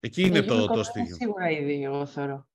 Εκεί 0.00 0.22
είναι 0.22 0.42
το, 0.42 0.66
το 0.66 0.82
στίγμα. 0.82 1.14
Σίγουρα 1.14 1.50
ήδη, 1.50 1.82
εγώ 1.84 2.06
θεωρώ. 2.06 2.48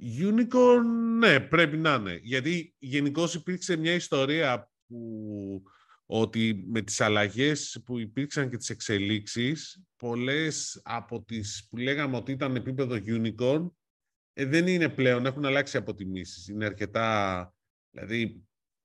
Unicorn, 0.00 0.84
ναι, 1.18 1.40
πρέπει 1.40 1.76
να 1.76 1.94
είναι. 1.94 2.18
Γιατί 2.22 2.74
γενικώς 2.78 3.34
υπήρξε 3.34 3.76
μια 3.76 3.94
ιστορία 3.94 4.70
που 4.86 5.62
ότι 6.06 6.64
με 6.66 6.82
τις 6.82 7.00
αλλαγές 7.00 7.82
που 7.84 7.98
υπήρξαν 7.98 8.50
και 8.50 8.56
τις 8.56 8.70
εξελίξεις, 8.70 9.82
πολλές 9.96 10.80
από 10.84 11.22
τις 11.22 11.66
που 11.70 11.76
λέγαμε 11.76 12.16
ότι 12.16 12.32
ήταν 12.32 12.56
επίπεδο 12.56 12.96
unicorn, 13.06 13.70
ε, 14.38 14.44
δεν 14.44 14.66
είναι 14.66 14.88
πλέον, 14.88 15.26
έχουν 15.26 15.44
αλλάξει 15.44 15.76
αποτιμήσεις. 15.76 16.48
Είναι 16.48 16.64
αρκετά, 16.64 17.54
δηλαδή 17.90 18.44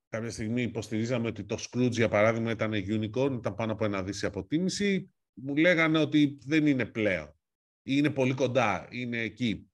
κάποια 0.10 0.32
στιγμή 0.32 0.62
υποστηρίζαμε 0.62 1.28
ότι 1.28 1.44
το 1.44 1.58
Scrooge 1.60 1.92
για 1.92 2.10
παράδειγμα 2.10 2.52
ήταν 2.52 2.72
unicorn, 2.74 3.32
ήταν 3.38 3.56
πάνω 3.56 3.72
από 3.72 3.86
ένα 3.86 4.04
δίση 4.04 4.26
αποτίμηση, 4.26 5.12
μου 5.34 5.56
λέγανε 5.56 6.00
ότι 6.00 6.38
δεν 6.46 6.68
είναι 6.68 6.86
πλέον. 6.86 7.36
Είναι 7.84 8.10
πολύ 8.10 8.34
κοντά, 8.34 8.88
είναι 8.92 9.20
εκεί. 9.22 9.70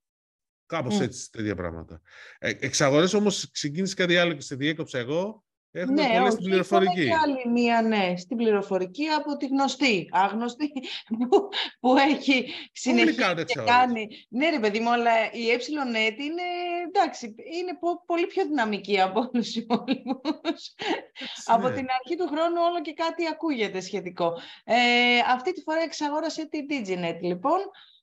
Κάπως 0.65 0.99
έτσι, 0.99 1.31
τέτοια 1.31 1.55
πράγματα. 1.55 2.01
Ε, 2.39 2.49
εξαγορές 2.59 3.13
όμως 3.13 3.51
ξεκίνησε 3.51 3.95
κάτι 3.95 4.17
άλλο 4.17 4.33
και 4.33 4.41
σε 4.41 4.55
διέκοψα 4.55 4.99
εγώ. 4.99 5.45
Έχουμε 5.79 6.01
ναι, 6.01 6.17
πολλές 6.17 6.33
στην 6.33 6.45
πληροφορική. 6.45 7.05
Και 7.05 7.13
άλλη 7.23 7.49
μία, 7.49 7.81
ναι, 7.81 8.13
στην 8.17 8.37
πληροφορική 8.37 9.07
από 9.07 9.37
τη 9.37 9.47
γνωστή, 9.47 10.09
άγνωστη, 10.11 10.71
που, 11.17 11.49
που 11.79 11.95
έχει 11.97 12.53
συνεχίσει 12.71 13.45
και 13.45 13.59
κάνει. 13.65 14.07
Ναι 14.29 14.49
ρε 14.49 14.59
παιδί 14.59 14.79
μου, 14.79 14.91
αλλά 14.91 15.11
η 15.31 15.49
ε 15.49 16.15
είναι, 16.17 16.47
εντάξει, 16.87 17.35
είναι 17.59 17.77
πολύ 18.05 18.27
πιο 18.27 18.45
δυναμική 18.45 19.01
από 19.01 19.19
όλους 19.19 19.45
τους 19.45 19.55
υπόλοιπους. 19.55 20.75
από 21.45 21.67
την 21.67 21.85
αρχή 21.99 22.15
του 22.17 22.27
χρόνου 22.27 22.61
όλο 22.69 22.81
και 22.81 22.93
κάτι 22.93 23.27
ακούγεται 23.27 23.79
σχετικό. 23.79 24.33
Ε, 24.63 24.75
αυτή 25.31 25.53
τη 25.53 25.61
φορά 25.61 25.81
εξαγόρασε 25.81 26.45
τη 26.45 26.59
DigiNet, 26.69 27.19
λοιπόν, 27.21 27.59
ε, 27.59 27.96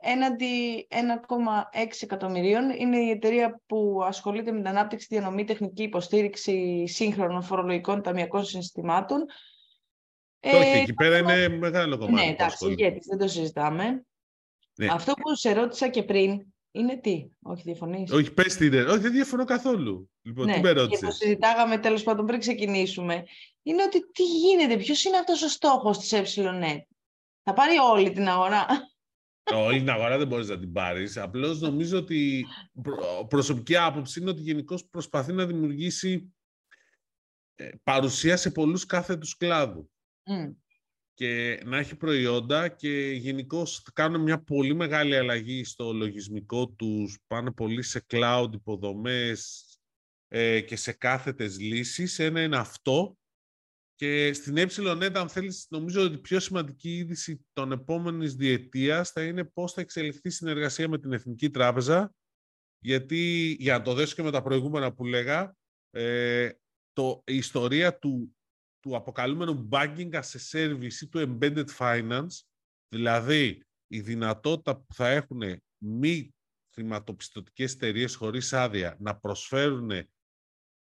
έναντι 0.00 0.86
1,6 0.90 1.86
εκατομμυρίων. 2.00 2.70
Είναι 2.70 2.98
η 2.98 3.10
εταιρεία 3.10 3.60
που 3.66 4.00
ασχολείται 4.04 4.52
με 4.52 4.58
την 4.58 4.68
ανάπτυξη, 4.68 5.06
διανομή, 5.10 5.44
τεχνική 5.44 5.82
υποστήριξη 5.82 6.86
σύγχρονων 6.86 7.42
φορολογικών 7.42 8.02
ταμιακών 8.02 8.44
συστημάτων. 8.44 9.24
Ε, 10.40 10.56
Όχι, 10.56 10.78
εκεί 10.78 10.94
πέρα 10.94 11.18
είναι 11.18 11.48
μεγάλο 11.48 11.98
κομμάτι. 11.98 12.24
Ναι, 12.24 12.30
εντάξει, 12.30 12.72
γιατί 12.72 12.98
δεν 13.08 13.18
το 13.18 13.28
συζητάμε. 13.28 14.04
Ναι. 14.74 14.86
Αυτό 14.90 15.12
που 15.12 15.34
σε 15.34 15.52
ρώτησα 15.52 15.88
και 15.88 16.02
πριν 16.02 16.46
είναι 16.70 16.96
τι, 16.96 17.26
όχι 17.42 17.62
διαφωνείς; 17.62 18.12
Όχι, 18.12 18.32
πες 18.32 18.56
τι 18.56 18.66
είναι. 18.66 18.80
Όχι, 18.80 18.98
δεν 18.98 19.12
διαφωνώ 19.12 19.44
καθόλου. 19.44 20.10
Λοιπόν, 20.22 20.46
ναι, 20.46 20.54
τι 20.54 20.60
με 20.60 20.70
ρώτησες. 20.70 21.00
Και 21.00 21.06
το 21.06 21.12
συζητάγαμε 21.12 21.78
τέλος 21.78 22.02
πάντων 22.02 22.26
πριν 22.26 22.38
ξεκινήσουμε. 22.38 23.24
Είναι 23.62 23.82
ότι 23.82 24.10
τι 24.10 24.22
γίνεται, 24.22 24.76
ποιος 24.76 25.04
είναι 25.04 25.16
αυτός 25.16 25.42
ο 25.42 25.48
στόχος 25.48 25.98
της 25.98 26.12
ΕΕ; 26.12 26.22
Θα 27.42 27.52
πάρει 27.52 27.78
όλη 27.78 28.12
την 28.12 28.28
αγορά. 28.28 28.66
Όλη 29.54 29.78
την 29.78 29.90
αγορά 29.90 30.18
δεν 30.18 30.26
μπορείς 30.26 30.48
να 30.48 30.58
την 30.58 30.72
πάρεις. 30.72 31.16
Απλώς 31.16 31.60
νομίζω 31.60 31.98
ότι 31.98 32.46
προσωπική 33.28 33.76
άποψη 33.76 34.20
είναι 34.20 34.30
ότι 34.30 34.40
γενικώς 34.40 34.88
προσπαθεί 34.88 35.32
να 35.32 35.46
δημιουργήσει 35.46 36.34
ε, 37.54 37.70
παρουσία 37.82 38.36
σε 38.36 38.50
πολλούς 38.50 38.86
κάθετους 38.86 39.36
κλάδου. 39.36 39.90
Και 41.14 41.62
να 41.64 41.78
έχει 41.78 41.96
προϊόντα 41.96 42.68
και 42.68 43.10
γενικώς 43.10 43.82
κάνουν 43.92 44.20
μια 44.20 44.42
πολύ 44.42 44.74
μεγάλη 44.74 45.16
αλλαγή 45.16 45.64
στο 45.64 45.92
λογισμικό 45.92 46.68
τους. 46.68 47.18
Πάνε 47.26 47.52
πολύ 47.52 47.82
σε 47.82 48.06
cloud 48.08 48.48
υποδομές 48.52 49.64
ε, 50.28 50.60
και 50.60 50.76
σε 50.76 50.92
κάθετες 50.92 51.58
λύσεις. 51.58 52.18
Ένα 52.18 52.42
είναι 52.42 52.56
αυτό 52.56 53.17
και 53.98 54.32
στην 54.32 54.56
ΕΕ, 54.56 55.10
αν 55.14 55.28
θέλεις, 55.28 55.66
νομίζω 55.70 56.02
ότι 56.02 56.14
η 56.14 56.18
πιο 56.18 56.40
σημαντική 56.40 56.96
είδηση 56.96 57.46
των 57.52 57.72
επόμενης 57.72 58.34
διετίας 58.34 59.10
θα 59.10 59.24
είναι 59.24 59.44
πώς 59.44 59.72
θα 59.72 59.80
εξελιχθεί 59.80 60.28
η 60.28 60.30
συνεργασία 60.30 60.88
με 60.88 60.98
την 60.98 61.12
Εθνική 61.12 61.50
Τράπεζα, 61.50 62.14
γιατί, 62.78 63.56
για 63.58 63.78
να 63.78 63.84
το 63.84 63.94
δέσω 63.94 64.14
και 64.14 64.22
με 64.22 64.30
τα 64.30 64.42
προηγούμενα 64.42 64.92
που 64.92 65.04
'λεγα, 65.04 65.56
ε, 65.90 66.50
το, 66.92 67.22
η 67.26 67.36
ιστορία 67.36 67.98
του, 67.98 68.36
του 68.80 68.96
αποκαλούμενου 68.96 69.68
banking 69.72 70.10
as 70.10 70.20
a 70.20 70.50
service 70.50 71.00
ή 71.00 71.08
του 71.08 71.38
embedded 71.40 71.68
finance, 71.78 72.42
δηλαδή 72.88 73.62
η 73.86 74.00
δυνατότητα 74.00 74.76
που 74.76 74.94
θα 74.94 75.08
έχουν 75.08 75.42
μη 75.78 76.34
χρηματοπιστωτικές 76.74 77.74
εταιρείες 77.74 78.14
χωρίς 78.14 78.52
άδεια 78.52 78.96
να 79.00 79.16
προσφέρουν 79.16 79.90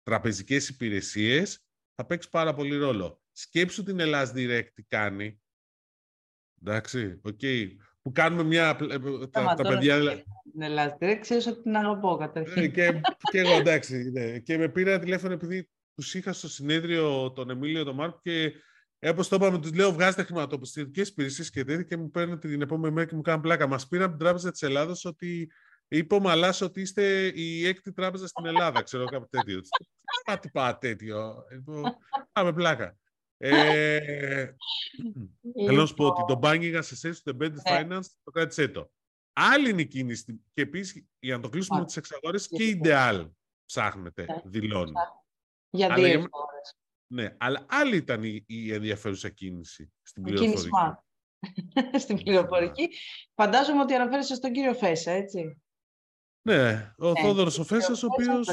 τραπεζικές 0.03 0.69
υπηρεσίες, 0.69 1.61
θα 1.97 2.05
παίξει 2.05 2.29
πάρα 2.29 2.53
πολύ 2.53 2.75
ρόλο. 2.75 3.21
Σκέψου 3.31 3.83
την 3.83 3.99
Hellas 3.99 4.31
Direct 4.35 4.67
τι 4.73 4.83
κάνει. 4.83 5.41
Εντάξει, 6.61 7.19
OK. 7.23 7.39
Okay. 7.41 7.67
Που 8.01 8.11
κάνουμε 8.11 8.43
μια... 8.43 8.77
Ε, 8.81 8.93
ε, 8.93 9.27
τα, 9.27 9.53
τα 9.53 9.63
παιδιά... 9.63 9.99
Την 10.51 10.61
Ελλάς 10.61 10.97
Direct, 10.99 11.17
ξέρεις 11.21 11.47
ότι 11.47 11.61
την 11.61 11.75
αγαπώ 11.75 12.15
καταρχήν. 12.15 12.63
Ε, 12.63 12.67
και, 12.67 13.01
και 13.31 13.39
εγώ, 13.39 13.53
εντάξει. 13.53 14.11
Ναι. 14.11 14.39
Και 14.39 14.57
με 14.57 14.69
πήρα 14.69 14.99
τηλέφωνο 14.99 15.33
επειδή 15.33 15.69
τους 15.95 16.13
είχα 16.13 16.33
στο 16.33 16.49
συνέδριο 16.49 17.31
τον 17.31 17.49
Εμίλιο 17.49 17.83
τον 17.83 17.95
Μάρκο 17.95 18.19
και 18.23 18.53
Όπως 18.99 19.27
το 19.27 19.35
είπαμε, 19.35 19.59
τους 19.59 19.73
λέω: 19.73 19.91
Βγάζετε 19.91 20.23
χρηματοπιστωτικές 20.23 21.09
υπηρεσίες 21.09 21.49
και 21.49 21.63
τέτοια 21.63 21.83
και 21.83 21.97
μου 21.97 22.11
παίρνουν 22.11 22.39
την 22.39 22.61
επόμενη 22.61 22.93
μέρα 22.93 23.07
και 23.07 23.15
μου 23.15 23.21
κάνουν 23.21 23.41
πλάκα. 23.41 23.67
Μας 23.67 23.87
πήραν 23.87 24.05
από 24.05 24.15
την 24.15 24.25
Τράπεζα 24.25 24.51
της 24.51 24.61
Ελλάδα 24.61 24.95
ότι 25.03 25.51
είπε 25.87 26.15
ο 26.15 26.19
Μαλάς 26.19 26.61
ότι 26.61 26.81
είστε 26.81 27.31
η 27.35 27.67
έκτη 27.67 27.93
τράπεζα 27.93 28.27
στην 28.27 28.45
Ελλάδα, 28.45 28.83
ξέρω 28.83 29.05
κάποιο 29.05 29.27
τέτοιο. 29.29 29.61
Κάτι 30.23 30.49
πά 30.49 30.77
τέτοιο. 30.77 31.43
Πάμε 32.31 32.53
πλάκα. 32.53 32.97
Ε, 33.37 33.99
θέλω 35.65 35.79
να 35.79 35.85
σου 35.85 35.93
πω 35.93 36.05
ότι 36.05 36.25
το 36.27 36.39
banking 36.43 36.75
as 36.75 37.09
a 37.09 37.13
το 37.23 37.37
embedded 37.39 37.71
finance, 37.71 38.05
το 38.23 38.31
κράτησέ 38.31 38.67
το. 38.67 38.91
Άλλη 39.33 39.69
είναι 39.69 39.81
η 39.81 39.87
κίνηση. 39.87 40.41
Και 40.53 40.61
επίσης, 40.61 41.05
για 41.19 41.35
να 41.35 41.41
το 41.41 41.49
κλείσουμε 41.49 41.79
με 41.79 41.85
τις 41.85 41.97
εξαγορές, 41.97 42.47
και 42.47 42.79
Ideal 42.83 43.29
ψάχνετε, 43.65 44.25
δηλώνει. 44.45 44.91
Για 45.69 45.93
δύο 45.93 46.29
Ναι, 47.07 47.35
αλλά 47.37 47.65
άλλη 47.69 47.95
ήταν 47.95 48.23
η, 48.23 48.43
η 48.47 48.73
ενδιαφέρουσα 48.73 49.29
κίνηση 49.29 49.93
στην 50.01 50.23
πληροφορική. 50.23 50.69
στην 52.03 52.17
πληροφορική. 52.23 52.89
Φαντάζομαι 53.35 53.81
ότι 53.81 53.93
αναφέρεσαι 53.93 54.35
στον 54.35 54.51
κύριο 54.51 54.73
Φέσα, 54.73 55.11
έτσι. 55.11 55.61
Ναι, 56.47 56.93
ο 56.97 57.11
ναι, 57.11 57.21
Θόδωρος 57.21 57.59
ο 57.59 57.63
Φέσας, 57.63 58.03
ο 58.03 58.07
οποίος... 58.11 58.47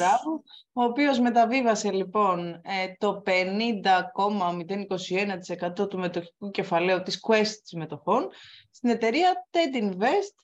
ο 0.73 0.83
οποίος 0.83 1.19
μεταβίβασε 1.19 1.93
λοιπόν 1.93 2.49
ε, 2.49 2.61
το 2.99 3.23
50,021% 3.27 5.89
του 5.89 5.99
μετοχικού 5.99 6.51
κεφαλαίου 6.51 7.03
της 7.03 7.21
Quest 7.29 7.77
μετοχών 7.77 8.29
στην 8.71 8.91
εταιρεία 8.91 9.49
TED 9.51 9.77
Invest, 9.83 10.35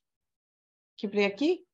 Κυπριακή. 0.95 1.67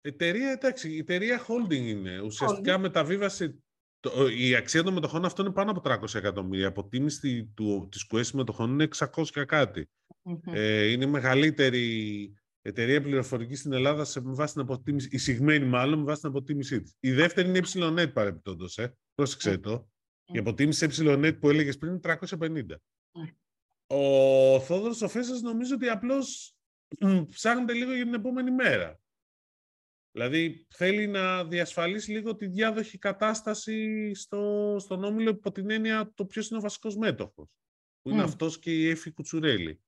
Εταιρεία, 0.00 0.50
εντάξει, 0.50 0.92
η 0.92 0.98
εταιρεία 0.98 1.46
holding 1.46 1.72
είναι. 1.72 2.20
Ουσιαστικά 2.20 2.78
μεταβίβασε 2.78 3.58
το, 4.00 4.28
η 4.28 4.54
αξία 4.54 4.82
των 4.82 4.92
μετοχών 4.92 5.24
αυτών 5.24 5.44
είναι 5.44 5.54
πάνω 5.54 5.70
από 5.70 5.82
300 5.84 6.14
εκατομμύρια. 6.14 6.64
Η 6.64 6.68
αποτίμηση 6.68 7.52
του, 7.54 7.88
της 7.90 8.06
Quest 8.12 8.30
μετοχών 8.32 8.70
είναι 8.70 8.88
600 8.96 9.26
και 9.26 9.44
κάτι. 9.44 9.88
Ε, 10.44 10.90
είναι 10.90 11.04
η 11.04 11.08
μεγαλύτερη 11.08 12.32
εταιρεία 12.62 13.02
πληροφορική 13.02 13.54
στην 13.54 13.72
Ελλάδα 13.72 14.04
σε 14.04 14.20
βάση 14.20 14.52
την 14.52 14.62
αποτίμηση, 14.62 15.08
εισηγμένη 15.12 15.64
μάλλον 15.64 15.98
με 15.98 16.04
βάση 16.04 16.20
την 16.20 16.30
αποτίμησή 16.30 16.80
της. 16.80 16.96
Η 17.00 17.12
δεύτερη 17.12 17.48
είναι 17.48 17.58
η 17.58 17.62
Ynet 17.74 18.12
παρεμπιπτόντως. 18.12 18.78
Ε. 18.78 18.96
Πρόσεξε 19.14 19.50
ναι. 19.50 19.58
το. 19.58 19.90
Η 20.24 20.38
αποτίμηση 20.38 20.86
Ynet 20.90 21.36
που 21.40 21.48
έλεγες 21.48 21.78
πριν 21.78 21.92
είναι 21.92 22.18
350. 22.30 22.50
Ναι. 22.50 23.32
Ο 23.86 24.60
Θόδωρος 24.60 25.02
ο 25.02 25.08
Φέσας 25.08 25.40
νομίζω 25.40 25.74
ότι 25.74 25.88
απλώς 25.88 26.54
ψάχνεται 27.28 27.72
λίγο 27.72 27.94
για 27.94 28.04
την 28.04 28.14
επόμενη 28.14 28.50
μέρα. 28.50 29.00
Δηλαδή 30.10 30.66
θέλει 30.70 31.06
να 31.06 31.44
διασφαλίσει 31.44 32.10
λίγο 32.10 32.36
τη 32.36 32.46
διάδοχη 32.46 32.98
κατάσταση 32.98 34.10
στο, 34.14 34.76
στον 34.78 35.04
Όμιλο 35.04 35.30
υπό 35.30 35.52
την 35.52 35.70
έννοια 35.70 36.12
το 36.14 36.24
ποιος 36.24 36.48
είναι 36.48 36.58
ο 36.58 36.62
βασικός 36.62 36.96
μέτοχος. 36.96 37.48
Που 38.02 38.10
είναι 38.10 38.22
mm. 38.22 38.24
αυτός 38.24 38.58
και 38.58 38.72
η 38.72 38.88
Εφη 38.88 39.10
Κουτσουρέλη. 39.10 39.80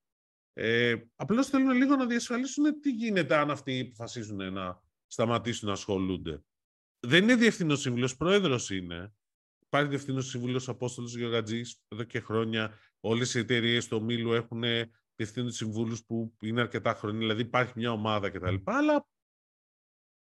Ε, 0.63 0.97
απλώς 1.17 1.47
θέλουν 1.47 1.71
λίγο 1.71 1.97
να 1.97 2.07
διασφαλίσουν 2.07 2.81
τι 2.81 2.91
γίνεται 2.91 3.37
αν 3.37 3.51
αυτοί 3.51 3.81
αποφασίζουν 3.81 4.53
να 4.53 4.83
σταματήσουν 5.07 5.67
να 5.69 5.75
ασχολούνται. 5.75 6.45
Δεν 7.01 7.23
είναι 7.23 7.35
διευθυνό 7.35 7.77
σύμβουλος, 7.77 8.17
πρόεδρος 8.17 8.71
είναι. 8.71 9.15
Υπάρχει 9.67 9.89
διευθυνό 9.89 10.21
σύμβουλος 10.21 10.69
Απόστολος 10.69 11.17
Γεωργατζής 11.17 11.83
εδώ 11.89 12.03
και 12.03 12.21
χρόνια. 12.21 12.79
Όλες 13.01 13.35
οι 13.35 13.39
εταιρείες 13.39 13.89
του 13.89 13.97
ομίλου 14.01 14.33
έχουν 14.33 14.63
διευθύνους 15.17 15.57
συμβούλου 15.57 15.97
που 16.07 16.37
είναι 16.41 16.61
αρκετά 16.61 16.95
χρόνια. 16.95 17.19
Δηλαδή 17.19 17.43
υπάρχει 17.43 17.73
μια 17.77 17.93
ομάδα 17.93 18.31
κτλ. 18.31 18.55
Αλλά 18.65 19.07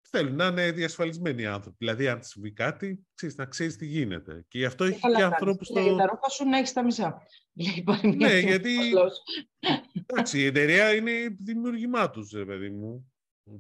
θέλουν 0.10 0.36
να 0.36 0.46
είναι 0.46 0.72
διασφαλισμένοι 0.72 1.42
οι 1.42 1.46
άνθρωποι. 1.46 1.78
Δηλαδή, 1.80 2.08
αν 2.08 2.24
συμβεί 2.24 2.52
κάτι, 2.52 3.06
ξέρεις, 3.14 3.36
να 3.36 3.46
ξέρεις 3.46 3.76
τι 3.76 3.86
γίνεται. 3.86 4.46
Και 4.48 4.58
γι' 4.58 4.66
αυτό 4.66 4.84
έχει 4.84 5.00
και 5.00 5.24
ανθρώπους. 5.24 5.68
Στο... 5.68 5.80
Για 5.80 5.96
τα 5.96 6.06
ρούχα 6.06 6.30
σου 6.30 6.46
να 6.46 6.58
έχεις 6.58 6.74
τα 6.74 6.84
μισά. 6.84 7.22
ναι, 8.16 8.40
γιατί. 8.40 8.76
Εντάξει, 9.94 10.40
η 10.40 10.46
εταιρεία 10.46 10.96
είναι 10.96 11.36
δημιουργημά 11.40 12.10
τους, 12.10 12.30
παιδί 12.30 12.70
μου. 12.70 13.14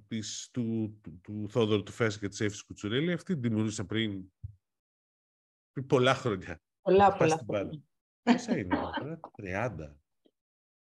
Της, 0.08 0.50
του, 0.52 0.98
του, 1.04 1.20
του 1.24 1.46
Θόδωρου 1.50 1.84
του 1.84 1.92
Φέσα 1.92 2.20
και 2.20 2.28
της 2.28 2.40
Εύη 2.40 2.66
Κουτσουρέλη. 2.66 3.12
Αυτή 3.12 3.34
την 3.34 3.42
δημιούργησα 3.42 3.86
πριν, 3.86 4.24
πριν 5.72 5.86
πολλά 5.86 6.14
χρόνια. 6.14 6.62
Πολλά, 6.82 7.18
πολλά 7.18 7.44
χρόνια. 7.48 7.82
Πόσα 8.22 8.58
είναι, 8.58 8.78
30. 9.42 9.96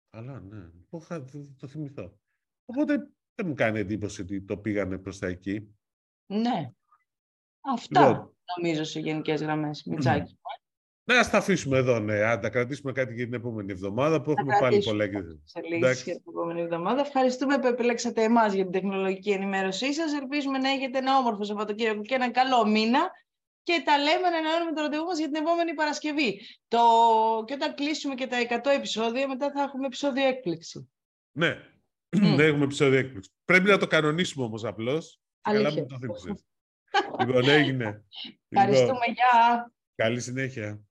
Αλλά 0.09 0.39
ναι, 0.39 0.69
το, 0.89 1.53
το 1.57 1.67
θυμηθώ. 1.67 2.19
Οπότε 2.65 3.11
δεν 3.39 3.47
μου 3.47 3.53
κάνει 3.53 3.79
εντύπωση 3.79 4.21
ότι 4.21 4.41
το 4.41 4.57
πήγανε 4.57 4.97
προς 4.97 5.19
τα 5.19 5.27
εκεί. 5.27 5.75
Ναι. 6.25 6.71
Αυτά 7.61 8.07
λοιπόν. 8.07 8.37
νομίζω 8.57 8.83
σε 8.83 8.99
γενικές 8.99 9.41
γραμμές, 9.41 9.83
Μιτσάκη. 9.85 10.39
Ναι, 11.03 11.17
ας 11.17 11.29
τα 11.29 11.37
αφήσουμε 11.37 11.77
εδώ, 11.77 11.99
ναι. 11.99 12.23
Αν 12.23 12.41
τα 12.41 12.49
κρατήσουμε 12.49 12.91
κάτι 12.91 13.13
για 13.13 13.25
την 13.25 13.33
επόμενη 13.33 13.71
εβδομάδα 13.71 14.21
που 14.21 14.31
έχουμε 14.31 14.57
πάλι 14.59 14.83
πολλά 14.83 15.07
και 15.07 15.17
Σε 15.43 15.59
για 15.63 15.95
την 15.95 16.21
επόμενη 16.27 16.61
εβδομάδα. 16.61 17.01
Ευχαριστούμε 17.01 17.59
που 17.59 17.67
επιλέξατε 17.67 18.23
εμάς 18.23 18.53
για 18.53 18.63
την 18.63 18.71
τεχνολογική 18.71 19.31
ενημέρωσή 19.31 19.93
σας. 19.93 20.13
Ελπίζουμε 20.13 20.57
να 20.57 20.69
έχετε 20.69 20.97
ένα 20.97 21.17
όμορφο 21.17 21.43
Σαββατοκύριακο 21.43 22.01
και 22.01 22.15
ένα 22.15 22.31
καλό 22.31 22.67
μήνα. 22.67 23.11
Και 23.63 23.81
τα 23.85 23.97
λέμε 23.97 24.29
να 24.29 24.37
ανανεώνουμε 24.37 24.73
το 24.73 24.81
ραντεβού 24.81 25.05
μας 25.05 25.17
για 25.17 25.27
την 25.27 25.35
επόμενη 25.35 25.73
Παρασκευή. 25.73 26.41
Το... 26.67 26.79
Και 27.45 27.53
όταν 27.53 27.75
κλείσουμε 27.75 28.15
και 28.15 28.27
τα 28.27 28.37
100 28.63 28.69
επεισόδια, 28.75 29.27
μετά 29.27 29.51
θα 29.51 29.61
έχουμε 29.61 29.85
επεισόδιο 29.85 30.27
έκπληξη. 30.27 30.89
Ναι, 31.31 31.57
Δεν 32.09 32.39
έχουμε 32.39 32.63
επεισόδιο 32.63 32.99
έκπληξη. 32.99 33.29
Πρέπει 33.45 33.69
να 33.69 33.77
το 33.77 33.87
κανονίσουμε 33.87 34.45
όμως 34.45 34.63
απλώς. 34.63 35.19
Καλά 35.41 35.71
μου 35.71 35.85
το 35.85 35.97
θύμισες. 35.97 36.45
λοιπόν, 37.19 37.49
έγινε. 37.49 38.03
Ευχαριστούμε, 38.49 38.91
λοιπόν, 38.91 39.13
γεια. 39.13 39.73
Καλή 39.95 40.19
συνέχεια. 40.19 40.81